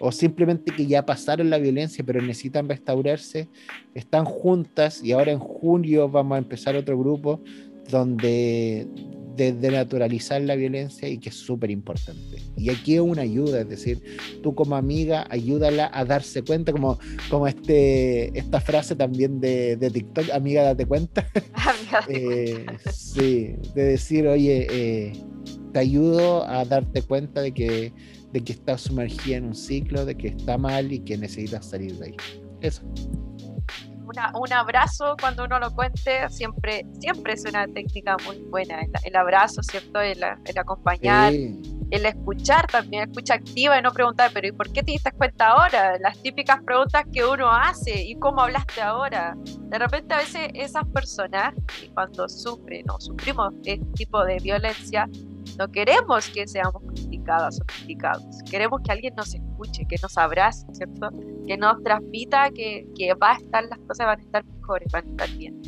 o 0.00 0.10
simplemente 0.10 0.74
que 0.74 0.88
ya 0.88 1.06
pasaron 1.06 1.50
la 1.50 1.58
violencia 1.58 2.02
pero 2.04 2.20
necesitan 2.20 2.68
restaurarse, 2.68 3.48
están 3.94 4.24
juntas 4.24 5.04
y 5.04 5.12
ahora 5.12 5.30
en 5.30 5.38
junio 5.38 6.08
vamos 6.08 6.34
a 6.34 6.38
empezar 6.38 6.74
otro 6.74 6.98
grupo 6.98 7.40
donde 7.92 8.88
de, 9.36 9.70
naturalizar 9.70 10.40
la 10.42 10.54
violencia 10.54 11.08
y 11.08 11.18
que 11.18 11.30
es 11.30 11.36
súper 11.36 11.70
importante. 11.70 12.42
Y 12.56 12.70
aquí 12.70 12.94
es 12.94 13.00
una 13.00 13.22
ayuda, 13.22 13.60
es 13.60 13.68
decir, 13.68 14.02
tú 14.42 14.54
como 14.54 14.76
amiga, 14.76 15.26
ayúdala 15.30 15.90
a 15.92 16.04
darse 16.04 16.42
cuenta, 16.42 16.72
como, 16.72 16.98
como 17.30 17.46
este, 17.46 18.36
esta 18.38 18.60
frase 18.60 18.94
también 18.96 19.40
de, 19.40 19.76
de 19.76 19.90
TikTok, 19.90 20.30
amiga, 20.32 20.62
date 20.62 20.86
cuenta. 20.86 21.26
eh, 22.08 22.66
sí, 22.92 23.54
de 23.74 23.84
decir, 23.84 24.26
oye, 24.26 24.66
eh, 24.70 25.12
te 25.72 25.78
ayudo 25.78 26.46
a 26.46 26.64
darte 26.64 27.02
cuenta 27.02 27.40
de 27.40 27.52
que, 27.52 27.92
de 28.32 28.40
que 28.44 28.52
estás 28.52 28.82
sumergida 28.82 29.36
en 29.36 29.44
un 29.44 29.54
ciclo, 29.54 30.04
de 30.04 30.14
que 30.16 30.28
está 30.28 30.58
mal 30.58 30.92
y 30.92 31.00
que 31.00 31.16
necesitas 31.16 31.66
salir 31.66 31.96
de 31.98 32.06
ahí. 32.06 32.16
Eso 32.60 32.82
un 34.34 34.52
abrazo 34.52 35.16
cuando 35.20 35.44
uno 35.44 35.58
lo 35.58 35.70
cuente 35.74 36.28
siempre, 36.30 36.86
siempre 37.00 37.34
es 37.34 37.44
una 37.44 37.66
técnica 37.66 38.16
muy 38.26 38.38
buena. 38.50 38.80
El, 39.04 39.16
abrazo, 39.16 39.62
¿cierto? 39.62 40.00
El, 40.00 40.22
acompañar, 40.56 41.32
el 41.32 42.06
escuchar 42.06 42.66
también, 42.66 43.08
escucha 43.08 43.34
activa 43.34 43.78
y 43.78 43.82
no 43.82 43.92
preguntar, 43.92 44.30
pero 44.32 44.48
¿y 44.48 44.52
por 44.52 44.72
qué 44.72 44.82
te 44.82 44.92
diste 44.92 45.12
cuenta 45.12 45.48
ahora? 45.48 45.98
Las 45.98 46.20
típicas 46.22 46.62
preguntas 46.64 47.04
que 47.12 47.24
uno 47.24 47.50
hace, 47.50 48.02
¿y 48.02 48.16
cómo 48.16 48.40
hablaste 48.40 48.80
ahora? 48.80 49.36
De 49.68 49.78
repente 49.78 50.14
a 50.14 50.18
veces 50.18 50.50
esas 50.54 50.86
personas, 50.88 51.54
cuando 51.94 52.28
sufren 52.28 52.88
o 52.90 53.00
sufrimos 53.00 53.54
este 53.64 53.84
tipo 53.94 54.24
de 54.24 54.38
violencia, 54.38 55.08
no 55.58 55.70
queremos 55.70 56.28
que 56.28 56.46
seamos 56.46 56.82
criticadas 56.88 57.60
o 57.60 57.64
criticados. 57.64 58.24
Queremos 58.50 58.80
que 58.82 58.92
alguien 58.92 59.14
nos 59.16 59.34
escuche, 59.34 59.86
que 59.88 59.96
nos 60.02 60.16
abrace, 60.18 60.66
¿cierto? 60.72 61.10
Que 61.46 61.56
nos 61.56 61.82
transmita 61.82 62.50
que, 62.50 62.86
que 62.96 63.14
va 63.14 63.32
a 63.32 63.36
estar, 63.36 63.64
las 63.64 63.78
cosas 63.80 64.06
van 64.06 64.20
a 64.20 64.22
estar 64.22 64.44
mejores, 64.44 64.92
van 64.92 65.06
a 65.06 65.10
estar 65.10 65.30
bien. 65.36 65.60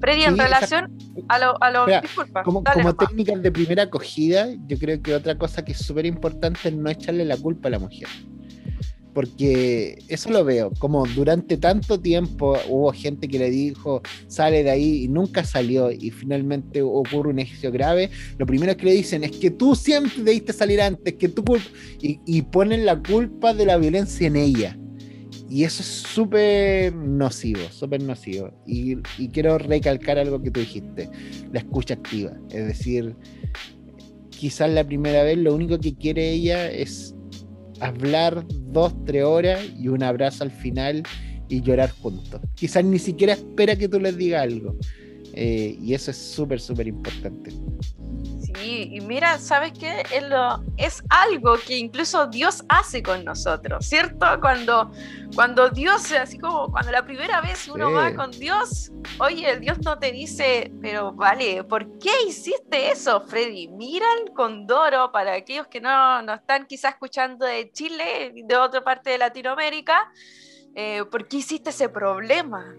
Freddy, 0.00 0.24
en 0.24 0.38
relación 0.38 0.96
a 1.28 1.38
lo, 1.38 1.62
a 1.62 1.70
lo 1.70 1.86
disculpa, 2.00 2.42
como, 2.42 2.62
como 2.64 2.94
técnica 2.94 3.36
de 3.36 3.50
primera 3.50 3.84
acogida, 3.84 4.46
yo 4.66 4.78
creo 4.78 5.00
que 5.02 5.14
otra 5.14 5.36
cosa 5.36 5.64
que 5.64 5.72
es 5.72 5.78
súper 5.78 6.06
importante 6.06 6.68
es 6.68 6.74
no 6.74 6.88
echarle 6.88 7.24
la 7.24 7.36
culpa 7.36 7.68
a 7.68 7.72
la 7.72 7.78
mujer 7.78 8.08
porque 9.18 9.98
eso 10.06 10.30
lo 10.30 10.44
veo, 10.44 10.70
como 10.78 11.04
durante 11.04 11.56
tanto 11.56 11.98
tiempo 11.98 12.56
hubo 12.68 12.92
gente 12.92 13.26
que 13.26 13.36
le 13.36 13.50
dijo, 13.50 14.00
sale 14.28 14.62
de 14.62 14.70
ahí 14.70 15.02
y 15.02 15.08
nunca 15.08 15.42
salió 15.42 15.90
y 15.90 16.12
finalmente 16.12 16.82
ocurre 16.82 17.30
un 17.30 17.40
éxito 17.40 17.72
grave, 17.72 18.10
lo 18.38 18.46
primero 18.46 18.76
que 18.76 18.84
le 18.84 18.92
dicen 18.92 19.24
es 19.24 19.32
que 19.32 19.50
tú 19.50 19.74
siempre 19.74 20.22
debiste 20.22 20.52
salir 20.52 20.80
antes, 20.80 21.14
que 21.14 21.28
tú 21.28 21.42
y, 22.00 22.20
y 22.26 22.42
ponen 22.42 22.86
la 22.86 23.02
culpa 23.02 23.52
de 23.54 23.66
la 23.66 23.76
violencia 23.76 24.28
en 24.28 24.36
ella. 24.36 24.78
Y 25.50 25.64
eso 25.64 25.82
es 25.82 25.88
súper 25.88 26.94
nocivo, 26.94 27.62
súper 27.72 28.00
nocivo. 28.00 28.52
Y, 28.68 28.98
y 29.18 29.30
quiero 29.30 29.58
recalcar 29.58 30.18
algo 30.20 30.40
que 30.40 30.52
tú 30.52 30.60
dijiste, 30.60 31.10
la 31.52 31.58
escucha 31.58 31.94
activa. 31.94 32.34
Es 32.50 32.68
decir, 32.68 33.16
quizás 34.30 34.70
la 34.70 34.84
primera 34.84 35.24
vez 35.24 35.38
lo 35.38 35.56
único 35.56 35.80
que 35.80 35.96
quiere 35.96 36.30
ella 36.30 36.70
es 36.70 37.16
hablar 37.80 38.44
dos, 38.48 38.94
tres 39.04 39.24
horas 39.24 39.60
y 39.78 39.88
un 39.88 40.02
abrazo 40.02 40.44
al 40.44 40.50
final 40.50 41.02
y 41.48 41.62
llorar 41.62 41.90
juntos. 41.90 42.40
Quizás 42.54 42.84
ni 42.84 42.98
siquiera 42.98 43.34
espera 43.34 43.76
que 43.76 43.88
tú 43.88 44.00
les 44.00 44.16
digas 44.16 44.42
algo. 44.42 44.76
Eh, 45.34 45.76
y 45.80 45.94
eso 45.94 46.10
es 46.10 46.16
súper, 46.16 46.60
súper 46.60 46.86
importante. 46.86 47.52
Sí, 48.58 48.90
y 48.92 49.00
mira, 49.00 49.38
¿sabes 49.38 49.72
qué? 49.78 50.02
Es 50.76 51.02
algo 51.10 51.56
que 51.64 51.76
incluso 51.76 52.26
Dios 52.26 52.64
hace 52.68 53.02
con 53.02 53.24
nosotros, 53.24 53.86
¿cierto? 53.86 54.26
Cuando, 54.40 54.90
cuando 55.34 55.68
Dios, 55.70 56.10
así 56.12 56.38
como 56.38 56.70
cuando 56.70 56.90
la 56.90 57.04
primera 57.04 57.40
vez 57.40 57.68
uno 57.68 57.92
va 57.92 58.14
con 58.14 58.30
Dios, 58.32 58.90
oye, 59.20 59.60
Dios 59.60 59.78
no 59.84 59.98
te 59.98 60.10
dice, 60.10 60.72
pero 60.80 61.12
vale, 61.12 61.62
¿por 61.64 61.98
qué 61.98 62.10
hiciste 62.26 62.90
eso, 62.90 63.20
Freddy? 63.20 63.68
Mira 63.68 64.06
el 64.24 64.32
condoro 64.32 65.12
para 65.12 65.34
aquellos 65.34 65.68
que 65.68 65.80
no, 65.80 66.22
no 66.22 66.34
están 66.34 66.66
quizás 66.66 66.94
escuchando 66.94 67.46
de 67.46 67.70
Chile, 67.70 68.32
de 68.34 68.56
otra 68.56 68.82
parte 68.82 69.10
de 69.10 69.18
Latinoamérica, 69.18 70.10
eh, 70.74 71.04
¿por 71.10 71.28
qué 71.28 71.38
hiciste 71.38 71.70
ese 71.70 71.88
problema? 71.88 72.74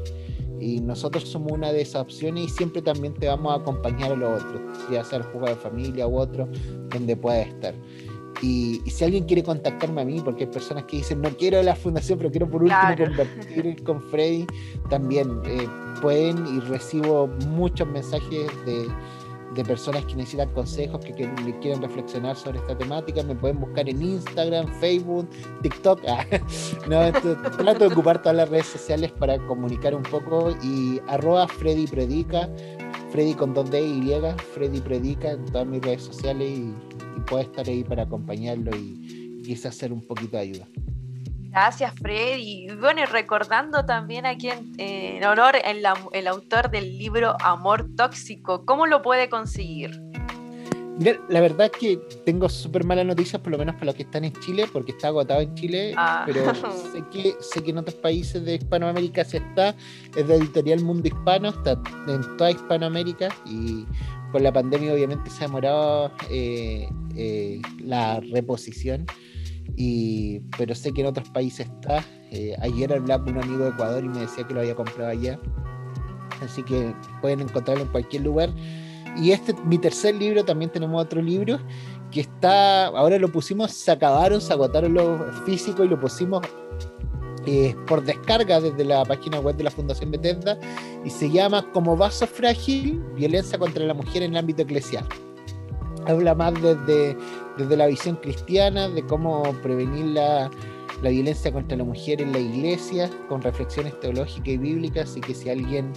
Y 0.60 0.80
nosotros 0.80 1.24
somos 1.24 1.52
una 1.52 1.72
de 1.72 1.80
esas 1.80 2.02
opciones 2.02 2.44
y 2.44 2.48
siempre 2.48 2.82
también 2.82 3.14
te 3.14 3.26
vamos 3.26 3.52
a 3.52 3.56
acompañar 3.56 4.12
a 4.12 4.16
los 4.16 4.42
otros, 4.42 4.60
ya 4.90 5.02
sea 5.02 5.18
el 5.18 5.24
juego 5.24 5.46
de 5.46 5.56
familia 5.56 6.06
u 6.06 6.18
otro, 6.18 6.48
donde 6.90 7.16
puedas 7.16 7.48
estar. 7.48 7.74
Y, 8.42 8.80
si 8.86 9.04
alguien 9.04 9.24
quiere 9.24 9.42
contactarme 9.42 10.02
a 10.02 10.04
mí, 10.04 10.20
porque 10.24 10.44
hay 10.44 10.50
personas 10.50 10.84
que 10.84 10.98
dicen, 10.98 11.20
no 11.20 11.30
quiero 11.30 11.62
la 11.62 11.74
fundación, 11.74 12.18
pero 12.18 12.30
quiero 12.30 12.48
por 12.48 12.62
último 12.62 12.80
convertir 12.96 13.82
con 13.84 14.02
Freddy, 14.02 14.46
también 14.88 15.40
eh, 15.44 15.66
pueden 16.00 16.46
y 16.46 16.60
recibo 16.60 17.28
muchos 17.48 17.86
mensajes 17.88 18.48
de, 18.64 18.86
de 19.54 19.64
personas 19.64 20.04
que 20.04 20.14
necesitan 20.14 20.48
consejos, 20.52 21.04
que, 21.04 21.12
quieren 21.12 21.82
reflexionar 21.82 22.36
sobre 22.36 22.58
esta 22.58 22.76
temática. 22.76 23.22
Me 23.22 23.34
pueden 23.34 23.60
buscar 23.60 23.88
en 23.88 24.00
Instagram, 24.00 24.66
Facebook, 24.80 25.28
TikTok. 25.62 26.00
Ah, 26.10 26.24
no, 26.88 27.12
trato 27.12 27.78
de 27.78 27.86
ocupar 27.86 28.20
todas 28.20 28.36
las 28.36 28.48
redes 28.48 28.66
sociales 28.66 29.12
para 29.12 29.38
comunicar 29.46 29.94
un 29.94 30.02
poco 30.02 30.50
y 30.62 31.00
arroba 31.06 31.46
Freddy 31.46 31.86
Predica, 31.86 32.48
Freddy 33.10 33.34
con 33.34 33.54
dos 33.54 33.70
D 33.70 33.80
y 33.80 34.12
Freddy 34.54 34.80
Predica 34.80 35.32
en 35.32 35.44
todas 35.46 35.66
mis 35.66 35.80
redes 35.82 36.02
sociales 36.02 36.48
y 36.48 36.74
y 37.20 37.22
pueda 37.22 37.42
estar 37.42 37.68
ahí 37.68 37.84
para 37.84 38.04
acompañarlo 38.04 38.70
y, 38.76 39.42
quizás 39.44 39.74
hacer 39.74 39.92
un 39.92 40.06
poquito 40.06 40.36
de 40.36 40.42
ayuda. 40.42 40.68
Gracias, 41.50 41.92
Freddy. 42.00 42.66
Y 42.66 42.74
bueno, 42.76 43.00
y 43.00 43.04
recordando 43.06 43.84
también 43.84 44.24
aquí 44.26 44.50
en, 44.78 45.24
honor 45.24 45.56
el, 45.64 45.84
el 46.12 46.26
autor 46.28 46.70
del 46.70 46.96
libro 46.96 47.36
Amor 47.40 47.88
Tóxico, 47.96 48.64
¿cómo 48.64 48.86
lo 48.86 49.02
puede 49.02 49.28
conseguir? 49.28 50.00
La 51.00 51.40
verdad 51.40 51.70
es 51.72 51.80
que 51.80 51.96
tengo 52.26 52.46
súper 52.50 52.84
malas 52.84 53.06
noticias, 53.06 53.40
por 53.40 53.52
lo 53.52 53.56
menos 53.56 53.74
para 53.76 53.86
los 53.86 53.94
que 53.94 54.02
están 54.02 54.22
en 54.24 54.34
Chile, 54.34 54.66
porque 54.70 54.92
está 54.92 55.08
agotado 55.08 55.40
en 55.40 55.54
Chile, 55.54 55.94
ah. 55.96 56.24
pero 56.26 56.54
sé 56.54 57.02
que, 57.10 57.34
sé 57.40 57.62
que 57.62 57.70
en 57.70 57.78
otros 57.78 57.94
países 57.94 58.44
de 58.44 58.56
Hispanoamérica 58.56 59.24
se 59.24 59.38
está, 59.38 59.74
es 60.14 60.28
de 60.28 60.34
Editorial 60.34 60.82
Mundo 60.82 61.08
Hispano, 61.08 61.48
está 61.48 61.80
en 62.06 62.36
toda 62.36 62.50
Hispanoamérica 62.50 63.30
y 63.46 63.86
con 64.32 64.42
la 64.42 64.52
pandemia 64.52 64.92
obviamente 64.92 65.30
se 65.30 65.44
ha 65.44 65.46
demorado 65.46 66.12
eh, 66.30 66.88
eh, 67.16 67.60
la 67.78 68.20
reposición, 68.20 69.06
y, 69.76 70.40
pero 70.56 70.74
sé 70.74 70.92
que 70.92 71.00
en 71.00 71.08
otros 71.08 71.28
países 71.30 71.66
está. 71.66 72.04
Eh, 72.30 72.54
ayer 72.60 72.92
hablaba 72.92 73.24
con 73.24 73.36
un 73.36 73.42
amigo 73.42 73.64
de 73.64 73.70
Ecuador 73.70 74.04
y 74.04 74.08
me 74.08 74.20
decía 74.20 74.46
que 74.46 74.54
lo 74.54 74.60
había 74.60 74.74
comprado 74.74 75.10
allá, 75.10 75.38
así 76.42 76.62
que 76.62 76.94
pueden 77.20 77.40
encontrarlo 77.40 77.84
en 77.84 77.88
cualquier 77.90 78.22
lugar. 78.22 78.50
Y 79.16 79.32
este, 79.32 79.54
mi 79.64 79.78
tercer 79.78 80.14
libro, 80.14 80.44
también 80.44 80.70
tenemos 80.70 81.02
otro 81.02 81.20
libro 81.20 81.58
que 82.10 82.20
está, 82.20 82.86
ahora 82.86 83.18
lo 83.18 83.30
pusimos, 83.30 83.72
se 83.72 83.90
acabaron, 83.90 84.40
se 84.40 84.52
agotaron 84.52 84.94
los 84.94 85.20
físicos 85.44 85.86
y 85.86 85.88
lo 85.88 85.98
pusimos 85.98 86.42
eh, 87.46 87.74
por 87.86 88.04
descarga 88.04 88.60
desde 88.60 88.84
la 88.84 89.04
página 89.04 89.40
web 89.40 89.56
de 89.56 89.64
la 89.64 89.70
Fundación 89.70 90.10
Bethesda 90.10 90.58
y 91.04 91.10
se 91.10 91.30
llama 91.30 91.66
Como 91.72 91.96
vaso 91.96 92.26
frágil, 92.26 93.02
violencia 93.16 93.58
contra 93.58 93.84
la 93.84 93.94
mujer 93.94 94.22
en 94.22 94.32
el 94.32 94.38
ámbito 94.38 94.62
eclesial. 94.62 95.06
Habla 96.06 96.34
más 96.34 96.54
desde, 96.62 97.16
desde 97.56 97.76
la 97.76 97.86
visión 97.86 98.16
cristiana, 98.16 98.88
de 98.88 99.04
cómo 99.04 99.42
prevenir 99.62 100.06
la, 100.06 100.50
la 101.02 101.10
violencia 101.10 101.52
contra 101.52 101.76
la 101.76 101.84
mujer 101.84 102.20
en 102.20 102.32
la 102.32 102.38
iglesia, 102.38 103.10
con 103.28 103.42
reflexiones 103.42 103.98
teológicas 104.00 104.48
y 104.48 104.58
bíblicas, 104.58 105.10
así 105.10 105.20
que 105.20 105.34
si 105.34 105.48
alguien 105.48 105.92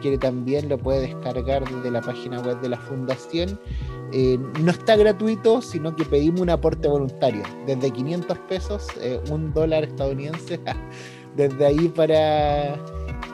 quiere 0.00 0.18
también 0.18 0.68
lo 0.68 0.78
puede 0.78 1.00
descargar 1.00 1.68
desde 1.68 1.90
la 1.90 2.00
página 2.00 2.40
web 2.40 2.60
de 2.60 2.68
la 2.68 2.78
fundación. 2.78 3.58
Eh, 4.12 4.38
no 4.60 4.70
está 4.70 4.96
gratuito, 4.96 5.60
sino 5.60 5.96
que 5.96 6.04
pedimos 6.04 6.40
un 6.40 6.50
aporte 6.50 6.86
voluntario, 6.86 7.42
desde 7.66 7.90
500 7.90 8.38
pesos, 8.40 8.86
eh, 9.00 9.20
un 9.30 9.52
dólar 9.52 9.84
estadounidense, 9.84 10.60
desde 11.36 11.66
ahí 11.66 11.88
para, 11.88 12.76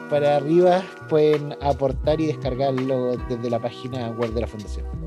para 0.09 0.37
arriba 0.37 0.83
pueden 1.09 1.55
aportar 1.61 2.21
y 2.21 2.27
descargarlo 2.29 3.17
desde 3.29 3.51
la 3.51 3.59
página 3.59 4.11
web 4.11 4.33
de 4.33 4.41
la 4.41 4.47
fundación. 4.47 5.00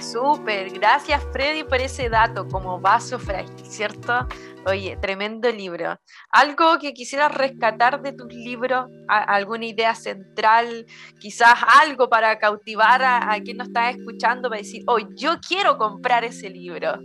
Súper, 0.00 0.70
gracias 0.70 1.22
Freddy 1.30 1.62
por 1.62 1.78
ese 1.78 2.08
dato 2.08 2.48
como 2.48 2.80
vaso 2.80 3.18
frágil, 3.18 3.64
¿cierto? 3.64 4.26
Oye, 4.66 4.96
tremendo 5.00 5.50
libro. 5.50 5.98
¿Algo 6.30 6.78
que 6.80 6.94
quisieras 6.94 7.34
rescatar 7.34 8.00
de 8.00 8.12
tus 8.12 8.32
libros? 8.32 8.86
¿Alguna 9.08 9.66
idea 9.66 9.94
central? 9.94 10.86
Quizás 11.18 11.54
algo 11.82 12.08
para 12.08 12.38
cautivar 12.38 13.02
a, 13.02 13.38
quien 13.42 13.58
nos 13.58 13.68
está 13.68 13.90
escuchando 13.90 14.48
para 14.48 14.60
decir, 14.60 14.82
oh, 14.86 14.98
yo 15.16 15.38
quiero 15.46 15.76
comprar 15.76 16.24
ese 16.24 16.48
libro. 16.48 16.98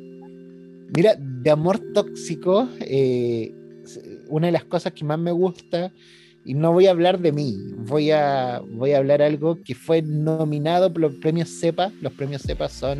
Mira, 0.95 1.15
de 1.17 1.51
amor 1.51 1.79
tóxico, 1.93 2.69
eh, 2.79 3.53
una 4.29 4.47
de 4.47 4.53
las 4.53 4.65
cosas 4.65 4.93
que 4.93 5.03
más 5.03 5.19
me 5.19 5.31
gusta, 5.31 5.91
y 6.45 6.53
no 6.53 6.71
voy 6.71 6.85
a 6.85 6.91
hablar 6.91 7.19
de 7.19 7.31
mí, 7.31 7.57
voy 7.87 8.11
a, 8.11 8.61
voy 8.71 8.93
a 8.93 8.99
hablar 8.99 9.21
algo 9.23 9.61
que 9.63 9.73
fue 9.73 10.03
nominado 10.03 10.93
por 10.93 11.01
los 11.01 11.15
premios 11.15 11.49
CEPA. 11.49 11.91
Los 12.01 12.13
premios 12.13 12.43
CEPA 12.43 12.69
son 12.69 12.99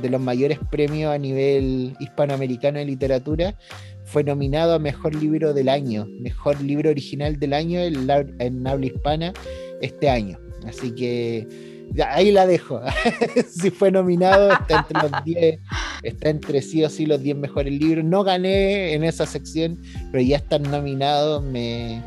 de 0.00 0.08
los 0.08 0.20
mayores 0.20 0.58
premios 0.70 1.12
a 1.12 1.18
nivel 1.18 1.96
hispanoamericano 1.98 2.78
de 2.78 2.84
literatura, 2.84 3.56
fue 4.04 4.24
nominado 4.24 4.74
a 4.74 4.78
Mejor 4.78 5.14
Libro 5.14 5.52
del 5.52 5.68
Año, 5.68 6.06
Mejor 6.20 6.60
Libro 6.62 6.90
Original 6.90 7.38
del 7.38 7.52
Año 7.52 7.80
en, 7.80 8.66
habla 8.66 8.86
hispana 8.86 9.32
este 9.82 10.08
año. 10.08 10.38
Así 10.66 10.92
que 10.92 11.46
ahí 12.08 12.32
la 12.32 12.46
dejo. 12.46 12.80
si 13.48 13.70
fue 13.70 13.90
nominado, 13.90 14.52
está 14.52 14.78
entre 14.78 15.02
los 15.02 15.10
10, 15.24 15.60
está 16.04 16.30
entre 16.30 16.62
sí 16.62 16.84
o 16.84 16.88
sí 16.88 17.06
los 17.06 17.22
10 17.22 17.36
mejores 17.36 17.72
libros. 17.72 18.04
No 18.04 18.24
gané 18.24 18.94
en 18.94 19.04
esa 19.04 19.26
sección, 19.26 19.78
pero 20.10 20.22
ya 20.22 20.36
estar 20.36 20.60
nominado 20.60 21.42
me, 21.42 22.02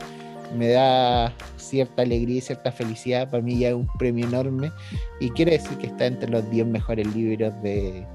me 0.56 0.70
da 0.70 1.34
cierta 1.58 2.02
alegría 2.02 2.38
y 2.38 2.42
cierta 2.42 2.72
felicidad. 2.72 3.30
Para 3.30 3.44
mí 3.44 3.60
ya 3.60 3.70
es 3.70 3.76
un 3.76 3.88
premio 3.98 4.26
enorme. 4.26 4.72
Y 5.20 5.30
quiere 5.32 5.54
decir 5.54 5.78
que 5.78 5.88
está 5.88 6.06
entre 6.06 6.30
los 6.30 6.50
10 6.50 6.68
mejores 6.68 7.08
libros 7.16 7.54
de, 7.64 8.06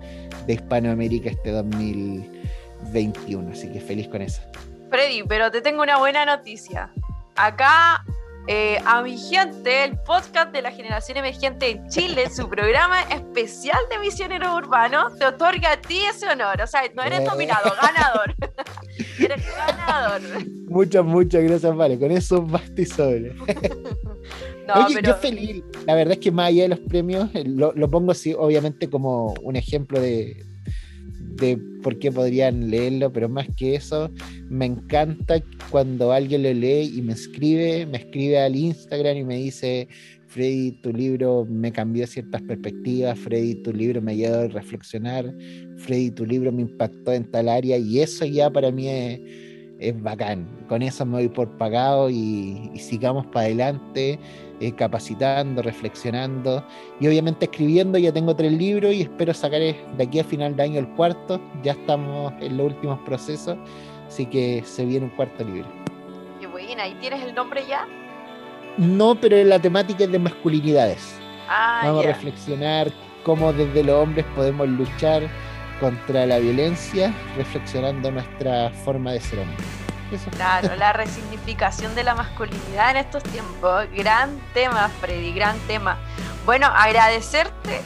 de 0.47 0.53
Hispanoamérica 0.53 1.31
este 1.31 1.51
2021. 1.51 3.53
Así 3.53 3.71
que 3.73 3.81
feliz 3.81 4.09
con 4.09 4.23
eso. 4.23 4.43
Freddy, 4.91 5.23
pero 5.25 5.51
te 5.51 5.61
tengo 5.61 5.83
una 5.83 5.99
buena 5.99 6.25
noticia. 6.25 6.91
Acá 7.37 8.05
eh, 8.49 8.79
a 8.85 9.03
mi 9.03 9.19
gente, 9.19 9.85
el 9.85 9.99
podcast 9.99 10.53
de 10.53 10.63
la 10.63 10.71
generación 10.71 11.19
emergente 11.19 11.71
en 11.71 11.89
Chile, 11.89 12.31
su 12.31 12.49
programa 12.49 13.03
especial 13.03 13.79
de 13.91 13.99
misioneros 13.99 14.55
urbanos, 14.55 15.19
te 15.19 15.27
otorga 15.27 15.73
a 15.73 15.81
ti 15.81 15.99
ese 16.09 16.29
honor. 16.29 16.61
O 16.63 16.67
sea, 16.67 16.83
no 16.95 17.03
eres 17.03 17.25
nominado, 17.25 17.73
ganador. 17.81 18.35
eres 19.19 19.43
ganador. 19.57 20.21
Muchas, 20.69 21.05
muchas 21.05 21.43
gracias, 21.43 21.77
Vale. 21.77 21.99
Con 21.99 22.13
eso 22.13 22.43
basta 22.43 22.81
y 22.81 22.87
sobre. 22.87 23.35
no, 24.69 24.87
Oye, 24.87 25.01
yo 25.03 25.15
feliz. 25.17 25.65
La 25.87 25.95
verdad 25.95 26.13
es 26.15 26.21
que 26.21 26.31
más 26.31 26.49
allá 26.49 26.63
de 26.63 26.69
los 26.69 26.81
premios, 26.81 27.31
lo, 27.45 27.73
lo 27.73 27.91
pongo 27.91 28.13
así, 28.13 28.33
obviamente, 28.33 28.89
como 28.89 29.35
un 29.43 29.57
ejemplo 29.57 30.01
de, 30.01 30.45
de 31.37 31.59
por 31.83 31.99
qué 31.99 32.11
podrían 32.11 32.71
leerlo, 32.71 33.13
pero 33.13 33.29
más 33.29 33.47
que 33.57 33.75
eso, 33.75 34.11
me 34.49 34.67
encanta 34.67 35.43
cuando 35.71 36.13
alguien 36.13 36.43
lo 36.43 36.53
lee 36.53 36.93
y 36.97 37.03
me 37.03 37.13
escribe, 37.13 37.87
me 37.87 37.99
escribe 37.99 38.39
al 38.39 38.57
Instagram 38.57 39.19
y 39.19 39.25
me 39.25 39.37
dice, 39.37 39.89
Freddy, 40.27 40.73
tu 40.83 40.93
libro 40.93 41.47
me 41.49 41.73
cambió 41.73 42.07
ciertas 42.07 42.43
perspectivas, 42.43 43.19
Freddy, 43.19 43.55
tu 43.63 43.73
libro 43.73 44.03
me 44.03 44.13
ayudó 44.13 44.41
a 44.41 44.49
reflexionar, 44.49 45.33
Freddy, 45.77 46.11
tu 46.11 46.27
libro 46.27 46.51
me 46.51 46.63
impactó 46.63 47.13
en 47.13 47.31
tal 47.31 47.49
área 47.49 47.79
y 47.79 48.01
eso 48.01 48.25
ya 48.25 48.51
para 48.51 48.71
mí 48.71 48.89
es, 48.89 49.21
es 49.79 50.03
bacán. 50.03 50.47
Con 50.69 50.83
eso 50.83 51.05
me 51.07 51.19
voy 51.19 51.29
por 51.29 51.49
pagado 51.59 52.11
y, 52.11 52.71
y 52.73 52.79
sigamos 52.79 53.27
para 53.27 53.47
adelante. 53.47 54.19
Eh, 54.59 54.73
capacitando, 54.73 55.61
reflexionando 55.61 56.65
y 56.99 57.07
obviamente 57.07 57.45
escribiendo. 57.45 57.99
Ya 57.99 58.11
tengo 58.11 58.35
tres 58.35 58.53
libros 58.53 58.95
y 58.95 59.03
espero 59.03 59.35
sacar 59.35 59.61
de 59.61 59.77
aquí 60.01 60.19
a 60.19 60.25
final 60.25 60.57
de 60.57 60.63
año 60.63 60.79
el 60.79 60.89
cuarto. 60.95 61.39
Ya 61.63 61.73
estamos 61.73 62.33
en 62.41 62.57
los 62.57 62.69
últimos 62.69 62.99
procesos, 63.01 63.59
así 64.07 64.25
que 64.25 64.63
se 64.65 64.87
viene 64.87 65.07
un 65.07 65.11
cuarto 65.11 65.45
libro. 65.45 65.69
Qué 66.41 66.47
buena, 66.47 66.89
¿y 66.89 66.95
tienes 66.95 67.23
el 67.23 67.35
nombre 67.35 67.65
ya? 67.69 67.87
No, 68.79 69.15
pero 69.15 69.45
la 69.45 69.59
temática 69.59 70.05
es 70.05 70.13
de 70.13 70.19
masculinidades. 70.19 71.21
Ah, 71.51 71.83
Vamos 71.85 72.07
a 72.07 72.09
reflexionar 72.09 72.91
cómo 73.25 73.53
desde 73.53 73.85
los 73.85 74.03
hombres 74.03 74.25
podemos 74.35 74.69
luchar 74.69 75.29
contra 75.81 76.27
la 76.27 76.39
violencia, 76.39 77.15
reflexionando 77.37 78.11
nuestra 78.11 78.71
forma 78.85 79.13
de 79.13 79.21
ser 79.21 79.41
hombre. 79.41 79.57
Claro, 80.37 80.77
la 80.77 80.93
resignificación 80.93 81.95
de 81.95 82.05
la 82.05 82.15
masculinidad 82.15 82.93
en 82.93 82.99
estos 82.99 83.23
tiempos. 83.25 83.87
Gran 83.93 84.39
tema, 84.55 84.89
Freddy, 85.01 85.33
gran 85.33 85.59
tema. 85.67 85.99
Bueno, 86.45 86.67
agradecerte 86.67 87.81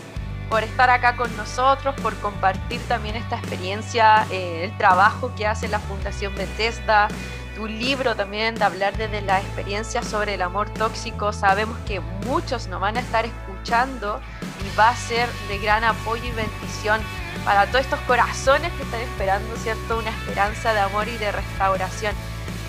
por 0.50 0.62
estar 0.64 0.90
acá 0.90 1.16
con 1.16 1.34
nosotros, 1.36 1.94
por 2.02 2.14
compartir 2.16 2.80
también 2.88 3.16
esta 3.16 3.36
experiencia, 3.36 4.26
eh, 4.30 4.64
el 4.64 4.76
trabajo 4.76 5.32
que 5.36 5.46
hace 5.46 5.68
la 5.68 5.78
Fundación 5.78 6.34
Bethesda, 6.34 7.08
tu 7.54 7.66
libro 7.66 8.16
también 8.16 8.54
de 8.54 8.64
hablar 8.64 8.96
desde 8.96 9.22
la 9.22 9.40
experiencia 9.40 10.02
sobre 10.02 10.34
el 10.34 10.42
amor 10.42 10.68
tóxico. 10.70 11.32
Sabemos 11.32 11.78
que 11.86 12.00
muchos 12.26 12.66
nos 12.66 12.80
van 12.80 12.96
a 12.96 13.00
estar 13.00 13.24
escuchando 13.24 14.20
y 14.64 14.76
va 14.76 14.90
a 14.90 14.96
ser 14.96 15.28
de 15.48 15.58
gran 15.58 15.84
apoyo 15.84 16.24
y 16.24 16.32
bendición 16.32 17.00
para 17.44 17.66
todos 17.66 17.84
estos 17.84 18.00
corazones 18.00 18.70
que 18.72 18.82
están 18.82 19.00
esperando, 19.00 19.56
¿cierto? 19.56 19.98
Una 19.98 20.10
esperanza 20.10 20.72
de 20.74 20.80
amor 20.80 21.08
y 21.08 21.16
de 21.16 21.32
restauración. 21.32 22.14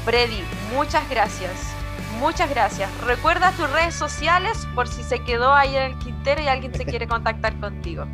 Freddy, 0.06 0.44
muchas 0.74 1.08
gracias. 1.10 1.52
Muchas 2.20 2.50
gracias. 2.50 2.89
Recuerda 3.02 3.52
tus 3.52 3.70
redes 3.72 3.96
sociales 3.96 4.68
por 4.76 4.88
si 4.88 5.04
se 5.04 5.20
quedó 5.20 5.54
ahí 5.54 5.76
en 5.76 5.84
el 5.84 6.00
quintero 6.00 6.42
y 6.42 6.48
alguien 6.48 6.74
se 6.74 6.86
quiere 6.86 7.08
contactar 7.08 7.60
contigo. 7.60 8.06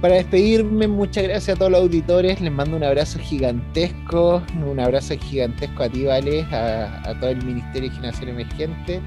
Para 0.00 0.14
despedirme, 0.14 0.88
muchas 0.88 1.24
gracias 1.24 1.56
a 1.56 1.58
todos 1.58 1.72
los 1.72 1.82
auditores. 1.82 2.40
Les 2.40 2.50
mando 2.50 2.76
un 2.76 2.84
abrazo 2.84 3.18
gigantesco, 3.18 4.42
un 4.66 4.80
abrazo 4.80 5.14
gigantesco 5.18 5.82
a 5.82 5.88
ti, 5.90 6.04
Vale, 6.04 6.42
a, 6.50 7.14
todo 7.20 7.30
el 7.30 7.44
Ministerio 7.44 7.90
de 7.90 7.96
Generación 7.96 8.30
Emergente. 8.30 9.00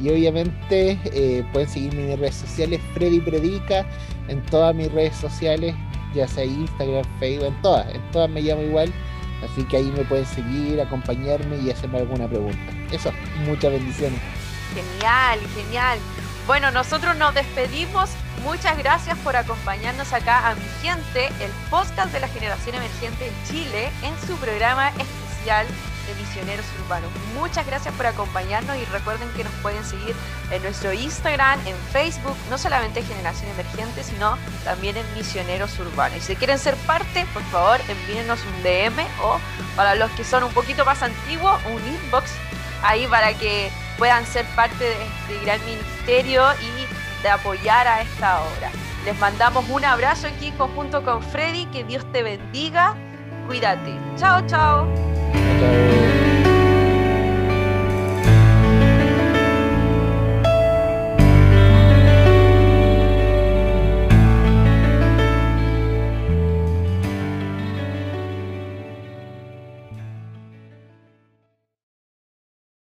Y 0.00 0.10
obviamente 0.10 0.98
eh, 1.04 1.44
pueden 1.52 1.68
seguirme 1.68 2.02
en 2.02 2.08
mis 2.10 2.18
redes 2.18 2.36
sociales, 2.36 2.80
Freddy 2.94 3.20
Predica, 3.20 3.86
en 4.28 4.42
todas 4.46 4.74
mis 4.74 4.90
redes 4.92 5.16
sociales 5.16 5.74
ya 6.14 6.26
sea 6.26 6.44
Instagram, 6.44 7.04
Facebook, 7.18 7.48
en 7.48 7.62
todas, 7.62 7.94
en 7.94 8.10
todas 8.10 8.30
me 8.30 8.40
llamo 8.40 8.62
igual, 8.62 8.92
así 9.44 9.64
que 9.64 9.78
ahí 9.78 9.92
me 9.96 10.04
pueden 10.04 10.26
seguir, 10.26 10.80
acompañarme 10.80 11.56
y 11.58 11.70
hacerme 11.70 11.98
alguna 11.98 12.28
pregunta. 12.28 12.72
Eso, 12.90 13.12
muchas 13.44 13.72
bendiciones. 13.72 14.20
Genial, 14.74 15.40
genial. 15.54 15.98
Bueno, 16.46 16.70
nosotros 16.70 17.16
nos 17.16 17.34
despedimos. 17.34 18.10
Muchas 18.42 18.78
gracias 18.78 19.18
por 19.18 19.36
acompañarnos 19.36 20.12
acá 20.12 20.48
a 20.48 20.54
mi 20.54 20.62
gente, 20.80 21.26
el 21.40 21.50
podcast 21.70 22.12
de 22.12 22.20
la 22.20 22.28
generación 22.28 22.76
emergente 22.76 23.26
en 23.26 23.34
Chile, 23.48 23.90
en 24.02 24.14
su 24.26 24.36
programa 24.36 24.90
especial 24.90 25.66
de 26.08 26.14
Misioneros 26.14 26.66
Urbanos. 26.84 27.10
Muchas 27.34 27.66
gracias 27.66 27.94
por 27.94 28.06
acompañarnos 28.06 28.76
y 28.76 28.84
recuerden 28.86 29.28
que 29.36 29.44
nos 29.44 29.52
pueden 29.62 29.84
seguir 29.84 30.14
en 30.50 30.62
nuestro 30.62 30.92
Instagram, 30.92 31.60
en 31.66 31.76
Facebook, 31.92 32.36
no 32.50 32.58
solamente 32.58 33.02
Generación 33.02 33.50
Emergente, 33.50 34.02
sino 34.02 34.36
también 34.64 34.96
en 34.96 35.04
Misioneros 35.14 35.78
Urbanos. 35.78 36.18
Y 36.18 36.20
si 36.20 36.36
quieren 36.36 36.58
ser 36.58 36.74
parte, 36.86 37.26
por 37.32 37.42
favor, 37.44 37.80
envíenos 37.88 38.40
un 38.40 38.62
DM 38.62 39.06
o 39.22 39.38
para 39.76 39.94
los 39.94 40.10
que 40.12 40.24
son 40.24 40.44
un 40.44 40.52
poquito 40.52 40.84
más 40.84 41.02
antiguos, 41.02 41.60
un 41.66 41.86
inbox 41.86 42.30
ahí 42.82 43.06
para 43.06 43.34
que 43.34 43.70
puedan 43.96 44.26
ser 44.26 44.46
parte 44.54 44.84
de 44.84 45.04
este 45.04 45.44
gran 45.44 45.64
ministerio 45.64 46.44
y 46.54 47.22
de 47.22 47.28
apoyar 47.28 47.86
a 47.86 48.00
esta 48.02 48.40
obra. 48.40 48.70
Les 49.04 49.18
mandamos 49.18 49.68
un 49.68 49.84
abrazo 49.84 50.26
aquí 50.26 50.52
conjunto 50.52 51.02
con 51.02 51.22
Freddy, 51.22 51.66
que 51.66 51.84
Dios 51.84 52.04
te 52.12 52.22
bendiga, 52.22 52.94
cuídate. 53.46 53.98
Chao, 54.16 54.46
chao. 54.46 55.87